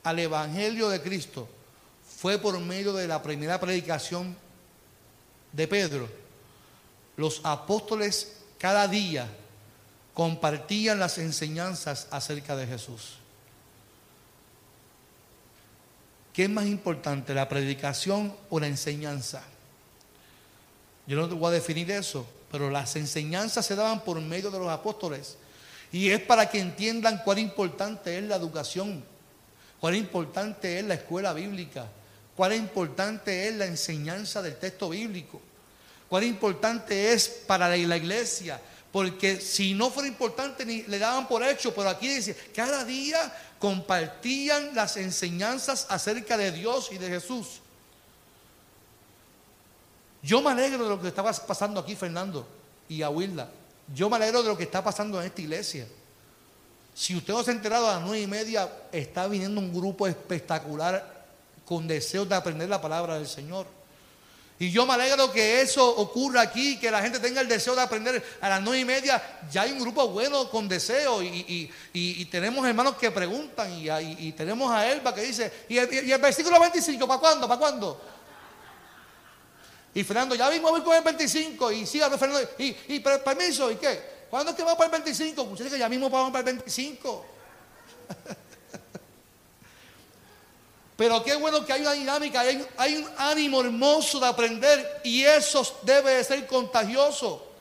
al 0.05 0.21
Evangelio 0.21 0.89
de 0.89 1.03
Cristo 1.03 1.49
fue 2.17 2.39
por 2.39 2.59
medio 2.61 2.95
de 2.95 3.09
la 3.09 3.23
primera 3.23 3.61
predicación 3.61 4.37
de 5.53 5.69
Pedro, 5.69 6.09
los 7.17 7.41
apóstoles 7.43 8.36
cada 8.67 8.89
día 8.89 9.29
compartían 10.13 10.99
las 10.99 11.19
enseñanzas 11.19 12.09
acerca 12.11 12.57
de 12.57 12.67
Jesús. 12.67 13.13
¿Qué 16.33 16.43
es 16.43 16.51
más 16.51 16.67
importante, 16.67 17.33
la 17.33 17.49
predicación 17.49 18.35
o 18.51 18.59
la 18.59 18.67
enseñanza? 18.67 19.45
Yo 21.07 21.17
no 21.17 21.29
te 21.29 21.37
voy 21.37 21.47
a 21.47 21.53
definir 21.53 21.89
eso, 21.93 22.27
pero 22.51 22.69
las 22.69 22.97
enseñanzas 22.97 23.65
se 23.65 23.77
daban 23.77 24.01
por 24.01 24.21
medio 24.21 24.51
de 24.51 24.59
los 24.59 24.69
apóstoles. 24.69 25.37
Y 25.93 26.11
es 26.11 26.21
para 26.21 26.51
que 26.51 26.59
entiendan 26.59 27.23
cuán 27.23 27.39
importante 27.39 28.19
es 28.19 28.25
la 28.25 28.35
educación, 28.35 29.05
cuán 29.79 29.95
importante 29.95 30.81
es 30.81 30.85
la 30.85 30.95
escuela 30.95 31.33
bíblica, 31.33 31.87
cuán 32.35 32.53
importante 32.53 33.47
es 33.47 33.55
la 33.55 33.67
enseñanza 33.67 34.43
del 34.43 34.57
texto 34.57 34.89
bíblico, 34.89 35.41
cuán 36.09 36.25
importante 36.25 37.13
es 37.13 37.29
para 37.29 37.69
la 37.69 37.77
iglesia, 37.77 38.61
porque 38.93 39.41
si 39.41 39.75
no 39.75 39.91
fuera 39.91 40.09
importante 40.09 40.65
ni 40.65 40.83
le 40.83 40.99
daban 40.99 41.29
por 41.29 41.43
hecho, 41.43 41.75
pero 41.75 41.89
aquí 41.89 42.09
dice, 42.09 42.35
cada 42.55 42.85
día 42.85 43.35
compartían 43.59 44.75
las 44.75 44.97
enseñanzas 44.97 45.87
acerca 45.89 46.37
de 46.37 46.53
Dios 46.53 46.91
y 46.93 46.99
de 46.99 47.09
Jesús. 47.09 47.61
Yo 50.23 50.43
me 50.43 50.51
alegro 50.51 50.85
de 50.85 50.91
lo 50.91 51.01
que 51.01 51.09
estaba 51.09 51.33
pasando 51.33 51.79
aquí, 51.81 51.95
Fernando 51.95 52.47
y 52.89 53.03
Aguilda. 53.03 53.51
Yo 53.95 54.11
me 54.11 54.17
alegro 54.17 54.43
de 54.43 54.49
lo 54.49 54.57
que 54.57 54.65
está 54.65 54.83
pasando 54.83 55.21
en 55.21 55.27
esta 55.27 55.41
iglesia. 55.41 55.87
Si 56.95 57.15
usted 57.15 57.33
no 57.35 57.45
se 57.45 57.51
ha 57.51 57.55
enterado 57.55 57.89
a 57.89 57.95
las 57.95 58.03
nueve 58.03 58.23
y 58.23 58.27
media, 58.27 58.69
está 58.91 59.29
viniendo 59.29 59.61
un 59.61 59.73
grupo 59.73 60.07
espectacular 60.07 61.27
con 61.65 61.87
deseos 61.87 62.29
de 62.29 62.35
aprender 62.35 62.69
la 62.69 62.81
palabra 62.81 63.17
del 63.17 63.29
Señor. 63.29 63.67
Y 64.59 64.71
yo 64.71 64.87
me 64.87 64.95
alegro 64.95 65.31
que 65.31 65.61
eso 65.61 65.87
ocurra 65.87 66.41
aquí, 66.41 66.79
que 66.79 66.91
la 66.91 67.03
gente 67.03 67.19
tenga 67.21 67.43
el 67.43 67.49
deseo 67.49 67.75
de 67.75 67.83
aprender 67.83 68.25
a 68.41 68.49
las 68.49 68.63
nueve 68.63 68.81
y 68.81 68.85
media. 68.87 69.23
Ya 69.51 69.63
hay 69.63 69.73
un 69.73 69.81
grupo 69.81 70.09
bueno 70.09 70.49
con 70.51 70.67
deseo 70.67 71.23
y, 71.23 71.71
tenemos 72.31 72.67
hermanos 72.67 72.97
que 72.97 73.11
preguntan 73.11 73.71
y, 73.73 74.33
tenemos 74.33 74.71
a 74.73 74.91
Elba 74.91 75.15
que 75.15 75.23
dice, 75.23 75.53
¿y 75.69 75.77
el, 75.77 76.19
versículo 76.19 76.59
25 76.59 77.07
para 77.07 77.21
cuándo? 77.21 77.47
¿Para 77.47 77.61
cuándo? 77.61 78.01
Y 79.93 80.05
Fernando, 80.05 80.35
ya 80.35 80.49
vimos 80.49 80.79
a 80.79 80.83
con 80.83 80.97
el 80.97 81.03
25 81.03 81.73
y 81.73 81.87
siga 81.87 82.09
Fernando, 82.17 82.49
y, 82.59 83.01
permiso, 83.01 83.71
¿y 83.71 83.77
qué? 83.77 84.17
¿Cuándo 84.31 84.51
es 84.51 84.57
que 84.57 84.63
vamos 84.63 84.79
para 84.79 84.87
el 84.87 85.03
25? 85.03 85.45
Muchachos, 85.45 85.73
que 85.73 85.79
ya 85.79 85.89
mismo 85.89 86.09
vamos 86.09 86.33
para 86.33 86.49
el 86.49 86.57
25. 86.57 87.27
Pero 90.97 91.23
qué 91.23 91.37
bueno 91.37 91.65
que 91.65 91.75
hay 91.75 91.83
una 91.83 91.93
dinámica, 91.93 92.41
hay, 92.41 92.97
un 92.97 93.09
ánimo 93.19 93.61
hermoso 93.61 94.19
de 94.19 94.27
aprender 94.27 95.03
y 95.05 95.23
eso 95.25 95.79
debe 95.83 96.15
de 96.15 96.25
ser 96.25 96.47
contagioso. 96.47 97.53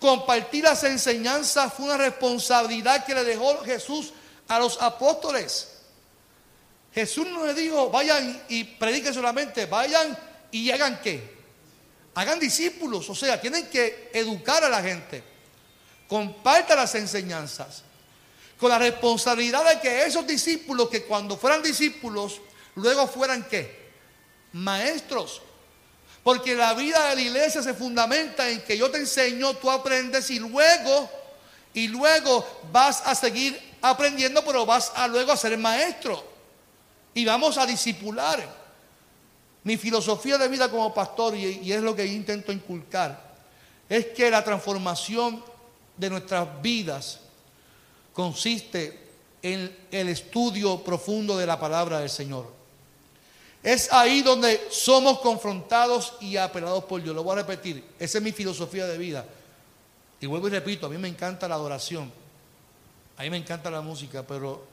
Compartir 0.00 0.64
las 0.64 0.82
enseñanzas 0.82 1.72
fue 1.72 1.86
una 1.86 1.96
responsabilidad 1.96 3.04
que 3.04 3.14
le 3.14 3.22
dejó 3.22 3.62
Jesús 3.62 4.12
a 4.48 4.58
los 4.58 4.80
apóstoles. 4.82 5.68
Jesús 6.92 7.28
no 7.28 7.46
le 7.46 7.54
dijo, 7.54 7.90
vayan 7.90 8.42
y 8.48 8.64
prediquen 8.64 9.14
solamente, 9.14 9.66
vayan 9.66 10.18
y 10.50 10.72
hagan 10.72 11.00
qué. 11.00 11.38
Hagan 12.14 12.40
discípulos, 12.40 13.08
o 13.08 13.14
sea, 13.14 13.40
tienen 13.40 13.68
que 13.68 14.10
educar 14.12 14.64
a 14.64 14.68
la 14.68 14.82
gente. 14.82 15.22
Compartan 16.08 16.78
las 16.78 16.96
enseñanzas. 16.96 17.84
Con 18.58 18.68
la 18.68 18.78
responsabilidad 18.78 19.64
de 19.64 19.80
que 19.80 20.04
esos 20.04 20.26
discípulos, 20.26 20.88
que 20.88 21.04
cuando 21.04 21.36
fueran 21.36 21.62
discípulos, 21.62 22.40
luego 22.74 23.06
fueran 23.06 23.44
qué? 23.44 23.90
Maestros. 24.52 25.42
Porque 26.22 26.54
la 26.54 26.74
vida 26.74 27.08
de 27.08 27.16
la 27.16 27.20
iglesia 27.22 27.62
se 27.62 27.74
fundamenta 27.74 28.48
en 28.48 28.60
que 28.62 28.76
yo 28.76 28.90
te 28.90 28.98
enseño, 28.98 29.54
tú 29.54 29.70
aprendes 29.70 30.30
y 30.30 30.38
luego, 30.38 31.10
y 31.72 31.88
luego 31.88 32.46
vas 32.70 33.02
a 33.06 33.14
seguir 33.14 33.58
aprendiendo, 33.80 34.44
pero 34.44 34.66
vas 34.66 34.92
a 34.94 35.08
luego 35.08 35.32
a 35.32 35.36
ser 35.36 35.56
maestro. 35.56 36.22
Y 37.14 37.24
vamos 37.24 37.56
a 37.56 37.64
discipular. 37.64 38.60
Mi 39.64 39.76
filosofía 39.76 40.38
de 40.38 40.48
vida 40.48 40.70
como 40.70 40.92
pastor, 40.92 41.34
y, 41.34 41.60
y 41.62 41.72
es 41.72 41.80
lo 41.80 41.94
que 41.96 42.04
intento 42.06 42.52
inculcar, 42.52 43.30
es 43.88 44.06
que 44.06 44.30
la 44.30 44.44
transformación 44.44 45.42
de 45.96 46.10
nuestras 46.10 46.62
vidas 46.62 47.20
consiste 48.12 49.08
en 49.42 49.74
el 49.90 50.08
estudio 50.08 50.82
profundo 50.84 51.36
de 51.36 51.46
la 51.46 51.58
palabra 51.58 52.00
del 52.00 52.10
Señor. 52.10 52.59
Es 53.62 53.92
ahí 53.92 54.22
donde 54.22 54.68
somos 54.70 55.20
confrontados 55.20 56.14
y 56.20 56.36
apelados 56.36 56.84
por 56.84 57.02
Dios. 57.02 57.14
Lo 57.14 57.22
voy 57.22 57.32
a 57.32 57.42
repetir. 57.42 57.84
Esa 57.98 58.18
es 58.18 58.24
mi 58.24 58.32
filosofía 58.32 58.86
de 58.86 58.96
vida. 58.96 59.26
Y 60.20 60.26
vuelvo 60.26 60.48
y 60.48 60.50
repito, 60.50 60.86
a 60.86 60.88
mí 60.88 60.96
me 60.96 61.08
encanta 61.08 61.46
la 61.46 61.56
adoración. 61.56 62.10
A 63.16 63.22
mí 63.22 63.30
me 63.30 63.36
encanta 63.36 63.70
la 63.70 63.82
música, 63.82 64.26
pero 64.26 64.64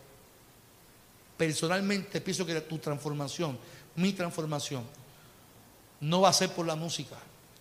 personalmente 1.36 2.21
pienso 2.21 2.45
que 2.45 2.62
tu 2.62 2.78
transformación, 2.78 3.58
mi 3.95 4.13
transformación, 4.13 4.84
no 6.00 6.21
va 6.21 6.30
a 6.30 6.34
ser 6.34 6.52
por 6.52 6.65
la 6.65 6.76
música. 6.76 7.17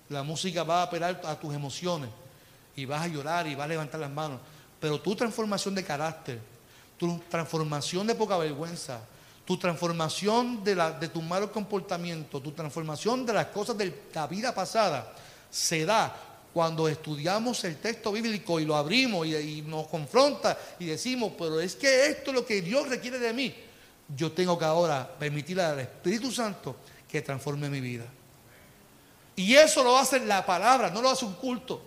La 0.09 0.23
música 0.23 0.63
va 0.63 0.81
a 0.81 0.83
apelar 0.85 1.21
a 1.25 1.39
tus 1.41 1.53
emociones 1.53 2.11
y 2.77 2.85
vas 2.85 3.03
a 3.03 3.09
llorar 3.09 3.49
y 3.49 3.57
vas 3.57 3.65
a 3.65 3.69
levantar 3.69 3.99
las 3.99 4.11
manos. 4.11 4.41
Pero 4.79 5.01
tu 5.01 5.17
transformación 5.17 5.75
de 5.75 5.85
carácter, 5.85 6.39
tu 6.97 7.19
transformación 7.29 8.07
de 8.07 8.15
poca 8.15 8.37
vergüenza, 8.37 9.01
tu 9.47 9.57
transformación 9.57 10.65
de, 10.65 10.75
la, 10.75 10.91
de 10.91 11.09
tu 11.09 11.23
malo 11.23 11.53
comportamiento, 11.53 12.41
tu 12.43 12.51
transformación 12.51 13.25
de 13.25 13.33
las 13.33 13.47
cosas 13.47 13.79
de 13.79 13.95
la 14.13 14.27
vida 14.27 14.53
pasada, 14.53 15.15
se 15.49 15.87
da 15.87 16.15
cuando 16.53 16.89
estudiamos 16.89 17.63
el 17.65 17.77
texto 17.77 18.11
bíblico 18.11 18.59
y 18.59 18.65
lo 18.65 18.75
abrimos 18.75 19.27
y, 19.27 19.63
nos 19.63 19.87
confronta 19.87 20.59
y 20.81 20.87
decimos, 20.87 21.33
pero 21.39 21.61
es 21.61 21.77
que 21.77 22.07
esto 22.07 22.31
es 22.31 22.35
lo 22.35 22.45
que 22.45 22.61
Dios 22.61 22.89
requiere 22.89 23.19
de 23.19 23.33
mí. 23.33 23.55
Yo 24.17 24.33
tengo 24.33 24.59
que 24.59 24.65
ahora 24.65 25.09
permitirle 25.19 25.63
al 25.63 25.81
Espíritu 25.81 26.33
Santo 26.33 26.77
que 27.09 27.23
transforme 27.23 27.71
mi 27.71 27.81
vida. 27.81 28.05
Y 29.37 29.55
eso 29.55 29.85
lo 29.85 29.97
hace 29.97 30.19
la 30.21 30.45
palabra, 30.45 30.91
no 30.91 31.03
lo 31.03 31.11
hace 31.11 31.25
un 31.25 31.35
culto. 31.35 31.83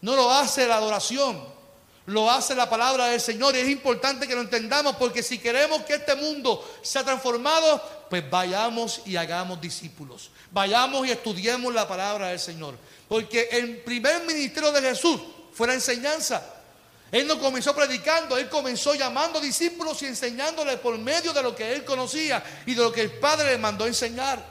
No 0.00 0.16
lo 0.16 0.30
hace 0.30 0.66
la 0.66 0.76
adoración 0.76 1.61
lo 2.06 2.30
hace 2.30 2.54
la 2.54 2.68
palabra 2.68 3.06
del 3.06 3.20
Señor 3.20 3.54
y 3.54 3.60
es 3.60 3.68
importante 3.68 4.26
que 4.26 4.34
lo 4.34 4.40
entendamos 4.40 4.96
porque 4.96 5.22
si 5.22 5.38
queremos 5.38 5.82
que 5.82 5.94
este 5.94 6.16
mundo 6.16 6.68
sea 6.82 7.04
transformado, 7.04 7.80
pues 8.10 8.28
vayamos 8.28 9.02
y 9.06 9.16
hagamos 9.16 9.60
discípulos. 9.60 10.30
Vayamos 10.50 11.06
y 11.06 11.12
estudiemos 11.12 11.72
la 11.72 11.86
palabra 11.86 12.28
del 12.28 12.40
Señor. 12.40 12.76
Porque 13.08 13.48
el 13.52 13.78
primer 13.78 14.24
ministerio 14.24 14.72
de 14.72 14.80
Jesús 14.80 15.20
fue 15.52 15.68
la 15.68 15.74
enseñanza. 15.74 16.42
Él 17.12 17.26
no 17.26 17.38
comenzó 17.38 17.74
predicando, 17.74 18.38
él 18.38 18.48
comenzó 18.48 18.94
llamando 18.94 19.38
discípulos 19.38 20.02
y 20.02 20.06
enseñándoles 20.06 20.78
por 20.78 20.96
medio 20.98 21.32
de 21.32 21.42
lo 21.42 21.54
que 21.54 21.72
él 21.72 21.84
conocía 21.84 22.42
y 22.64 22.74
de 22.74 22.82
lo 22.82 22.90
que 22.90 23.02
el 23.02 23.12
Padre 23.12 23.50
le 23.50 23.58
mandó 23.58 23.86
enseñar. 23.86 24.42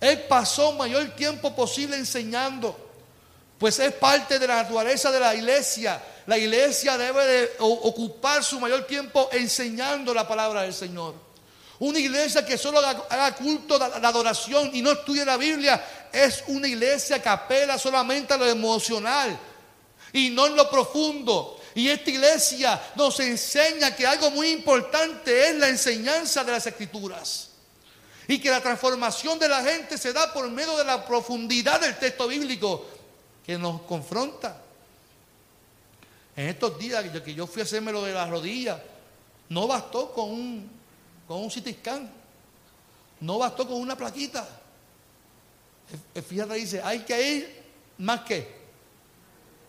Él 0.00 0.24
pasó 0.28 0.72
mayor 0.72 1.06
tiempo 1.10 1.54
posible 1.54 1.96
enseñando, 1.96 2.85
pues 3.58 3.78
es 3.78 3.92
parte 3.92 4.38
de 4.38 4.46
la 4.46 4.62
naturaleza 4.62 5.10
de 5.10 5.20
la 5.20 5.34
iglesia 5.34 6.00
la 6.26 6.36
iglesia 6.36 6.98
debe 6.98 7.24
de 7.24 7.52
ocupar 7.60 8.42
su 8.42 8.58
mayor 8.58 8.84
tiempo 8.84 9.28
enseñando 9.32 10.12
la 10.12 10.26
palabra 10.26 10.62
del 10.62 10.74
Señor. 10.74 11.14
Una 11.78 11.98
iglesia 11.98 12.44
que 12.44 12.58
solo 12.58 12.80
haga 12.80 13.34
culto 13.36 13.78
de 13.78 14.00
la 14.00 14.08
adoración 14.08 14.70
y 14.72 14.82
no 14.82 14.92
estudie 14.92 15.24
la 15.24 15.36
Biblia 15.36 16.08
es 16.12 16.42
una 16.48 16.66
iglesia 16.66 17.22
que 17.22 17.28
apela 17.28 17.78
solamente 17.78 18.34
a 18.34 18.38
lo 18.38 18.46
emocional 18.46 19.38
y 20.12 20.30
no 20.30 20.46
en 20.46 20.56
lo 20.56 20.68
profundo. 20.68 21.60
Y 21.74 21.88
esta 21.88 22.10
iglesia 22.10 22.80
nos 22.96 23.20
enseña 23.20 23.94
que 23.94 24.06
algo 24.06 24.30
muy 24.30 24.48
importante 24.48 25.48
es 25.48 25.54
la 25.56 25.68
enseñanza 25.68 26.42
de 26.42 26.52
las 26.52 26.66
escrituras. 26.66 27.50
Y 28.26 28.40
que 28.40 28.50
la 28.50 28.60
transformación 28.60 29.38
de 29.38 29.48
la 29.48 29.62
gente 29.62 29.96
se 29.96 30.12
da 30.12 30.32
por 30.32 30.48
medio 30.50 30.76
de 30.76 30.84
la 30.84 31.06
profundidad 31.06 31.80
del 31.80 31.96
texto 31.96 32.26
bíblico 32.26 32.95
que 33.46 33.56
nos 33.56 33.82
confronta. 33.82 34.60
En 36.34 36.48
estos 36.48 36.78
días 36.78 37.04
que 37.22 37.34
yo 37.34 37.46
fui 37.46 37.62
a 37.62 37.64
hacerme 37.64 37.92
lo 37.92 38.02
de 38.02 38.12
las 38.12 38.28
rodillas, 38.28 38.80
no 39.48 39.66
bastó 39.66 40.12
con 40.12 40.30
un, 40.30 40.70
con 41.26 41.38
un 41.38 41.50
no 43.20 43.38
bastó 43.38 43.66
con 43.66 43.80
una 43.80 43.96
plaquita. 43.96 44.46
Fíjate, 46.28 46.54
dice, 46.54 46.82
hay 46.82 47.00
que 47.00 47.34
ir 47.34 47.64
más 47.98 48.20
que, 48.20 48.54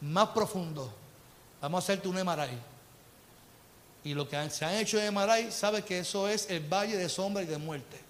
más 0.01 0.29
profundo. 0.29 0.91
Vamos 1.61 1.83
a 1.83 1.85
hacerte 1.85 2.07
un 2.07 2.15
MRI. 2.15 2.57
Y 4.03 4.13
lo 4.13 4.27
que 4.27 4.49
se 4.49 4.65
han 4.65 4.73
hecho 4.75 4.99
en 4.99 5.13
MRI, 5.13 5.51
sabe 5.51 5.83
que 5.83 5.99
eso 5.99 6.27
es 6.27 6.49
el 6.49 6.61
valle 6.61 6.97
de 6.97 7.07
sombra 7.07 7.43
y 7.43 7.45
de 7.45 7.57
muerte. 7.57 8.07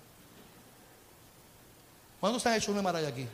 ¿Cuándo 2.19 2.39
se 2.39 2.49
ha 2.49 2.57
hecho 2.57 2.71
un 2.71 2.79
Emaray 2.79 3.05
aquí? 3.05 3.27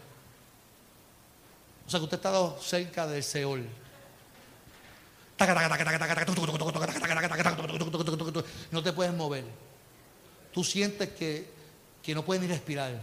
O 1.85 1.89
sea 1.89 1.99
que 1.99 2.05
usted 2.05 2.17
ha 2.17 2.19
estado 2.19 2.59
cerca 2.61 3.07
del 3.07 3.23
Seol. 3.23 3.67
No 8.71 8.83
te 8.83 8.93
puedes 8.93 9.13
mover. 9.13 9.43
Tú 10.53 10.63
sientes 10.63 11.09
que, 11.09 11.49
que 12.01 12.15
no 12.15 12.23
puedes 12.23 12.41
ni 12.41 12.47
respirar. 12.47 13.01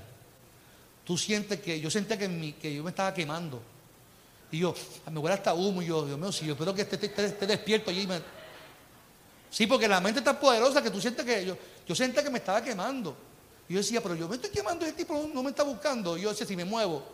Tú 1.04 1.18
sientes 1.18 1.60
que 1.60 1.80
yo 1.80 1.90
sentía 1.90 2.16
que, 2.16 2.54
que 2.60 2.74
yo 2.74 2.84
me 2.84 2.90
estaba 2.90 3.12
quemando. 3.12 3.60
Y 4.52 4.58
yo, 4.58 4.74
me 5.10 5.18
huele 5.18 5.34
hasta 5.34 5.54
humo. 5.54 5.82
Y 5.82 5.86
yo, 5.86 6.04
Dios 6.06 6.18
mío, 6.18 6.32
si 6.32 6.46
yo 6.46 6.52
espero 6.52 6.74
que 6.74 6.82
esté, 6.82 7.06
esté, 7.06 7.46
despierto 7.46 7.90
allí. 7.90 8.06
Me... 8.06 8.20
Sí, 9.50 9.66
porque 9.66 9.88
la 9.88 10.00
mente 10.00 10.20
es 10.20 10.24
tan 10.24 10.38
poderosa 10.38 10.82
que 10.82 10.90
tú 10.90 11.00
sientes 11.00 11.24
que 11.24 11.44
yo, 11.44 11.56
yo 11.86 11.94
sentía 11.94 12.22
que 12.22 12.30
me 12.30 12.38
estaba 12.38 12.62
quemando. 12.62 13.16
Y 13.68 13.74
yo 13.74 13.78
decía, 13.78 14.02
pero 14.02 14.14
yo 14.14 14.28
me 14.28 14.36
estoy 14.36 14.50
quemando, 14.50 14.84
ese 14.84 14.94
tipo 14.94 15.28
no, 15.32 15.42
me 15.42 15.50
está 15.50 15.62
buscando. 15.62 16.16
Y 16.16 16.22
yo 16.22 16.30
decía, 16.30 16.46
si 16.46 16.56
me 16.56 16.64
muevo, 16.64 17.04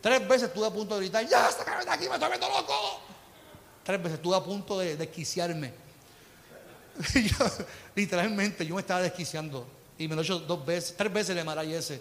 tres 0.00 0.26
veces 0.26 0.48
estuve 0.48 0.66
a 0.66 0.70
punto 0.70 0.94
de 0.94 1.02
gritar, 1.02 1.26
ya, 1.26 1.50
sácame 1.50 1.84
de 1.84 1.90
aquí, 1.90 2.08
me 2.08 2.14
estoy 2.14 2.28
viendo 2.28 2.48
loco. 2.48 3.00
Tres 3.84 4.02
veces 4.02 4.16
estuve 4.18 4.36
a 4.36 4.42
punto 4.42 4.78
de 4.78 4.96
desquiciarme. 4.96 5.72
literalmente, 7.94 8.66
yo 8.66 8.74
me 8.74 8.80
estaba 8.80 9.02
desquiciando. 9.02 9.66
Y 9.98 10.08
me 10.08 10.14
lo 10.14 10.22
he 10.22 10.24
hecho 10.24 10.38
dos 10.38 10.64
veces, 10.64 10.96
tres 10.96 11.12
veces 11.12 11.30
el 11.30 11.38
Emaray 11.38 11.74
ese. 11.74 12.00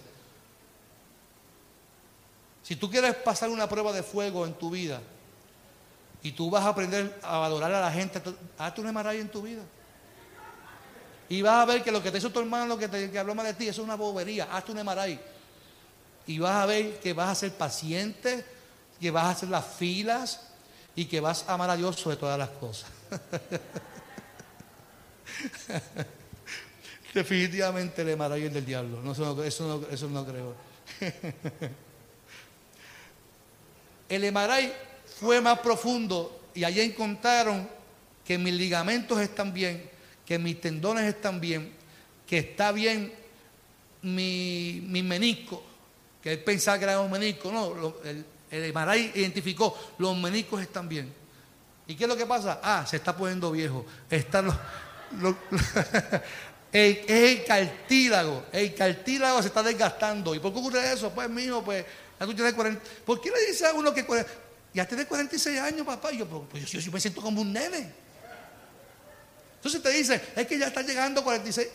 Si 2.64 2.76
tú 2.76 2.90
quieres 2.90 3.16
pasar 3.16 3.50
una 3.50 3.68
prueba 3.68 3.92
de 3.94 4.04
fuego 4.04 4.46
en 4.46 4.54
tu 4.54 4.70
vida 4.70 5.02
y 6.22 6.32
tú 6.32 6.50
vas 6.50 6.66
a 6.66 6.70
aprender 6.70 7.20
a 7.24 7.38
valorar 7.38 7.74
a 7.74 7.82
la 7.82 7.92
gente, 7.92 8.22
hazte 8.58 8.82
un 8.82 8.88
Emaray 8.88 9.22
en 9.22 9.30
tu 9.30 9.42
vida. 9.42 9.64
Y 11.30 11.42
vas 11.42 11.62
a 11.62 11.66
ver 11.66 11.84
que 11.84 11.92
lo 11.92 12.02
que 12.02 12.12
te 12.12 12.20
hizo 12.20 12.30
tu 12.30 12.40
hermano, 12.40 12.78
que, 12.78 12.88
te, 12.88 13.18
habló 13.20 13.36
mal 13.36 13.46
de 13.46 13.54
ti, 13.54 13.68
eso 13.68 13.82
es 13.82 13.86
una 13.86 13.96
bobería. 13.96 14.48
Hazte 14.52 14.72
un 14.72 14.80
emaray. 14.80 15.20
Y 16.28 16.40
vas 16.40 16.64
a 16.64 16.66
ver 16.66 17.00
que 17.00 17.14
vas 17.14 17.30
a 17.30 17.36
ser 17.36 17.54
paciente, 17.54 18.44
que 19.00 19.12
vas 19.12 19.26
a 19.26 19.30
hacer 19.32 19.50
las 19.50 19.66
filas 19.66 20.42
y 20.96 21.06
que 21.06 21.20
vas 21.20 21.46
a 21.48 21.54
amar 21.54 21.70
a 21.70 21.78
Dios 21.78 21.96
sobre 21.96 22.18
todas 22.18 22.38
las 22.38 22.50
cosas. 22.50 22.90
Definitivamente 27.14 28.12
emaray 28.12 28.44
es 28.44 28.54
del 28.54 28.66
diablo. 28.66 29.12
Eso 29.12 30.10
no 30.10 30.26
creo. 30.26 30.56
el 34.10 34.24
emaray 34.24 34.74
fue 35.20 35.42
más 35.42 35.60
profundo 35.60 36.42
y 36.54 36.64
allí 36.64 36.82
encontraron 36.82 37.68
que 38.26 38.38
mis 38.38 38.54
ligamentos 38.54 39.20
están 39.20 39.54
bien 39.54 39.98
que 40.28 40.38
mis 40.38 40.60
tendones 40.60 41.06
están 41.06 41.40
bien, 41.40 41.72
que 42.28 42.40
está 42.40 42.74
bien 42.74 43.14
mi, 44.02 44.84
mi 44.86 45.02
menisco, 45.02 45.64
que 46.28 46.34
él 46.34 46.44
pensaba 46.44 46.78
que 46.78 46.84
era 46.84 47.00
un 47.00 47.10
menisco, 47.10 47.50
no, 47.50 47.96
el, 48.04 48.26
el 48.52 48.74
Maray 48.74 49.14
identificó, 49.16 49.78
los 49.98 50.18
meniscos 50.18 50.62
están 50.62 50.90
bien. 50.90 51.14
¿Y 51.88 51.96
qué 51.96 52.04
es 52.04 52.10
lo 52.10 52.18
que 52.18 52.26
pasa? 52.26 52.60
Ah, 52.62 52.86
se 52.86 52.98
está 52.98 53.16
poniendo 53.16 53.50
viejo. 53.50 53.86
Está 54.10 54.42
lo, 54.42 54.52
el, 56.74 56.98
es 57.08 57.10
el 57.10 57.46
cartílago. 57.46 58.44
El 58.52 58.76
cartílago 58.76 59.42
se 59.42 59.48
está 59.48 59.64
desgastando. 59.64 60.36
¿Y 60.36 60.40
por 60.40 60.52
qué 60.52 60.60
ocurre 60.60 60.92
eso? 60.92 61.12
Pues, 61.12 61.30
mío, 61.30 61.62
pues, 61.64 61.86
ya 62.20 62.26
tú 62.26 62.34
tienes 62.34 62.54
40. 62.54 62.84
¿Por 63.06 63.22
qué 63.22 63.32
le 63.32 63.48
dice 63.48 63.66
a 63.66 63.74
uno 63.74 63.94
que 63.94 64.06
ya 64.74 64.86
tiene 64.86 65.06
46 65.06 65.62
años, 65.62 65.88
papá? 65.88 66.12
Y 66.12 66.18
yo, 66.18 66.28
pues, 66.28 66.42
pues 66.52 66.70
yo, 66.70 66.82
yo 66.82 66.92
me 66.92 67.00
siento 67.00 67.22
como 67.22 67.40
un 67.40 67.54
nene. 67.54 67.90
Entonces 69.56 69.82
te 69.82 69.92
dice, 69.92 70.22
es 70.36 70.46
que 70.46 70.60
ya 70.60 70.68
está 70.68 70.82
llegando 70.82 71.24
46. 71.24 71.70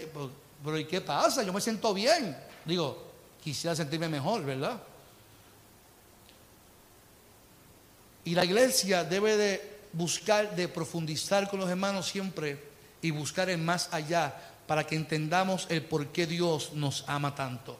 Pero, 0.63 0.79
¿y 0.79 0.85
qué 0.85 1.01
pasa? 1.01 1.43
Yo 1.43 1.55
me 1.55 1.61
siento 1.63 1.95
bien. 1.95 2.37
Digo, 2.67 3.12
quisiera 3.43 3.75
sentirme 3.75 4.09
mejor, 4.09 4.45
¿verdad? 4.45 4.81
Y 8.25 8.35
la 8.35 8.45
iglesia 8.45 9.05
debe 9.05 9.37
de 9.37 9.73
buscar, 9.93 10.55
de 10.55 10.69
profundizar 10.69 11.51
con 11.51 11.59
los 11.59 11.69
hermanos 11.69 12.09
siempre 12.09 12.63
y 13.01 13.11
buscar 13.11 13.51
el 13.51 13.59
más 13.59 13.89
allá 13.93 14.35
para 14.67 14.87
que 14.87 14.95
entendamos 14.95 15.67
el 15.71 15.83
por 15.83 16.07
qué 16.09 16.27
Dios 16.27 16.73
nos 16.75 17.05
ama 17.09 17.35
tanto. 17.35 17.77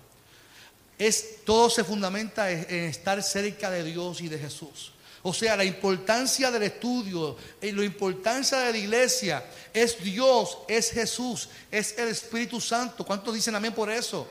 Es, 0.99 1.45
todo 1.45 1.71
se 1.71 1.85
fundamenta 1.85 2.51
en 2.51 2.85
estar 2.85 3.23
cerca 3.23 3.71
de 3.71 3.85
Dios 3.85 4.21
y 4.21 4.29
de 4.29 4.39
Jesús. 4.39 4.93
O 5.25 5.33
sea, 5.33 5.57
la 5.57 5.65
importancia 5.65 6.51
del 6.51 6.65
estudio, 6.65 7.37
la 7.61 7.85
importancia 7.85 8.59
de 8.59 8.73
la 8.73 8.79
iglesia 8.79 9.45
es 9.73 10.03
Dios, 10.03 10.59
es 10.67 10.91
Jesús, 10.91 11.49
es 11.71 11.97
el 11.97 12.09
Espíritu 12.09 12.61
Santo. 12.61 13.05
¿Cuántos 13.05 13.33
dicen 13.33 13.55
amén 13.55 13.73
por 13.73 13.89
eso? 13.89 14.29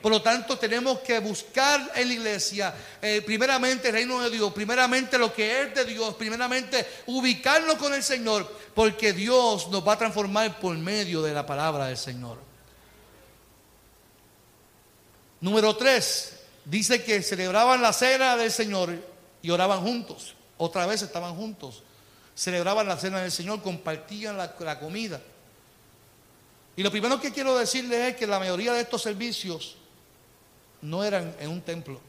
Por 0.00 0.10
lo 0.10 0.22
tanto, 0.22 0.58
tenemos 0.58 1.00
que 1.00 1.18
buscar 1.18 1.92
en 1.94 2.08
la 2.08 2.14
iglesia, 2.14 2.74
eh, 3.02 3.22
primeramente 3.24 3.88
el 3.88 3.94
reino 3.94 4.20
de 4.20 4.30
Dios, 4.30 4.52
primeramente 4.52 5.18
lo 5.18 5.32
que 5.32 5.62
es 5.62 5.74
de 5.74 5.84
Dios, 5.84 6.14
primeramente 6.14 6.86
ubicarnos 7.06 7.74
con 7.74 7.92
el 7.92 8.02
Señor, 8.02 8.50
porque 8.74 9.12
Dios 9.12 9.68
nos 9.68 9.86
va 9.86 9.94
a 9.94 9.98
transformar 9.98 10.58
por 10.58 10.76
medio 10.78 11.20
de 11.20 11.34
la 11.34 11.44
palabra 11.44 11.86
del 11.86 11.98
Señor. 11.98 12.38
Número 15.40 15.76
tres, 15.76 16.40
dice 16.64 17.02
que 17.02 17.22
celebraban 17.22 17.80
la 17.82 17.92
cena 17.92 18.36
del 18.36 18.50
Señor 18.50 18.94
y 19.42 19.50
oraban 19.50 19.80
juntos. 19.80 20.34
Otra 20.56 20.86
vez 20.86 21.02
estaban 21.02 21.34
juntos. 21.34 21.82
Celebraban 22.34 22.86
la 22.86 22.96
cena 22.96 23.20
del 23.20 23.32
Señor, 23.32 23.62
compartían 23.62 24.36
la, 24.36 24.78
comida. 24.78 25.20
Y 26.76 26.82
lo 26.82 26.90
primero 26.90 27.20
que 27.20 27.32
quiero 27.32 27.58
decirles 27.58 28.12
es 28.12 28.16
que 28.16 28.26
la 28.26 28.38
mayoría 28.38 28.72
de 28.72 28.80
estos 28.80 29.02
servicios 29.02 29.76
no 30.82 31.04
eran 31.04 31.34
en 31.38 31.50
un 31.50 31.60
templo, 31.60 32.00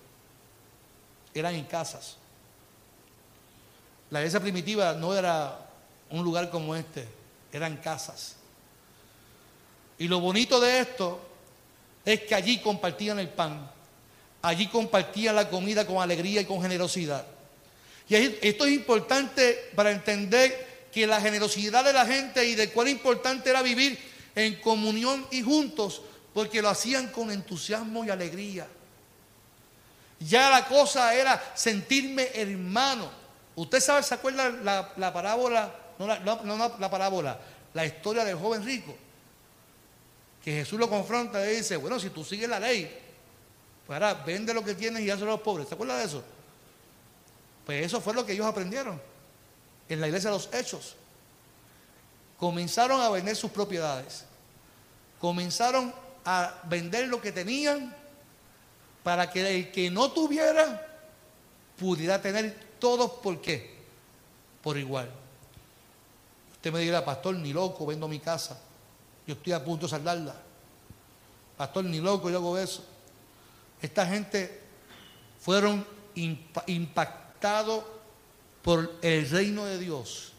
eran 1.34 1.56
en 1.56 1.66
casas. 1.66 2.18
La 4.10 4.20
iglesia 4.20 4.40
primitiva 4.40 4.94
no 4.94 5.16
era 5.16 5.70
un 6.10 6.24
lugar 6.24 6.50
como 6.50 6.76
este, 6.76 7.08
eran 7.52 7.78
casas. 7.78 8.36
Y 9.98 10.08
lo 10.08 10.20
bonito 10.20 10.60
de 10.60 10.80
esto 10.80 11.20
es 12.04 12.22
que 12.22 12.36
allí 12.36 12.60
compartían 12.60 13.20
el 13.20 13.30
pan, 13.30 13.70
Allí 14.42 14.68
compartían 14.68 15.36
la 15.36 15.50
comida 15.50 15.86
con 15.86 16.02
alegría 16.02 16.42
y 16.42 16.46
con 16.46 16.62
generosidad. 16.62 17.26
Y 18.10 18.16
esto 18.16 18.66
es 18.66 18.72
importante 18.72 19.70
para 19.76 19.92
entender 19.92 20.88
que 20.92 21.06
la 21.06 21.22
generosidad 21.22 21.86
de 21.86 21.94
la 21.94 22.06
gente 22.06 22.46
y 22.46 22.56
de 22.56 22.72
cuán 22.72 22.88
importante 22.88 23.50
era 23.50 23.62
vivir 23.62 23.98
en 24.36 24.56
comunión 24.56 25.26
y 25.32 25.42
juntos, 25.44 26.02
porque 26.34 26.62
lo 26.62 26.70
hacían 26.70 27.08
con 27.08 27.32
entusiasmo 27.32 28.04
y 28.06 28.10
alegría. 28.10 28.68
Ya 30.20 30.50
la 30.50 30.68
cosa 30.68 31.14
era 31.16 31.42
sentirme 31.56 32.30
hermano. 32.34 33.10
Usted 33.56 33.80
sabe, 33.80 34.04
¿se 34.04 34.14
acuerda 34.14 34.50
la, 34.50 35.14
parábola? 35.14 35.74
No 35.98 36.08
la, 36.08 36.20
no 36.20 36.78
la 36.80 36.90
parábola, 36.90 37.40
la 37.74 37.86
historia 37.86 38.24
del 38.24 38.38
joven 38.38 38.64
rico. 38.64 38.96
Que 40.44 40.54
Jesús 40.54 40.80
lo 40.80 40.90
confronta 40.90 41.46
y 41.46 41.58
dice, 41.58 41.76
bueno, 41.76 42.00
si 42.00 42.10
tú 42.10 42.24
sigues 42.24 42.50
la 42.50 42.60
ley, 42.60 43.00
para 43.88 44.14
vende 44.14 44.54
lo 44.54 44.64
que 44.64 44.74
tienes 44.74 45.04
y 45.04 45.10
hazlo 45.10 45.28
a 45.28 45.32
los 45.32 45.42
pobres. 45.42 45.68
¿Se 45.68 45.74
acuerda 45.74 45.98
de 45.98 46.06
eso? 46.06 46.24
Pues 47.66 47.86
eso 47.86 48.02
fue 48.02 48.14
lo 48.14 48.26
que 48.26 48.34
ellos 48.34 48.46
aprendieron 48.46 49.02
en 49.90 50.02
la 50.02 50.08
iglesia 50.08 50.30
de 50.30 50.38
los 50.38 50.50
hechos. 50.54 50.96
Comenzaron 52.38 53.02
a 53.02 53.10
vender 53.10 53.36
sus 53.36 53.52
propiedades. 53.52 54.26
Comenzaron 55.20 55.94
a 56.26 56.62
vender 56.66 57.08
lo 57.08 57.22
que 57.22 57.32
tenían 57.32 57.96
para 59.04 59.30
que 59.30 59.58
el 59.58 59.72
que 59.72 59.90
no 59.90 60.12
tuviera 60.12 60.88
pudiera 61.78 62.22
tener 62.22 62.56
todos 62.80 63.12
por 63.24 63.42
qué? 63.42 63.76
Por 64.62 64.78
igual. 64.78 65.10
Usted 66.54 66.72
me 66.72 66.80
dirá, 66.80 67.04
pastor, 67.04 67.36
ni 67.36 67.54
loco, 67.54 67.88
vendo 67.88 68.08
mi 68.08 68.20
casa. 68.20 68.60
Yo 69.26 69.34
estoy 69.34 69.54
a 69.54 69.64
punto 69.64 69.88
de 69.88 69.90
saldarla. 69.90 70.36
Pastor, 71.58 71.86
ni 71.86 72.00
loco, 72.00 72.30
yo 72.30 72.38
hago 72.38 72.58
eso. 72.58 72.86
Esta 73.82 74.06
gente 74.06 74.62
fueron 75.40 75.86
impactados 76.68 77.84
por 78.62 78.94
el 79.02 79.28
reino 79.30 79.66
de 79.66 79.80
Dios, 79.80 80.31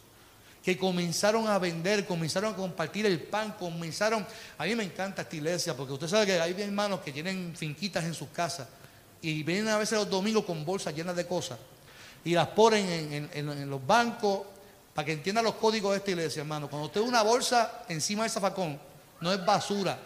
que 0.63 0.79
comenzaron 0.79 1.49
a 1.49 1.59
vender, 1.59 2.07
comenzaron 2.07 2.55
a 2.55 2.57
compartir 2.57 3.05
el 3.07 3.21
pan, 3.21 3.53
comenzaron... 3.59 4.27
A 4.59 4.65
mí 4.65 4.75
me 4.77 4.85
encanta 4.85 5.23
esta 5.23 5.37
iglesia, 5.37 5.77
porque 5.77 5.93
usted 5.93 6.09
sabe 6.09 6.27
que 6.27 6.41
hay 6.41 6.55
hermanos 6.61 7.01
que 7.01 7.13
tienen 7.13 7.55
finquitas 7.57 8.05
en 8.05 8.15
sus 8.15 8.29
casas 8.29 8.69
y 9.21 9.43
vienen 9.43 9.69
a 9.69 9.79
veces 9.79 9.99
los 9.99 10.09
domingos 10.09 10.45
con 10.45 10.65
bolsas 10.65 10.95
llenas 10.95 11.17
de 11.17 11.27
cosas 11.27 11.59
y 12.25 12.35
las 12.35 12.49
ponen 12.49 13.31
en, 13.33 13.71
los 13.71 13.85
bancos 13.85 14.43
para 14.95 15.07
que 15.07 15.13
entiendan 15.13 15.45
los 15.45 15.55
códigos 15.55 15.93
de 15.93 15.99
esta 15.99 16.11
iglesia, 16.11 16.41
hermano. 16.41 16.69
Cuando 16.69 16.87
usted 16.87 17.01
una 17.01 17.23
bolsa 17.23 17.85
encima 17.89 18.23
del 18.23 18.31
zafacón, 18.31 18.79
no 19.21 19.33
es 19.33 19.45
basura. 19.45 19.99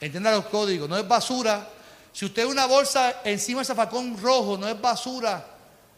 Entienda 0.00 0.32
los 0.32 0.46
códigos, 0.46 0.88
no 0.88 0.98
es 0.98 1.06
basura, 1.06 1.68
si 2.12 2.26
usted 2.26 2.44
una 2.44 2.66
bolsa 2.66 3.22
encima 3.24 3.60
del 3.60 3.66
zafacón 3.66 4.20
rojo, 4.20 4.58
no 4.58 4.68
es 4.68 4.78
basura. 4.78 5.46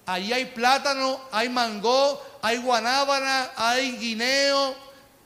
Allí 0.06 0.32
hay 0.32 0.46
plátano, 0.46 1.20
hay 1.32 1.48
mango, 1.48 2.22
hay 2.42 2.58
guanábana, 2.58 3.52
hay 3.56 3.92
guineo 3.96 4.76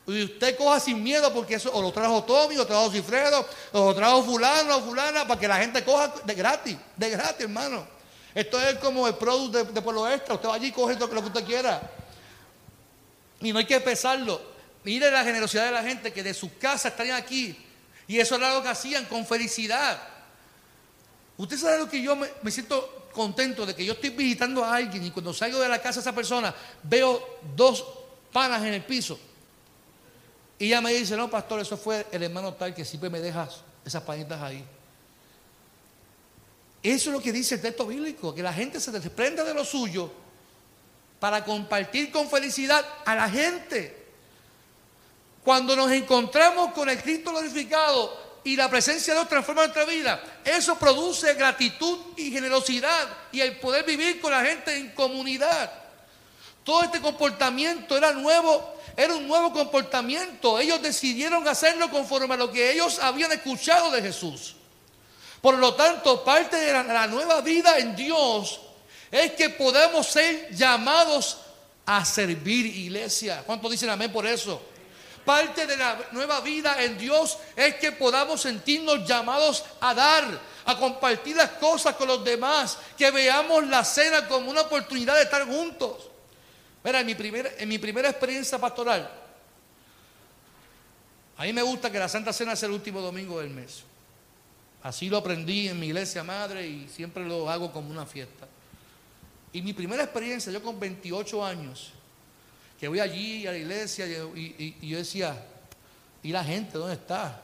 Y 0.07 0.23
usted 0.23 0.57
coja 0.57 0.79
sin 0.79 1.03
miedo 1.03 1.33
porque 1.35 1.55
eso 1.55 1.71
o 1.73 1.83
lo 1.83 1.93
trajo 1.93 2.23
Tommy, 2.23 2.55
o 2.55 2.59
lo 2.59 2.67
trajo 2.67 2.91
Cifredo, 2.91 3.45
o 3.73 3.87
lo 3.87 3.95
trajo 3.95 4.23
fulano 4.23 4.77
o 4.77 4.81
fulana 4.83 5.27
para 5.27 5.41
que 5.41 5.49
la 5.49 5.59
gente 5.59 5.85
coja 5.85 6.14
de 6.25 6.35
gratis, 6.35 6.77
de 6.97 7.11
gratis, 7.11 7.41
hermano. 7.41 7.87
Esto 8.35 8.61
es 8.61 8.79
como 8.79 9.09
el 9.09 9.14
producto 9.14 9.64
de, 9.64 9.83
Pueblo 9.83 10.09
Extra. 10.09 10.35
Usted 10.35 10.49
va 10.49 10.55
allí 10.55 10.69
y 10.69 10.73
coge 10.73 10.95
lo, 10.95 11.09
que 11.09 11.17
usted 11.17 11.45
quiera. 11.45 11.83
Y 13.41 13.53
no 13.53 13.59
hay 13.59 13.67
que 13.67 13.81
pesarlo. 13.81 14.41
Mire 14.85 15.11
la 15.11 15.25
generosidad 15.25 15.64
de 15.64 15.73
la 15.73 15.83
gente 15.83 16.12
que 16.12 16.23
de 16.23 16.33
sus 16.33 16.53
casas 16.53 16.93
estarían 16.93 17.17
aquí. 17.17 17.59
Y 18.07 18.21
eso 18.21 18.37
era 18.37 18.55
lo 18.55 18.62
que 18.62 18.69
hacían 18.69 19.07
con 19.07 19.27
felicidad. 19.27 20.01
Usted 21.37 21.59
sabe 21.59 21.79
lo 21.79 21.88
que 21.88 22.01
yo 22.01 22.17
me 22.17 22.51
siento 22.51 23.08
contento 23.12 23.66
de 23.66 23.75
que 23.75 23.85
yo 23.85 23.94
estoy 23.94 24.11
visitando 24.11 24.64
a 24.64 24.77
alguien 24.77 25.05
y 25.05 25.11
cuando 25.11 25.33
salgo 25.33 25.59
de 25.59 25.68
la 25.68 25.81
casa 25.81 26.01
de 26.01 26.03
esa 26.03 26.14
persona 26.14 26.55
veo 26.83 27.38
dos 27.57 27.85
panas 28.33 28.62
en 28.62 28.75
el 28.75 28.85
piso. 28.85 29.18
Y 30.59 30.66
ella 30.66 30.81
me 30.81 30.92
dice, 30.92 31.16
no, 31.16 31.31
pastor, 31.31 31.61
eso 31.61 31.77
fue 31.77 32.07
el 32.11 32.23
hermano 32.23 32.55
tal 32.55 32.75
que 32.75 32.85
siempre 32.85 33.11
me 33.11 33.21
dejas 33.21 33.62
esas 33.85 34.03
panitas 34.03 34.40
ahí. 34.42 34.64
Eso 36.83 37.11
es 37.11 37.16
lo 37.16 37.23
que 37.23 37.33
dice 37.33 37.57
el 37.57 37.62
texto 37.62 37.87
bíblico, 37.87 38.35
que 38.35 38.42
la 38.42 38.53
gente 38.53 38.81
se 38.81 38.90
desprenda 38.90 39.44
de 39.44 39.55
lo 39.55 39.64
suyo 39.64 40.11
para 41.21 41.44
compartir 41.44 42.11
con 42.11 42.29
felicidad 42.29 42.85
a 43.05 43.14
la 43.14 43.29
gente. 43.29 44.07
Cuando 45.44 45.75
nos 45.75 45.90
encontramos 45.90 46.73
con 46.73 46.88
el 46.88 47.01
Cristo 47.03 47.31
glorificado 47.31 48.28
y 48.49 48.57
la 48.57 48.71
presencia 48.71 49.13
de 49.13 49.21
Dios 49.21 49.29
transforma 49.29 49.65
nuestra 49.65 49.85
vida, 49.85 50.23
eso 50.43 50.79
produce 50.79 51.35
gratitud 51.35 51.99
y 52.17 52.31
generosidad 52.31 53.07
y 53.31 53.43
el 53.43 53.59
poder 53.59 53.85
vivir 53.85 54.23
con 54.23 54.31
la 54.31 54.43
gente 54.43 54.75
en 54.75 54.93
comunidad. 54.93 55.71
Todo 56.65 56.83
este 56.83 56.99
comportamiento 56.99 57.95
era 57.95 58.13
nuevo 58.13 58.79
era 58.97 59.15
un 59.15 59.29
nuevo 59.29 59.53
comportamiento. 59.53 60.59
Ellos 60.59 60.81
decidieron 60.81 61.47
hacerlo 61.47 61.91
conforme 61.91 62.35
a 62.35 62.37
lo 62.39 62.51
que 62.51 62.73
ellos 62.73 62.99
habían 63.01 63.31
escuchado 63.33 63.91
de 63.91 64.01
Jesús. 64.01 64.57
Por 65.43 65.59
lo 65.59 65.75
tanto, 65.75 66.25
parte 66.25 66.57
de 66.57 66.73
la, 66.73 67.07
nueva 67.07 67.43
vida 67.43 67.77
en 67.77 67.95
Dios 67.95 68.61
es 69.11 69.33
que 69.33 69.51
podemos 69.51 70.07
ser 70.07 70.49
llamados 70.53 71.37
a 71.85 72.03
servir 72.03 72.65
iglesia. 72.65 73.43
¿Cuántos 73.45 73.71
dicen 73.71 73.91
amén 73.91 74.11
por 74.11 74.27
eso? 74.27 74.61
Parte 75.29 75.67
de 75.67 75.77
la 75.77 76.09
nueva 76.12 76.41
vida 76.41 76.83
en 76.83 76.97
Dios 76.97 77.37
es 77.55 77.75
que 77.75 77.93
podamos 77.93 78.41
sentirnos 78.41 79.07
llamados 79.07 79.62
a 79.79 79.93
dar, 79.93 80.25
a 80.64 80.79
compartir 80.79 81.37
las 81.37 81.51
cosas 81.51 81.97
con 81.97 82.09
los 82.09 82.25
demás, 82.25 82.79
que 82.97 83.11
veamos 83.11 83.67
la 83.67 83.85
cena 83.85 84.27
como 84.27 84.51
una 84.51 84.62
oportunidad 84.62 85.17
de 85.17 85.25
estar 85.25 85.45
juntos. 85.45 86.09
Mira, 86.83 87.01
en 87.01 87.07
mi, 87.07 87.14
primera, 87.14 87.51
en 87.59 87.69
mi 87.69 87.77
primera 87.77 88.09
experiencia 88.09 88.59
pastoral, 88.59 89.07
a 91.37 91.43
mí 91.43 91.53
me 91.53 91.61
gusta 91.61 91.93
que 91.93 91.99
la 91.99 92.09
Santa 92.09 92.33
Cena 92.33 92.57
sea 92.57 92.69
el 92.69 92.77
último 92.77 93.03
domingo 93.03 93.38
del 93.38 93.51
mes. 93.51 93.83
Así 94.83 95.11
lo 95.11 95.19
aprendí 95.19 95.69
en 95.69 95.79
mi 95.79 95.88
iglesia 95.88 96.25
madre 96.25 96.67
y 96.67 96.88
siempre 96.88 97.27
lo 97.27 97.51
hago 97.51 97.71
como 97.71 97.91
una 97.91 98.07
fiesta. 98.07 98.49
Y 99.53 99.61
mi 99.61 99.75
primera 99.75 100.05
experiencia, 100.05 100.51
yo 100.51 100.62
con 100.62 100.81
28 100.81 101.45
años, 101.45 101.93
que 102.79 102.88
voy 102.88 103.01
allí 103.01 103.47
a 103.47 103.53
la 103.53 103.59
iglesia 103.59 104.07
y, 104.07 104.77
yo 104.81 104.99
decía, 104.99 105.45
¿y 106.23 106.33
la 106.33 106.45
gente 106.45 106.79
dónde 106.79 106.95
está? 106.95 107.43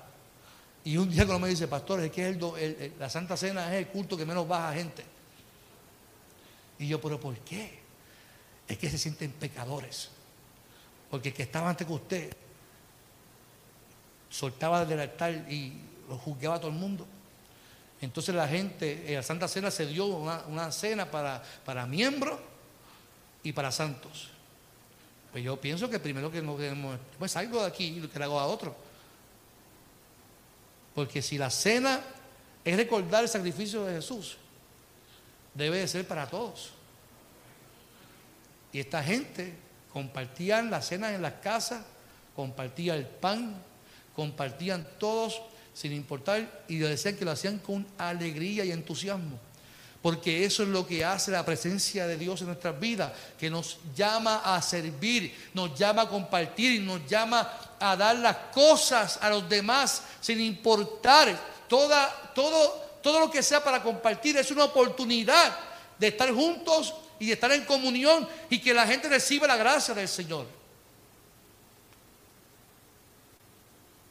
Y 0.85 0.97
un 0.97 1.11
día 1.11 1.25
cuando 1.25 1.41
me 1.41 1.49
dice, 1.49 1.67
pastor, 1.67 2.01
es 2.01 2.11
que 2.11 2.29
el, 2.29 2.93
la 2.99 3.09
Santa 3.09 3.37
Cena 3.37 3.75
es 3.75 3.87
el 3.87 3.89
culto 3.89 4.17
que 4.17 4.27
menos 4.27 4.47
baja 4.47 4.75
gente. 4.75 5.05
Y 6.79 6.89
yo, 6.89 7.01
pero 7.01 7.19
¿por 7.19 7.37
qué? 7.39 7.85
es 8.69 8.79
que 8.79 8.91
se 8.91 8.99
sienten 8.99 9.33
pecadores. 9.33 10.09
Porque 11.11 11.29
el 11.29 11.35
que 11.35 11.43
estaba 11.43 11.69
antes 11.69 11.87
que 11.87 11.93
usted 11.93 12.37
soltaba 14.31 14.85
del 14.85 15.01
altar 15.01 15.33
y 15.51 15.73
lo 16.09 16.19
juzgaba 16.19 16.57
a 16.57 16.59
todo 16.59 16.71
el 16.71 16.77
mundo. 16.77 17.07
Entonces 18.01 18.35
la 18.35 18.49
gente, 18.49 19.05
en 19.09 19.15
la 19.17 19.23
Santa 19.23 19.49
Cena 19.49 19.71
se 19.71 19.87
dio 19.87 20.07
una, 20.07 20.73
cena 20.73 21.11
para, 21.11 21.43
para, 21.65 21.87
miembros 21.87 22.39
y 23.43 23.53
para 23.53 23.71
santos. 23.71 24.31
Pues 25.35 25.43
yo 25.43 25.61
pienso 25.61 25.91
que 25.91 25.99
primero 25.99 26.31
que 26.31 26.41
no 26.41 26.57
pues 27.19 27.33
salgo 27.33 27.61
de 27.61 27.67
aquí 27.67 27.87
y 27.87 28.07
que 28.07 28.19
le 28.21 28.25
hago 28.25 28.39
a 28.39 28.47
otro. 28.47 28.73
Porque 30.95 31.21
si 31.21 31.37
la 31.37 31.51
cena 31.51 32.01
es 32.65 32.77
recordar 32.77 33.25
el 33.25 33.29
sacrificio 33.29 33.85
de 33.85 33.97
Jesús, 33.97 34.37
debe 35.53 35.79
de 35.79 35.89
ser 35.89 36.07
para 36.07 36.31
todos. 36.31 36.71
Y 38.73 38.79
esta 38.79 39.03
gente 39.03 39.55
compartían 39.93 40.71
las 40.71 40.87
cenas 40.87 41.11
en 41.11 41.23
las 41.23 41.35
casas, 41.43 41.85
compartían 42.37 42.99
el 42.99 43.07
pan, 43.07 43.61
compartían 44.15 44.87
todos 45.01 45.43
sin 45.73 45.93
importar 45.95 46.65
y 46.69 46.77
decían 46.79 47.17
que 47.17 47.25
lo 47.25 47.33
hacían 47.33 47.59
con 47.59 47.85
alegría 47.99 48.65
y 48.65 48.71
entusiasmo. 48.71 49.41
Porque 50.05 50.45
eso 50.45 50.65
es 50.65 50.69
lo 50.69 50.87
que 50.87 51.03
hace 51.03 51.31
la 51.31 51.47
presencia 51.47 52.07
de 52.07 52.19
Dios 52.19 52.43
en 52.43 52.49
nuestras 52.49 52.79
vidas, 52.79 53.11
que 53.39 53.49
nos 53.49 53.79
llama 53.97 54.43
a 54.45 54.61
servir, 54.61 55.35
nos 55.55 55.75
llama 55.79 56.03
a 56.03 56.09
compartir 56.11 56.73
y 56.73 56.79
nos 56.81 57.07
llama 57.07 57.51
a 57.81 57.97
dar 57.97 58.15
las 58.17 58.37
cosas 58.53 59.19
a 59.23 59.31
los 59.31 59.49
demás 59.49 60.03
sin 60.21 60.43
importar 60.43 61.35
todo, 61.69 61.97
todo 63.03 63.19
lo 63.19 63.31
que 63.31 63.43
sea 63.43 63.65
para 63.65 63.83
compartir. 63.83 64.37
Es 64.37 64.51
una 64.51 64.65
oportunidad 64.65 65.57
de 65.99 66.09
estar 66.09 66.31
juntos 66.35 66.93
y 67.19 67.33
estar 67.33 67.51
en 67.53 67.65
comunión 67.65 68.29
y 68.51 68.59
que 68.59 68.75
la 68.75 68.87
gente 68.87 69.09
reciba 69.09 69.47
la 69.47 69.57
gracia 69.57 69.95
del 69.95 70.09
Señor. 70.09 70.45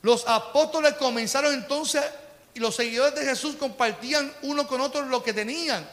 Los 0.01 0.27
apóstoles 0.27 0.95
comenzaron 0.95 1.53
entonces 1.53 2.03
y 2.53 2.59
los 2.59 2.75
seguidores 2.75 3.15
de 3.15 3.25
Jesús 3.25 3.55
compartían 3.55 4.31
uno 4.43 4.67
con 4.67 4.81
otro 4.81 5.03
lo 5.03 5.23
que 5.23 5.33
tenían. 5.33 5.87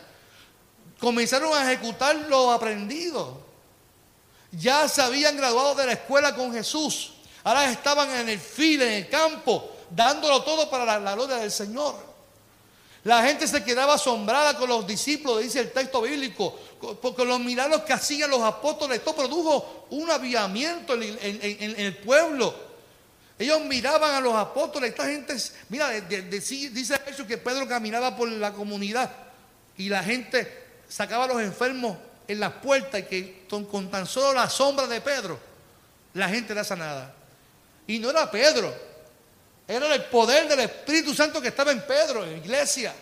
Comenzaron 0.99 1.57
a 1.57 1.71
ejecutar 1.71 2.15
lo 2.29 2.51
aprendido. 2.51 3.41
Ya 4.53 4.89
se 4.89 5.01
habían 5.01 5.37
graduado 5.37 5.75
de 5.75 5.87
la 5.87 5.93
escuela 5.93 6.35
con 6.35 6.53
Jesús. 6.53 7.15
Ahora 7.45 7.71
estaban 7.71 8.11
en 8.11 8.29
el 8.29 8.39
fil, 8.39 8.83
en 8.83 8.93
el 8.93 9.09
campo, 9.09 9.71
dándolo 9.91 10.43
todo 10.43 10.69
para 10.69 10.99
la 10.99 11.15
gloria 11.15 11.37
del 11.37 11.51
Señor. 11.51 12.11
La 13.05 13.23
gente 13.23 13.49
se 13.49 13.65
quedaba 13.65 13.95
asombrada 13.95 14.59
con 14.59 14.69
los 14.69 14.87
discípulos, 14.87 15.43
dice 15.43 15.61
el 15.61 15.73
texto 15.73 16.03
bíblico, 16.03 16.55
porque 17.01 17.25
los 17.25 17.41
milagros 17.41 17.83
que 17.83 17.95
hacían 17.95 18.29
los 18.29 18.43
apóstoles. 18.43 18.99
Esto 18.99 19.15
produjo 19.15 19.87
un 19.91 20.11
aviamiento 20.11 20.95
en, 20.95 21.75
el 21.79 21.97
pueblo. 21.99 22.70
Ellos 23.41 23.63
miraban 23.63 24.15
a 24.15 24.21
los 24.21 24.35
apóstoles, 24.35 24.91
esta 24.91 25.07
gente, 25.07 25.35
mira, 25.71 25.89
dice 25.91 27.01
eso 27.07 27.27
que 27.27 27.39
Pedro 27.39 27.67
caminaba 27.67 28.15
por 28.15 28.29
la 28.29 28.53
comunidad 28.53 29.11
y 29.79 29.89
la 29.89 30.05
gente 30.05 30.67
sacaba 30.87 31.25
a 31.25 31.29
los 31.29 31.41
enfermos 31.41 31.97
en 32.29 32.39
las 32.39 32.53
puertas 32.53 33.01
y 33.01 33.05
que 33.05 33.47
con, 33.49 33.91
tan 33.91 34.07
solo 34.07 34.35
la 34.35 34.51
sombra 34.51 34.87
de 34.87 35.01
Pedro, 35.01 35.41
la 36.13 36.29
gente 36.29 36.53
era 36.53 36.63
sanada. 36.65 37.15
Y 37.87 37.99
no 37.99 38.11
era 38.11 38.31
Pedro, 38.31 38.75
era 39.67 39.95
el 39.95 40.05
poder 40.05 40.47
del 40.47 40.61
Espíritu 40.61 41.15
Santo 41.15 41.41
que 41.41 41.49
estaba 41.49 41.73
en 41.73 41.81
Pedro, 41.81 42.25
en 42.25 42.33
la 42.33 42.37
iglesia. 42.37 42.95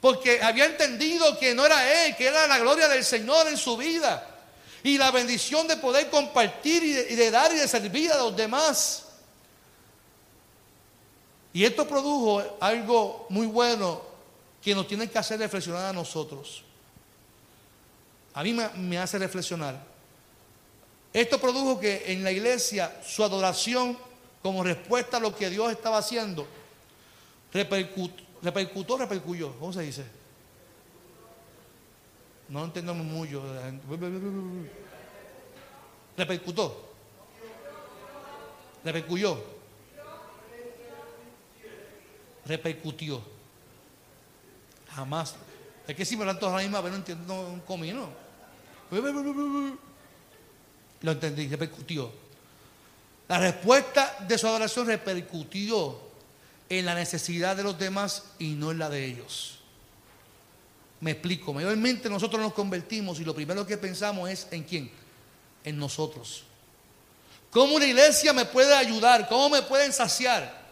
Porque 0.00 0.42
había 0.42 0.64
entendido 0.64 1.38
que 1.38 1.54
no 1.54 1.64
era 1.64 2.04
él, 2.04 2.16
que 2.16 2.26
era 2.26 2.48
la 2.48 2.58
gloria 2.58 2.88
del 2.88 3.04
Señor 3.04 3.46
en 3.46 3.56
su 3.56 3.76
vida. 3.76 4.26
Y 4.82 4.98
la 4.98 5.12
bendición 5.12 5.68
de 5.68 5.76
poder 5.76 6.10
compartir 6.10 6.82
y 6.82 7.14
de, 7.14 7.30
dar 7.30 7.52
y 7.52 7.58
de 7.58 7.68
servir 7.68 8.10
a 8.10 8.18
los 8.18 8.36
demás. 8.36 9.05
Y 11.56 11.64
esto 11.64 11.88
produjo 11.88 12.58
algo 12.60 13.24
muy 13.30 13.46
bueno 13.46 14.02
que 14.60 14.74
nos 14.74 14.86
tiene 14.86 15.08
que 15.08 15.16
hacer 15.16 15.38
reflexionar 15.38 15.86
a 15.86 15.92
nosotros. 15.94 16.62
A 18.34 18.42
mí 18.42 18.52
me, 18.52 18.98
hace 18.98 19.18
reflexionar. 19.18 19.82
Esto 21.14 21.40
produjo 21.40 21.80
que 21.80 22.12
en 22.12 22.22
la 22.22 22.30
iglesia 22.30 23.00
su 23.02 23.24
adoración 23.24 23.96
como 24.42 24.62
respuesta 24.62 25.16
a 25.16 25.20
lo 25.20 25.34
que 25.34 25.48
Dios 25.48 25.72
estaba 25.72 25.96
haciendo, 25.96 26.46
repercutó, 27.54 28.98
repercuyó. 28.98 29.58
¿Cómo 29.58 29.72
se 29.72 29.80
dice? 29.80 30.04
No 32.50 32.66
entendemos 32.66 33.06
mucho. 33.06 33.42
Repercutó. 36.18 36.84
Repercuyó. 38.84 39.56
Repercutió. 42.46 43.22
Jamás. 44.94 45.34
Es 45.86 45.94
que 45.94 46.04
si 46.04 46.16
me 46.16 46.24
lo 46.24 46.36
todos 46.36 46.52
a 46.52 46.56
la 46.56 46.62
misma 46.62 46.80
vez 46.80 46.92
no 46.92 46.98
entiendo 46.98 47.48
un 47.48 47.60
comino. 47.60 48.08
Lo 51.02 51.12
entendí, 51.12 51.48
repercutió. 51.48 52.10
La 53.28 53.38
respuesta 53.38 54.16
de 54.26 54.38
su 54.38 54.46
adoración 54.46 54.86
repercutió 54.86 56.00
en 56.68 56.84
la 56.84 56.94
necesidad 56.94 57.56
de 57.56 57.62
los 57.62 57.78
demás 57.78 58.24
y 58.38 58.50
no 58.50 58.70
en 58.70 58.78
la 58.78 58.88
de 58.88 59.04
ellos. 59.04 59.58
Me 61.00 61.12
explico, 61.12 61.52
mayormente 61.52 62.08
nosotros 62.08 62.40
nos 62.40 62.54
convertimos 62.54 63.20
y 63.20 63.24
lo 63.24 63.34
primero 63.34 63.66
que 63.66 63.76
pensamos 63.76 64.30
es 64.30 64.48
en 64.50 64.62
quién, 64.62 64.90
en 65.64 65.78
nosotros. 65.78 66.44
¿Cómo 67.50 67.74
una 67.74 67.86
iglesia 67.86 68.32
me 68.32 68.44
puede 68.44 68.74
ayudar? 68.74 69.28
¿Cómo 69.28 69.48
me 69.50 69.62
pueden 69.62 69.92
saciar? 69.92 70.65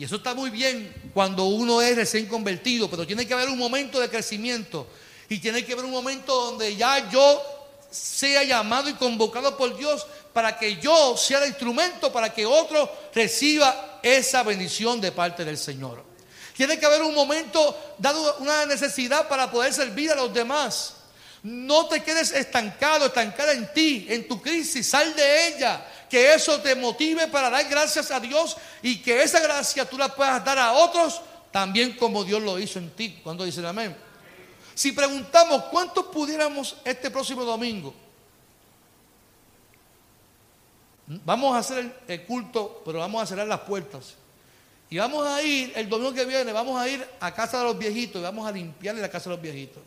Y 0.00 0.04
eso 0.04 0.16
está 0.16 0.32
muy 0.32 0.48
bien 0.48 1.10
cuando 1.12 1.44
uno 1.44 1.82
es 1.82 1.94
recién 1.94 2.24
convertido, 2.24 2.88
pero 2.88 3.06
tiene 3.06 3.26
que 3.26 3.34
haber 3.34 3.50
un 3.50 3.58
momento 3.58 4.00
de 4.00 4.08
crecimiento 4.08 4.86
y 5.28 5.40
tiene 5.40 5.62
que 5.62 5.74
haber 5.74 5.84
un 5.84 5.90
momento 5.90 6.34
donde 6.34 6.74
ya 6.74 7.10
yo 7.10 7.42
sea 7.90 8.42
llamado 8.42 8.88
y 8.88 8.94
convocado 8.94 9.58
por 9.58 9.76
Dios 9.76 10.06
para 10.32 10.56
que 10.56 10.78
yo 10.78 11.18
sea 11.18 11.42
el 11.42 11.50
instrumento 11.50 12.10
para 12.10 12.32
que 12.32 12.46
otro 12.46 12.90
reciba 13.14 14.00
esa 14.02 14.42
bendición 14.42 15.02
de 15.02 15.12
parte 15.12 15.44
del 15.44 15.58
Señor. 15.58 16.02
Tiene 16.56 16.78
que 16.78 16.86
haber 16.86 17.02
un 17.02 17.14
momento 17.14 17.94
dado 17.98 18.38
una 18.38 18.64
necesidad 18.64 19.28
para 19.28 19.50
poder 19.50 19.74
servir 19.74 20.12
a 20.12 20.14
los 20.14 20.32
demás. 20.32 20.94
No 21.42 21.88
te 21.88 22.02
quedes 22.02 22.32
estancado, 22.32 23.04
estancada 23.04 23.52
en 23.52 23.70
ti, 23.74 24.06
en 24.08 24.26
tu 24.26 24.40
crisis, 24.40 24.86
sal 24.86 25.14
de 25.14 25.48
ella. 25.48 25.86
Que 26.10 26.34
eso 26.34 26.60
te 26.60 26.74
motive 26.74 27.28
para 27.28 27.48
dar 27.48 27.66
gracias 27.68 28.10
a 28.10 28.18
Dios 28.18 28.56
y 28.82 29.00
que 29.00 29.22
esa 29.22 29.40
gracia 29.40 29.88
tú 29.88 29.96
la 29.96 30.14
puedas 30.14 30.44
dar 30.44 30.58
a 30.58 30.72
otros 30.72 31.22
también 31.52 31.96
como 31.96 32.24
Dios 32.24 32.42
lo 32.42 32.58
hizo 32.58 32.78
en 32.78 32.90
ti. 32.90 33.20
Cuando 33.22 33.44
dicen 33.44 33.64
amén. 33.64 33.96
Si 34.74 34.92
preguntamos 34.92 35.64
cuántos 35.64 36.06
pudiéramos 36.06 36.76
este 36.84 37.10
próximo 37.10 37.44
domingo, 37.44 37.94
vamos 41.06 41.54
a 41.54 41.58
hacer 41.58 41.92
el, 42.06 42.24
culto, 42.24 42.82
pero 42.84 42.98
vamos 42.98 43.22
a 43.22 43.26
cerrar 43.26 43.46
las 43.46 43.60
puertas. 43.60 44.14
Y 44.88 44.98
vamos 44.98 45.26
a 45.26 45.42
ir, 45.42 45.72
el 45.76 45.88
domingo 45.88 46.12
que 46.12 46.24
viene, 46.24 46.52
vamos 46.52 46.80
a 46.80 46.88
ir 46.88 47.06
a 47.20 47.32
casa 47.32 47.58
de 47.58 47.64
los 47.64 47.78
viejitos 47.78 48.20
y 48.20 48.24
vamos 48.24 48.46
a 48.46 48.52
limpiarle 48.52 49.00
la 49.00 49.08
casa 49.08 49.30
de 49.30 49.36
los 49.36 49.42
viejitos. 49.42 49.82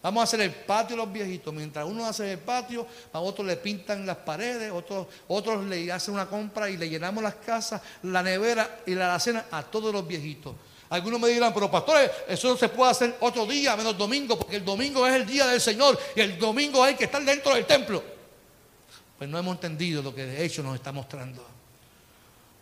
Vamos 0.00 0.20
a 0.20 0.24
hacer 0.24 0.40
el 0.40 0.52
patio 0.52 0.96
los 0.96 1.12
viejitos. 1.12 1.52
Mientras 1.52 1.84
uno 1.84 2.06
hace 2.06 2.32
el 2.32 2.38
patio, 2.38 2.86
a 3.12 3.20
otros 3.20 3.46
le 3.46 3.56
pintan 3.56 4.06
las 4.06 4.18
paredes, 4.18 4.70
otros, 4.70 5.08
otros 5.26 5.64
le 5.64 5.90
hacen 5.90 6.14
una 6.14 6.26
compra 6.26 6.70
y 6.70 6.76
le 6.76 6.88
llenamos 6.88 7.22
las 7.22 7.34
casas, 7.36 7.82
la 8.04 8.22
nevera 8.22 8.80
y 8.86 8.94
la 8.94 9.06
alacena 9.06 9.46
a 9.50 9.62
todos 9.64 9.92
los 9.92 10.06
viejitos. 10.06 10.54
Algunos 10.90 11.20
me 11.20 11.28
dirán, 11.28 11.52
pero 11.52 11.70
pastores, 11.70 12.10
eso 12.28 12.48
no 12.48 12.56
se 12.56 12.68
puede 12.68 12.92
hacer 12.92 13.16
otro 13.20 13.44
día, 13.44 13.76
menos 13.76 13.98
domingo, 13.98 14.38
porque 14.38 14.56
el 14.56 14.64
domingo 14.64 15.06
es 15.06 15.14
el 15.16 15.26
día 15.26 15.46
del 15.48 15.60
Señor 15.60 15.98
y 16.14 16.20
el 16.20 16.38
domingo 16.38 16.82
hay 16.82 16.94
que 16.94 17.04
estar 17.04 17.22
dentro 17.22 17.54
del 17.54 17.66
templo. 17.66 18.02
Pues 19.18 19.28
no 19.28 19.38
hemos 19.38 19.56
entendido 19.56 20.00
lo 20.00 20.14
que 20.14 20.24
de 20.24 20.44
hecho 20.44 20.62
nos 20.62 20.76
está 20.76 20.92
mostrando. 20.92 21.44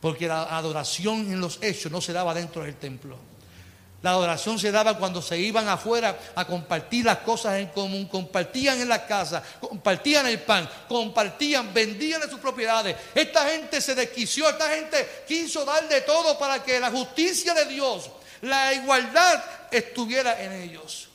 Porque 0.00 0.26
la 0.26 0.56
adoración 0.56 1.32
en 1.32 1.40
los 1.40 1.62
hechos 1.62 1.92
no 1.92 2.00
se 2.00 2.12
daba 2.12 2.32
dentro 2.32 2.62
del 2.62 2.76
templo. 2.76 3.16
La 4.02 4.10
adoración 4.10 4.58
se 4.58 4.70
daba 4.70 4.98
cuando 4.98 5.22
se 5.22 5.38
iban 5.38 5.68
afuera 5.68 6.16
a 6.34 6.46
compartir 6.46 7.04
las 7.06 7.18
cosas 7.18 7.58
en 7.58 7.68
común, 7.68 8.06
compartían 8.06 8.80
en 8.80 8.88
la 8.88 9.06
casa, 9.06 9.42
compartían 9.60 10.26
el 10.26 10.40
pan, 10.40 10.68
compartían, 10.86 11.72
vendían 11.72 12.20
de 12.20 12.28
sus 12.28 12.38
propiedades. 12.38 12.96
Esta 13.14 13.48
gente 13.48 13.80
se 13.80 13.94
desquició, 13.94 14.48
esta 14.48 14.68
gente 14.68 15.24
quiso 15.26 15.64
dar 15.64 15.88
de 15.88 16.02
todo 16.02 16.38
para 16.38 16.62
que 16.62 16.78
la 16.78 16.90
justicia 16.90 17.54
de 17.54 17.64
Dios, 17.66 18.10
la 18.42 18.74
igualdad 18.74 19.42
estuviera 19.70 20.42
en 20.42 20.52
ellos. 20.52 21.08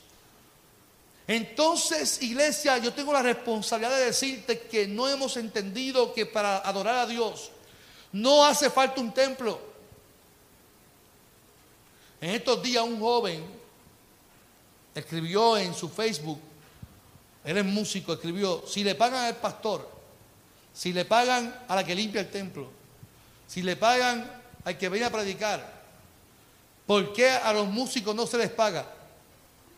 Entonces, 1.26 2.20
iglesia, 2.20 2.78
yo 2.78 2.92
tengo 2.92 3.12
la 3.12 3.22
responsabilidad 3.22 3.96
de 3.96 4.06
decirte 4.06 4.60
que 4.62 4.86
no 4.88 5.08
hemos 5.08 5.36
entendido 5.36 6.12
que 6.12 6.26
para 6.26 6.58
adorar 6.58 6.96
a 6.96 7.06
Dios 7.06 7.52
no 8.12 8.44
hace 8.44 8.68
falta 8.70 9.00
un 9.00 9.14
templo. 9.14 9.71
En 12.22 12.30
estos 12.30 12.62
días 12.62 12.84
un 12.84 13.00
joven 13.00 13.44
escribió 14.94 15.58
en 15.58 15.74
su 15.74 15.88
Facebook, 15.88 16.38
él 17.44 17.58
es 17.58 17.64
músico, 17.64 18.12
escribió, 18.12 18.62
si 18.64 18.84
le 18.84 18.94
pagan 18.94 19.24
al 19.24 19.36
pastor, 19.38 19.90
si 20.72 20.92
le 20.92 21.04
pagan 21.04 21.64
a 21.66 21.74
la 21.74 21.84
que 21.84 21.96
limpia 21.96 22.20
el 22.20 22.30
templo, 22.30 22.70
si 23.48 23.60
le 23.60 23.74
pagan 23.74 24.40
al 24.64 24.78
que 24.78 24.88
viene 24.88 25.06
a 25.06 25.10
predicar, 25.10 25.82
¿por 26.86 27.12
qué 27.12 27.28
a 27.28 27.52
los 27.52 27.66
músicos 27.66 28.14
no 28.14 28.24
se 28.24 28.38
les 28.38 28.50
paga? 28.50 28.86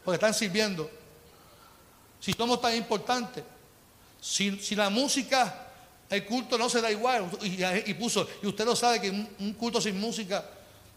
Porque 0.04 0.16
están 0.16 0.34
sirviendo. 0.34 0.90
Si 2.20 2.34
somos 2.34 2.60
tan 2.60 2.76
importantes, 2.76 3.42
si, 4.20 4.76
la 4.76 4.90
música, 4.90 5.66
el 6.10 6.26
culto 6.26 6.58
no 6.58 6.68
se 6.68 6.82
da 6.82 6.90
igual, 6.90 7.26
y, 7.40 7.94
puso, 7.94 8.28
y 8.42 8.46
usted 8.46 8.66
lo 8.66 8.76
sabe 8.76 9.00
que 9.00 9.08
un, 9.08 9.54
culto 9.54 9.80
sin 9.80 9.98
música, 9.98 10.44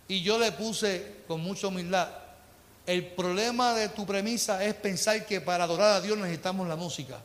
y 0.08 0.22
yo 0.22 0.40
le 0.40 0.52
puse 0.52 1.24
con 1.28 1.42
mucha 1.42 1.68
humildad, 1.68 2.08
el 2.86 3.06
problema 3.06 3.74
de 3.74 3.90
tu 3.90 4.06
premisa 4.06 4.64
es 4.64 4.74
pensar 4.74 5.26
que 5.26 5.42
para 5.42 5.66
adorar 5.66 5.94
a 5.94 6.02
Dios 6.02 6.18
necesitamos 6.18 6.68
la 6.68 6.78
música. 6.78 7.18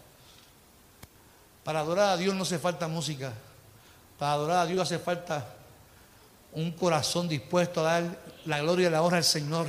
Para 1.62 1.80
adorar 1.80 2.10
a 2.10 2.16
Dios 2.16 2.34
no 2.34 2.42
hace 2.42 2.58
falta 2.58 2.88
música. 2.88 3.32
Para 4.18 4.32
adorar 4.32 4.58
a 4.58 4.66
Dios 4.66 4.82
hace 4.82 4.98
falta 4.98 5.46
un 6.52 6.72
corazón 6.72 7.28
dispuesto 7.28 7.80
a 7.80 7.84
dar 7.84 8.18
la 8.44 8.60
gloria 8.60 8.88
y 8.88 8.90
la 8.90 9.02
honra 9.02 9.18
al 9.18 9.24
Señor. 9.24 9.68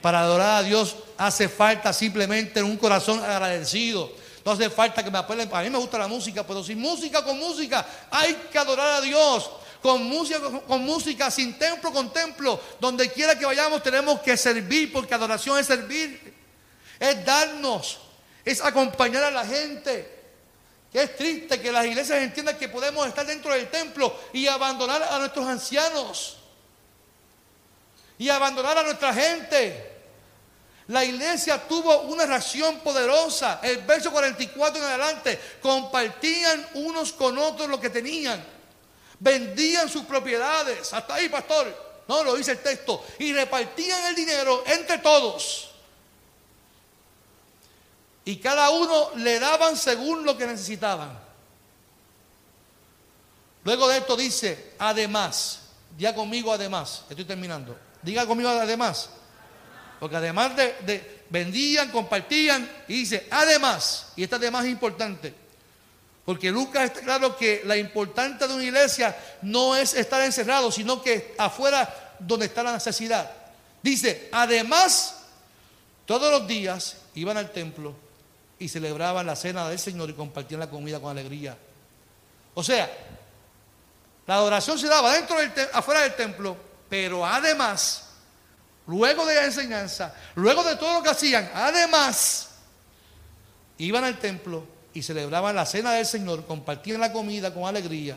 Para 0.00 0.20
adorar 0.20 0.58
a 0.58 0.62
Dios 0.62 0.96
hace 1.16 1.48
falta 1.48 1.92
simplemente 1.92 2.62
un 2.62 2.76
corazón 2.76 3.20
agradecido. 3.20 4.12
No 4.44 4.52
hace 4.52 4.70
falta 4.70 5.02
que 5.02 5.10
me 5.10 5.18
apelen. 5.18 5.50
A 5.52 5.62
mí 5.62 5.70
me 5.70 5.78
gusta 5.78 5.98
la 5.98 6.06
música, 6.06 6.46
pero 6.46 6.62
sin 6.62 6.78
música, 6.78 7.24
con 7.24 7.36
música, 7.38 7.84
hay 8.10 8.34
que 8.52 8.58
adorar 8.58 8.94
a 8.94 9.00
Dios. 9.00 9.50
Con 9.82 10.02
música, 10.04 10.40
con, 10.66 10.82
música, 10.82 11.30
sin 11.30 11.58
templo, 11.58 11.92
con 11.92 12.12
templo. 12.12 12.60
Donde 12.80 13.10
quiera 13.10 13.38
que 13.38 13.46
vayamos 13.46 13.82
tenemos 13.82 14.20
que 14.20 14.36
servir, 14.36 14.92
porque 14.92 15.14
adoración 15.14 15.58
es 15.58 15.66
servir. 15.66 16.34
Es 16.98 17.24
darnos, 17.24 17.98
es 18.44 18.60
acompañar 18.60 19.24
a 19.24 19.30
la 19.30 19.46
gente. 19.46 20.18
Es 20.92 21.16
triste 21.16 21.60
que 21.60 21.70
las 21.70 21.84
iglesias 21.84 22.18
entiendan 22.22 22.58
que 22.58 22.68
podemos 22.68 23.06
estar 23.06 23.26
dentro 23.26 23.52
del 23.52 23.68
templo 23.68 24.14
y 24.32 24.46
abandonar 24.46 25.02
a 25.02 25.18
nuestros 25.18 25.46
ancianos 25.46 26.38
y 28.18 28.28
abandonar 28.28 28.78
a 28.78 28.82
nuestra 28.82 29.14
gente. 29.14 29.96
La 30.88 31.04
iglesia 31.04 31.68
tuvo 31.68 32.00
una 32.02 32.24
reacción 32.24 32.78
poderosa. 32.80 33.60
El 33.62 33.78
verso 33.78 34.10
44 34.10 34.82
en 34.82 34.88
adelante, 34.88 35.38
compartían 35.60 36.66
unos 36.74 37.12
con 37.12 37.36
otros 37.38 37.68
lo 37.68 37.78
que 37.78 37.90
tenían. 37.90 38.57
Vendían 39.20 39.88
sus 39.88 40.04
propiedades. 40.04 40.92
Hasta 40.92 41.14
ahí, 41.14 41.28
pastor. 41.28 41.88
No, 42.06 42.24
lo 42.24 42.36
dice 42.36 42.52
el 42.52 42.58
texto. 42.58 43.04
Y 43.18 43.32
repartían 43.32 44.06
el 44.06 44.14
dinero 44.14 44.64
entre 44.66 44.98
todos. 44.98 45.70
Y 48.24 48.36
cada 48.36 48.70
uno 48.70 49.12
le 49.16 49.38
daban 49.38 49.76
según 49.76 50.24
lo 50.24 50.36
que 50.36 50.46
necesitaban. 50.46 51.18
Luego 53.64 53.88
de 53.88 53.98
esto 53.98 54.16
dice, 54.16 54.72
además, 54.78 55.60
ya 55.96 56.14
conmigo 56.14 56.52
además, 56.52 57.04
estoy 57.08 57.24
terminando. 57.24 57.76
Diga 58.02 58.26
conmigo 58.26 58.48
además. 58.48 59.10
Porque 59.98 60.16
además 60.16 60.56
de, 60.56 61.24
vendían, 61.28 61.90
compartían, 61.90 62.70
y 62.86 63.00
dice, 63.00 63.26
además, 63.30 64.12
y 64.16 64.22
esta 64.22 64.36
además 64.36 64.64
es 64.64 64.70
importante, 64.70 65.34
porque 66.28 66.50
Lucas 66.50 66.84
está 66.84 67.00
claro 67.00 67.38
que 67.38 67.62
la 67.64 67.74
importancia 67.74 68.46
de 68.46 68.52
una 68.52 68.62
iglesia 68.62 69.16
no 69.40 69.74
es 69.74 69.94
estar 69.94 70.20
encerrado, 70.20 70.70
sino 70.70 71.00
que 71.00 71.34
afuera 71.38 72.16
donde 72.18 72.44
está 72.44 72.62
la 72.62 72.74
necesidad. 72.74 73.32
Dice, 73.82 74.28
además, 74.30 75.22
todos 76.04 76.30
los 76.30 76.46
días 76.46 76.98
iban 77.14 77.38
al 77.38 77.50
templo 77.50 77.94
y 78.58 78.68
celebraban 78.68 79.24
la 79.24 79.36
cena 79.36 79.66
del 79.70 79.78
Señor 79.78 80.10
y 80.10 80.12
compartían 80.12 80.60
la 80.60 80.68
comida 80.68 81.00
con 81.00 81.12
alegría. 81.12 81.56
O 82.52 82.62
sea, 82.62 82.94
la 84.26 84.34
adoración 84.34 84.78
se 84.78 84.86
daba 84.86 85.14
dentro 85.14 85.38
del 85.38 85.50
afuera 85.72 86.02
del 86.02 86.14
templo, 86.14 86.58
pero 86.90 87.24
además, 87.24 88.04
luego 88.86 89.24
de 89.24 89.34
la 89.34 89.46
enseñanza, 89.46 90.14
luego 90.34 90.62
de 90.62 90.76
todo 90.76 90.92
lo 90.92 91.02
que 91.02 91.08
hacían, 91.08 91.50
además, 91.54 92.50
iban 93.78 94.04
al 94.04 94.18
templo 94.18 94.76
y 94.94 95.02
celebraban 95.02 95.54
la 95.54 95.66
cena 95.66 95.92
del 95.92 96.06
Señor, 96.06 96.46
compartían 96.46 97.00
la 97.00 97.12
comida 97.12 97.52
con 97.52 97.64
alegría. 97.64 98.16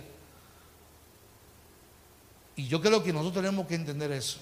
Y 2.55 2.67
yo 2.67 2.81
creo 2.81 3.03
que 3.03 3.13
nosotros 3.13 3.43
tenemos 3.43 3.67
que 3.67 3.75
entender 3.75 4.11
eso. 4.11 4.39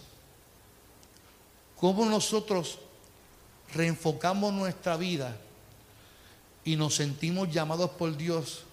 Cómo 1.75 2.05
nosotros 2.05 2.79
reenfocamos 3.73 4.53
nuestra 4.53 4.97
vida 4.97 5.35
y 6.63 6.75
nos 6.75 6.95
sentimos 6.95 7.51
llamados 7.51 7.91
por 7.91 8.15
Dios 8.17 8.63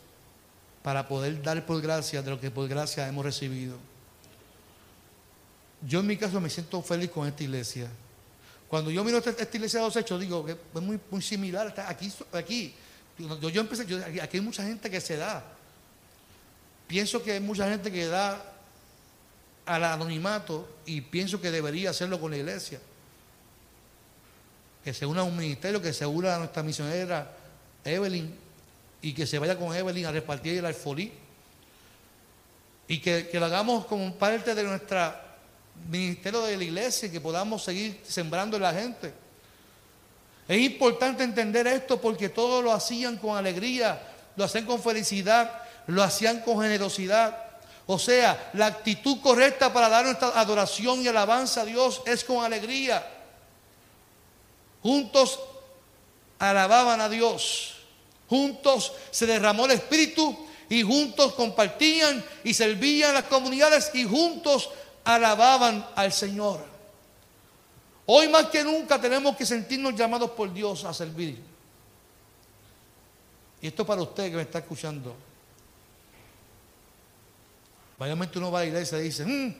para 0.83 1.07
poder 1.07 1.43
dar 1.43 1.65
por 1.67 1.81
gracia 1.81 2.23
de 2.23 2.31
lo 2.31 2.41
que 2.41 2.51
por 2.51 2.69
gracia 2.69 3.07
hemos 3.09 3.25
recibido. 3.25 3.77
Yo 5.87 6.01
en 6.01 6.07
mi 6.07 6.17
caso 6.17 6.41
me 6.41 6.51
siento 6.51 6.83
feliz 6.83 7.11
con 7.11 7.27
esta 7.27 7.43
iglesia. 7.43 7.89
Cuando 8.69 8.91
yo 8.91 9.05
miro 9.05 9.19
esta, 9.19 9.57
iglesia 9.57 9.81
de 9.81 9.87
los 9.87 9.97
hechos, 9.97 10.21
digo 10.21 10.45
que 10.45 10.53
es 10.53 10.83
muy, 10.83 10.99
muy 11.11 11.23
similar. 11.23 11.73
Aquí, 11.87 12.13
aquí, 12.33 12.75
yo, 13.19 13.49
yo 13.49 13.61
empecé, 13.61 13.83
aquí 14.21 14.37
hay 14.37 14.43
mucha 14.43 14.63
gente 14.63 14.91
que 14.91 15.01
se 15.01 15.17
da. 15.17 15.43
Pienso 16.87 17.23
que 17.23 17.33
hay 17.33 17.41
mucha 17.41 17.69
gente 17.69 17.91
que 17.91 18.07
da 18.07 18.43
al 19.65 19.85
anonimato 19.85 20.69
y 20.87 21.01
pienso 21.01 21.41
que 21.41 21.51
debería 21.51 21.91
hacerlo 21.91 22.21
con 22.21 22.31
la 22.31 22.37
iglesia. 22.37 22.81
Que 24.85 24.95
se 24.95 25.05
una 25.05 25.23
a 25.23 25.25
un 25.25 25.37
ministerio, 25.37 25.83
que 25.83 25.93
se 25.93 26.07
una 26.07 26.37
a 26.37 26.39
nuestra 26.39 26.63
misionera 26.63 27.37
Evelyn 27.85 28.33
y 29.03 29.13
que 29.13 29.27
se 29.27 29.39
vaya 29.39 29.59
con 29.59 29.75
Evelyn 29.75 30.07
a 30.07 30.13
repartir 30.13 30.59
el 30.59 30.67
alfolí 30.67 31.13
y 32.89 33.01
que, 33.01 33.29
que 33.29 33.41
lo 33.41 33.47
hagamos 33.47 33.87
como 33.87 34.15
parte 34.15 34.55
de 34.55 34.63
nuestro 34.63 35.13
ministerio 35.89 36.43
de 36.43 36.57
la 36.57 36.65
iglesia 36.65 37.09
y 37.09 37.11
que 37.11 37.21
podamos 37.21 37.65
seguir 37.65 38.01
sembrando 38.07 38.57
en 38.57 38.63
la 38.63 38.73
gente. 38.73 39.13
Es 40.49 40.59
importante 40.59 41.25
entender 41.25 41.67
esto 41.67 42.01
porque 42.01 42.29
todos 42.29 42.63
lo 42.63 42.73
hacían 42.73 43.17
con 43.17 43.37
alegría, 43.37 44.01
lo 44.37 44.45
hacían 44.45 44.65
con 44.65 44.81
felicidad, 44.81 45.51
lo 45.89 46.03
hacían 46.03 46.41
con 46.41 46.61
generosidad. 46.61 47.37
O 47.87 47.99
sea, 47.99 48.51
la 48.55 48.67
actitud 48.67 49.21
correcta 49.21 49.73
para 49.73 49.89
dar 49.89 50.05
nuestra 50.05 50.29
adoración 50.39 51.03
y 51.03 51.09
alabanza 51.09 51.63
a 51.63 51.65
Dios 51.65 52.03
es 52.07 52.25
con 52.25 52.45
alegría. 52.45 53.05
Juntos 54.83 55.39
alababan 56.39 57.01
a 57.01 57.09
Dios. 57.09 57.75
Juntos 58.29 58.93
se 59.11 59.27
derramó 59.27 59.67
el 59.67 59.73
Espíritu 59.73 60.47
y 60.69 60.83
juntos 60.83 61.35
compartían 61.35 62.25
y 62.45 62.55
servían 62.55 63.15
las 63.15 63.25
comunidades 63.25 63.91
y 63.95 64.05
juntos 64.05 64.69
alababan 65.05 65.87
al 65.95 66.13
Señor. 66.13 66.76
Hoy 68.07 68.29
más 68.29 68.47
que 68.47 68.63
nunca 68.63 69.01
tenemos 69.01 69.37
que 69.37 69.45
sentirnos 69.45 69.95
llamados 69.95 70.31
por 70.31 70.53
Dios 70.53 70.85
a 70.85 70.95
servir. 70.95 71.43
Y 73.61 73.67
esto 73.67 73.85
para 73.85 74.03
usted 74.03 74.31
que 74.31 74.37
me 74.37 74.43
está 74.43 74.61
escuchando. 74.61 75.17
Vayamente 77.99 78.39
uno 78.39 78.53
va 78.53 78.61
a 78.61 78.63
la 78.63 78.69
iglesia 78.69 78.99
y 79.01 79.03
dice, 79.03 79.25
mm, 79.25 79.55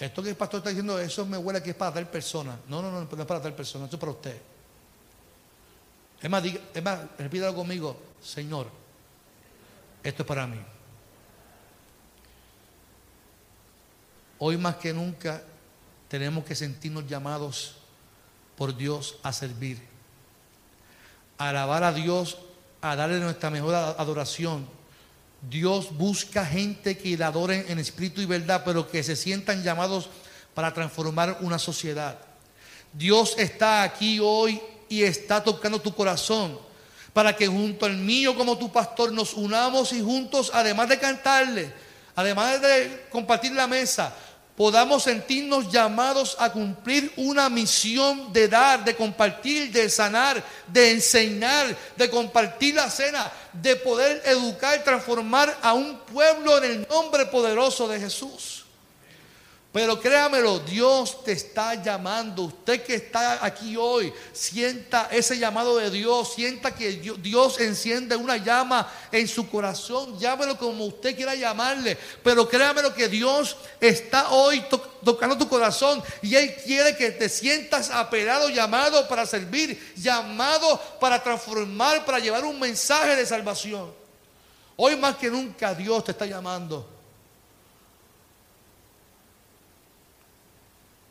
esto 0.00 0.22
que 0.22 0.30
el 0.30 0.36
pastor 0.36 0.58
está 0.58 0.70
diciendo, 0.70 0.98
eso 0.98 1.24
me 1.26 1.36
huele 1.36 1.62
que 1.62 1.70
es 1.70 1.76
para 1.76 1.94
tal 1.94 2.08
persona. 2.08 2.58
No, 2.68 2.82
no, 2.82 2.90
no, 2.90 3.02
no 3.04 3.22
es 3.22 3.26
para 3.26 3.40
tal 3.40 3.54
persona, 3.54 3.84
esto 3.84 3.96
es 3.96 4.00
para 4.00 4.12
usted. 4.12 4.40
Es 6.20 6.28
más, 6.28 6.44
es 6.44 6.82
más 6.82 7.00
repítalo 7.18 7.54
conmigo, 7.54 7.96
Señor, 8.20 8.66
esto 10.02 10.22
es 10.22 10.26
para 10.26 10.46
mí. 10.46 10.58
Hoy 14.38 14.56
más 14.56 14.76
que 14.76 14.92
nunca 14.92 15.42
tenemos 16.10 16.44
que 16.44 16.56
sentirnos 16.56 17.06
llamados 17.06 17.76
por 18.56 18.76
Dios 18.76 19.16
a 19.22 19.32
servir, 19.32 19.80
a 21.38 21.50
alabar 21.50 21.84
a 21.84 21.92
Dios, 21.92 22.36
a 22.82 22.96
darle 22.96 23.20
nuestra 23.20 23.48
mejor 23.48 23.76
adoración. 23.76 24.66
Dios 25.48 25.96
busca 25.96 26.44
gente 26.44 26.98
que 26.98 27.16
le 27.16 27.24
adoren 27.24 27.64
en 27.68 27.78
espíritu 27.78 28.20
y 28.20 28.26
verdad, 28.26 28.62
pero 28.64 28.90
que 28.90 29.04
se 29.04 29.14
sientan 29.14 29.62
llamados 29.62 30.10
para 30.52 30.74
transformar 30.74 31.38
una 31.42 31.60
sociedad. 31.60 32.18
Dios 32.92 33.36
está 33.38 33.84
aquí 33.84 34.18
hoy 34.20 34.60
y 34.88 35.04
está 35.04 35.44
tocando 35.44 35.80
tu 35.80 35.94
corazón 35.94 36.58
para 37.12 37.36
que 37.36 37.46
junto 37.46 37.86
al 37.86 37.96
mío 37.96 38.36
como 38.36 38.58
tu 38.58 38.72
pastor 38.72 39.12
nos 39.12 39.34
unamos 39.34 39.92
y 39.92 40.00
juntos, 40.00 40.50
además 40.52 40.88
de 40.88 40.98
cantarle, 40.98 41.72
además 42.16 42.60
de 42.60 43.06
compartir 43.10 43.52
la 43.52 43.68
mesa, 43.68 44.12
podamos 44.60 45.04
sentirnos 45.04 45.72
llamados 45.72 46.36
a 46.38 46.52
cumplir 46.52 47.10
una 47.16 47.48
misión 47.48 48.30
de 48.30 48.46
dar, 48.46 48.84
de 48.84 48.94
compartir, 48.94 49.72
de 49.72 49.88
sanar, 49.88 50.44
de 50.66 50.90
enseñar, 50.90 51.74
de 51.96 52.10
compartir 52.10 52.74
la 52.74 52.90
cena, 52.90 53.32
de 53.54 53.74
poder 53.76 54.20
educar, 54.26 54.84
transformar 54.84 55.56
a 55.62 55.72
un 55.72 56.00
pueblo 56.00 56.58
en 56.58 56.64
el 56.64 56.88
nombre 56.88 57.24
poderoso 57.24 57.88
de 57.88 58.00
Jesús. 58.00 58.66
Pero 59.72 60.00
créamelo, 60.00 60.58
Dios 60.58 61.22
te 61.22 61.30
está 61.30 61.80
llamando. 61.80 62.42
Usted 62.42 62.82
que 62.82 62.96
está 62.96 63.44
aquí 63.44 63.76
hoy, 63.76 64.12
sienta 64.32 65.08
ese 65.12 65.38
llamado 65.38 65.76
de 65.76 65.90
Dios, 65.90 66.34
sienta 66.34 66.74
que 66.74 66.90
Dios 66.90 67.60
enciende 67.60 68.16
una 68.16 68.36
llama 68.36 68.92
en 69.12 69.28
su 69.28 69.48
corazón. 69.48 70.18
Llámelo 70.18 70.58
como 70.58 70.86
usted 70.86 71.14
quiera 71.14 71.36
llamarle. 71.36 71.96
Pero 72.24 72.48
créamelo 72.48 72.92
que 72.92 73.08
Dios 73.08 73.56
está 73.80 74.30
hoy 74.30 74.64
tocando 75.04 75.38
tu 75.38 75.48
corazón 75.48 76.02
y 76.20 76.34
Él 76.34 76.52
quiere 76.64 76.96
que 76.96 77.12
te 77.12 77.28
sientas 77.28 77.90
apelado, 77.90 78.48
llamado 78.48 79.06
para 79.06 79.24
servir, 79.24 79.94
llamado 79.96 80.80
para 80.98 81.22
transformar, 81.22 82.04
para 82.04 82.18
llevar 82.18 82.44
un 82.44 82.58
mensaje 82.58 83.14
de 83.14 83.24
salvación. 83.24 83.94
Hoy 84.74 84.96
más 84.96 85.14
que 85.14 85.30
nunca 85.30 85.74
Dios 85.74 86.02
te 86.02 86.10
está 86.10 86.26
llamando. 86.26 86.99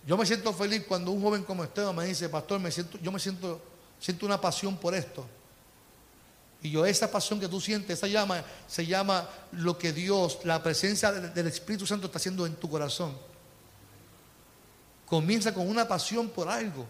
Yo 0.10 0.18
me 0.18 0.26
siento 0.26 0.51
feliz 0.53 0.86
cuando 0.88 1.12
un 1.12 1.22
joven 1.22 1.43
como 1.43 1.64
Esteban 1.64 1.95
me 1.95 2.03
dice, 2.03 2.28
pastor, 2.30 2.60
yo 2.99 3.12
me 3.12 3.20
siento, 3.20 3.62
siento 3.99 4.26
una 4.26 4.41
pasión 4.41 4.76
por 4.76 4.95
esto. 4.95 5.24
Y 6.64 6.72
yo, 6.72 6.84
esa 6.84 7.12
pasión 7.12 7.39
que 7.39 7.47
tú 7.47 7.62
sientes, 7.62 7.95
esa 7.95 8.07
llama, 8.07 8.43
se 8.68 8.88
llama 8.88 9.30
lo 9.51 9.78
que 9.78 9.93
Dios, 9.93 10.39
la 10.45 10.64
presencia 10.64 11.12
del 11.12 11.45
Espíritu 11.45 11.86
Santo 11.86 12.07
está 12.07 12.18
haciendo 12.18 12.47
en 12.47 12.55
tu 12.55 12.68
corazón. 12.68 13.16
Comienza 15.05 15.53
con 15.53 15.70
una 15.70 15.88
pasión 15.88 16.28
por 16.30 16.49
algo. 16.49 16.88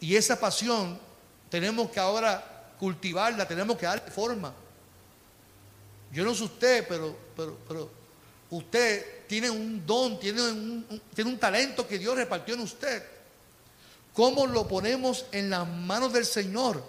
Y 0.00 0.16
esa 0.16 0.40
pasión 0.40 0.98
tenemos 1.50 1.90
que 1.90 2.00
ahora 2.00 2.72
cultivarla, 2.78 3.46
tenemos 3.46 3.76
que 3.76 3.84
darle 3.84 4.10
forma. 4.10 4.54
Yo 6.10 6.24
no 6.24 6.34
sé 6.34 6.44
usted, 6.44 6.88
pero, 6.88 7.14
pero, 7.36 7.58
pero 7.68 7.90
usted 8.48 9.21
tiene 9.32 9.48
un 9.48 9.86
don, 9.86 10.20
tiene 10.20 10.42
un, 10.42 11.00
tiene 11.14 11.30
un 11.30 11.38
talento 11.38 11.88
que 11.88 11.98
Dios 11.98 12.14
repartió 12.14 12.52
en 12.52 12.60
usted. 12.60 13.02
¿Cómo 14.12 14.46
lo 14.46 14.68
ponemos 14.68 15.24
en 15.32 15.48
las 15.48 15.66
manos 15.66 16.12
del 16.12 16.26
Señor? 16.26 16.84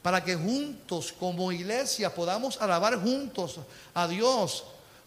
Para 0.00 0.22
que 0.22 0.36
juntos 0.36 1.12
como 1.12 1.50
iglesia 1.50 2.14
podamos 2.14 2.62
alabar 2.62 3.02
juntos 3.02 3.58
a 3.94 4.06
Dios 4.06 4.62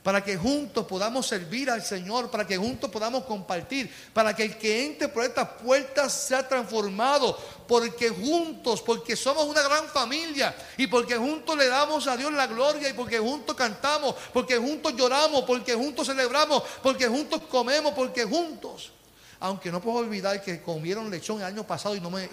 para 0.05 0.23
que 0.23 0.37
juntos 0.37 0.85
podamos 0.85 1.25
servir 1.25 1.67
al 1.67 1.81
Señor, 1.81 2.29
para 2.29 2.45
que 2.45 2.55
juntos 2.57 2.91
podamos 2.91 3.23
compartir, 3.23 3.91
para 4.13 4.35
que 4.35 4.43
el 4.43 4.55
que 4.55 4.85
entre 4.85 5.07
por 5.07 5.23
estas 5.23 5.49
puertas 5.63 6.13
sea 6.13 6.47
transformado, 6.47 7.35
porque 7.67 8.09
juntos, 8.09 8.83
porque 8.83 9.15
somos 9.15 9.45
una 9.45 9.63
gran 9.63 9.87
familia 9.87 10.55
y 10.77 10.85
porque 10.85 11.17
juntos 11.17 11.57
le 11.57 11.67
damos 11.69 12.05
a 12.05 12.15
Dios 12.15 12.31
la 12.33 12.45
gloria 12.45 12.87
y 12.87 12.93
porque 12.93 13.17
juntos 13.17 13.55
cantamos, 13.55 14.13
porque 14.31 14.57
juntos 14.57 14.93
lloramos, 14.95 15.41
porque 15.41 15.73
juntos 15.73 16.05
celebramos, 16.05 16.61
porque 16.83 17.07
juntos 17.07 17.41
comemos, 17.49 17.91
porque 17.93 18.25
juntos. 18.25 18.91
Aunque 19.39 19.71
no 19.71 19.81
puedo 19.81 19.97
olvidar 19.97 20.39
que 20.43 20.61
comieron 20.61 21.09
lechón 21.09 21.39
el 21.39 21.45
año 21.45 21.65
pasado 21.65 21.95
y 21.95 21.99
no 21.99 22.11
me... 22.11 22.29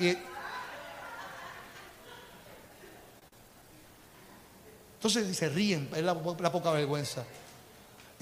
entonces 4.97 5.35
se 5.35 5.49
ríen, 5.49 5.89
es 5.97 6.03
la 6.03 6.53
poca 6.53 6.71
vergüenza. 6.71 7.25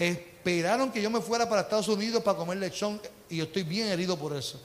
Esperaron 0.01 0.91
que 0.91 1.01
yo 1.03 1.11
me 1.11 1.21
fuera 1.21 1.47
para 1.47 1.61
Estados 1.61 1.89
Unidos 1.89 2.23
para 2.23 2.39
comer 2.39 2.57
lechón 2.57 2.99
y 3.29 3.37
yo 3.37 3.45
estoy 3.45 3.65
bien 3.65 3.89
herido 3.89 4.19
por 4.19 4.35
eso. 4.35 4.59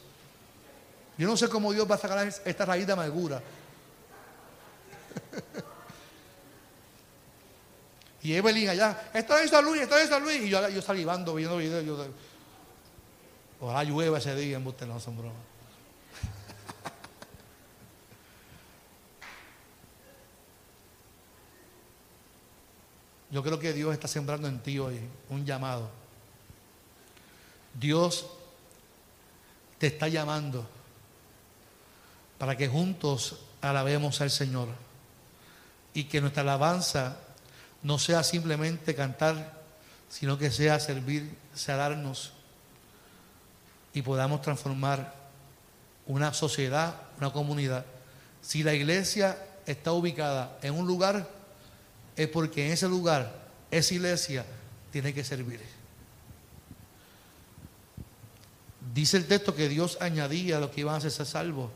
Yo 1.18 1.28
no 1.28 1.36
sé 1.36 1.50
cómo 1.50 1.74
Dios 1.74 1.86
va 1.90 1.96
a 1.96 1.98
sacar 1.98 2.26
esta 2.26 2.66
raíz 2.66 2.88
de 2.88 2.94
amargura. 2.94 3.44
y 8.24 8.34
Evelyn 8.34 8.70
allá, 8.70 9.10
está 9.14 9.44
en 9.44 9.50
San 9.50 9.66
Luis, 9.66 9.82
está 9.82 10.02
en 10.02 10.08
San 10.08 10.24
Luis. 10.24 10.42
Y 10.42 10.48
yo, 10.50 10.70
yo 10.70 10.82
salivando, 10.82 11.36
viendo 11.36 11.58
videos. 11.58 11.86
Yo, 11.86 12.08
ojalá 13.60 13.84
llueva 13.84 14.20
ese 14.20 14.34
día 14.36 14.56
en 14.56 14.64
Buster, 14.64 14.88
no 14.88 15.02
son 15.02 15.18
bromas. 15.18 15.55
Yo 23.32 23.44
creo 23.44 23.60
que 23.60 23.74
Dios 23.74 23.94
está 23.94 24.08
sembrando 24.08 24.48
en 24.48 24.60
ti 24.60 24.80
hoy 24.80 25.00
un 25.30 25.46
llamado. 25.46 25.90
Dios 27.74 28.28
te 29.78 29.88
está 29.88 30.08
llamando 30.08 30.68
para 32.38 32.56
que 32.56 32.68
juntos 32.68 33.38
alabemos 33.62 34.22
al 34.22 34.32
Señor 34.32 34.70
y 35.94 36.06
que 36.06 36.22
nuestra 36.22 36.44
alabanza 36.44 37.18
no 37.84 38.00
sea 38.00 38.24
simplemente 38.24 38.96
cantar, 38.96 39.62
sino 40.10 40.38
que 40.38 40.52
sea 40.52 40.80
servir, 40.80 41.38
sea 41.54 41.78
y 43.94 44.02
podamos 44.02 44.42
transformar 44.42 45.14
una 46.06 46.34
sociedad, 46.34 46.96
una 47.18 47.32
comunidad. 47.32 47.86
Si 48.42 48.62
la 48.62 48.74
iglesia 48.74 49.38
está 49.66 49.94
ubicada 49.94 50.58
en 50.62 50.76
un 50.76 50.86
lugar, 50.86 51.28
es 52.16 52.28
porque 52.30 52.66
en 52.66 52.72
ese 52.74 52.88
lugar, 52.88 53.50
esa 53.72 53.94
iglesia 53.94 54.46
tiene 54.92 55.14
que 55.14 55.24
servir. 55.24 55.60
Dice 58.94 59.18
el 59.18 59.26
texto 59.26 59.56
que 59.56 59.68
Dios 59.68 59.98
añadía 60.00 60.58
a 60.58 60.60
lo 60.60 60.72
que 60.72 60.82
iban 60.82 60.96
a 60.96 61.02
ser 61.02 61.12
salvos, 61.26 61.70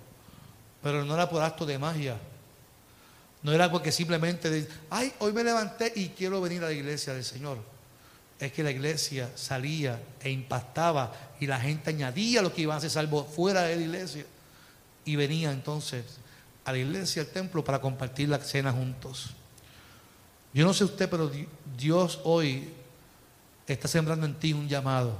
pero 0.82 1.04
no 1.04 1.14
era 1.16 1.30
por 1.30 1.44
acto 1.44 1.66
de 1.66 1.78
magia. 1.78 2.18
No 3.42 3.52
era 3.52 3.72
porque 3.72 3.92
simplemente, 3.92 4.68
ay, 4.90 5.14
hoy 5.20 5.34
me 5.34 5.44
levanté 5.44 5.92
y 5.96 6.10
quiero 6.10 6.42
venir 6.42 6.64
a 6.64 6.68
la 6.68 6.74
iglesia 6.74 7.14
del 7.14 7.24
Señor. 7.24 7.58
Es 8.40 8.54
que 8.54 8.64
la 8.64 8.72
iglesia 8.72 9.30
salía 9.36 10.02
e 10.22 10.30
impactaba 10.30 11.14
y 11.40 11.48
la 11.48 11.60
gente 11.60 11.90
añadía 11.90 12.42
lo 12.42 12.54
que 12.54 12.62
iban 12.62 12.78
a 12.78 12.82
ser 12.82 12.90
salvos 12.90 13.28
fuera 13.34 13.64
de 13.64 13.76
la 13.76 13.82
iglesia. 13.82 14.26
Y 15.04 15.16
venía 15.16 15.52
entonces 15.52 16.06
a 16.64 16.72
la 16.72 16.78
iglesia, 16.78 17.22
al 17.24 17.30
templo, 17.30 17.64
para 17.64 17.82
compartir 17.82 18.30
la 18.30 18.40
cena 18.40 18.72
juntos. 18.72 19.36
Yo 20.54 20.66
no 20.66 20.74
sé 20.74 20.84
usted, 20.84 21.10
pero 21.10 21.32
Dios 21.78 22.20
hoy 22.24 22.70
está 23.68 23.88
sembrando 23.88 24.26
en 24.26 24.36
ti 24.36 24.54
un 24.54 24.68
llamado. 24.68 25.16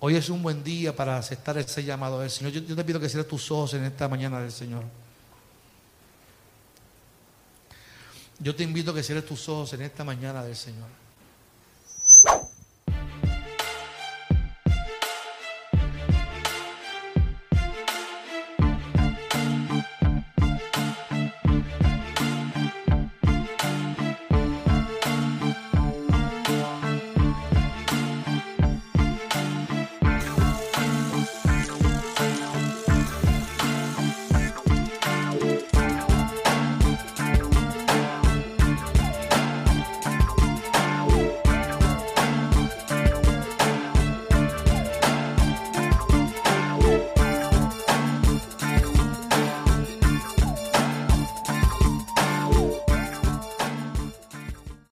Hoy 0.00 0.16
es 0.16 0.28
un 0.28 0.42
buen 0.42 0.64
día 0.64 0.94
para 0.96 1.16
aceptar 1.16 1.56
ese 1.58 1.84
llamado 1.84 2.20
del 2.20 2.30
Señor. 2.30 2.52
Yo, 2.52 2.74
te 2.74 2.84
pido 2.84 2.98
que 2.98 3.08
cierres 3.08 3.28
tus 3.28 3.50
ojos 3.52 3.74
en 3.74 3.84
esta 3.84 4.08
mañana 4.08 4.40
del 4.40 4.50
Señor. 4.50 4.82
Yo 8.40 8.56
te 8.56 8.64
invito 8.64 8.90
a 8.90 8.94
que 8.94 9.04
cierres 9.04 9.24
tus 9.24 9.48
ojos 9.48 9.72
en 9.74 9.82
esta 9.82 10.02
mañana 10.02 10.42
del 10.42 10.56
Señor. 10.56 10.88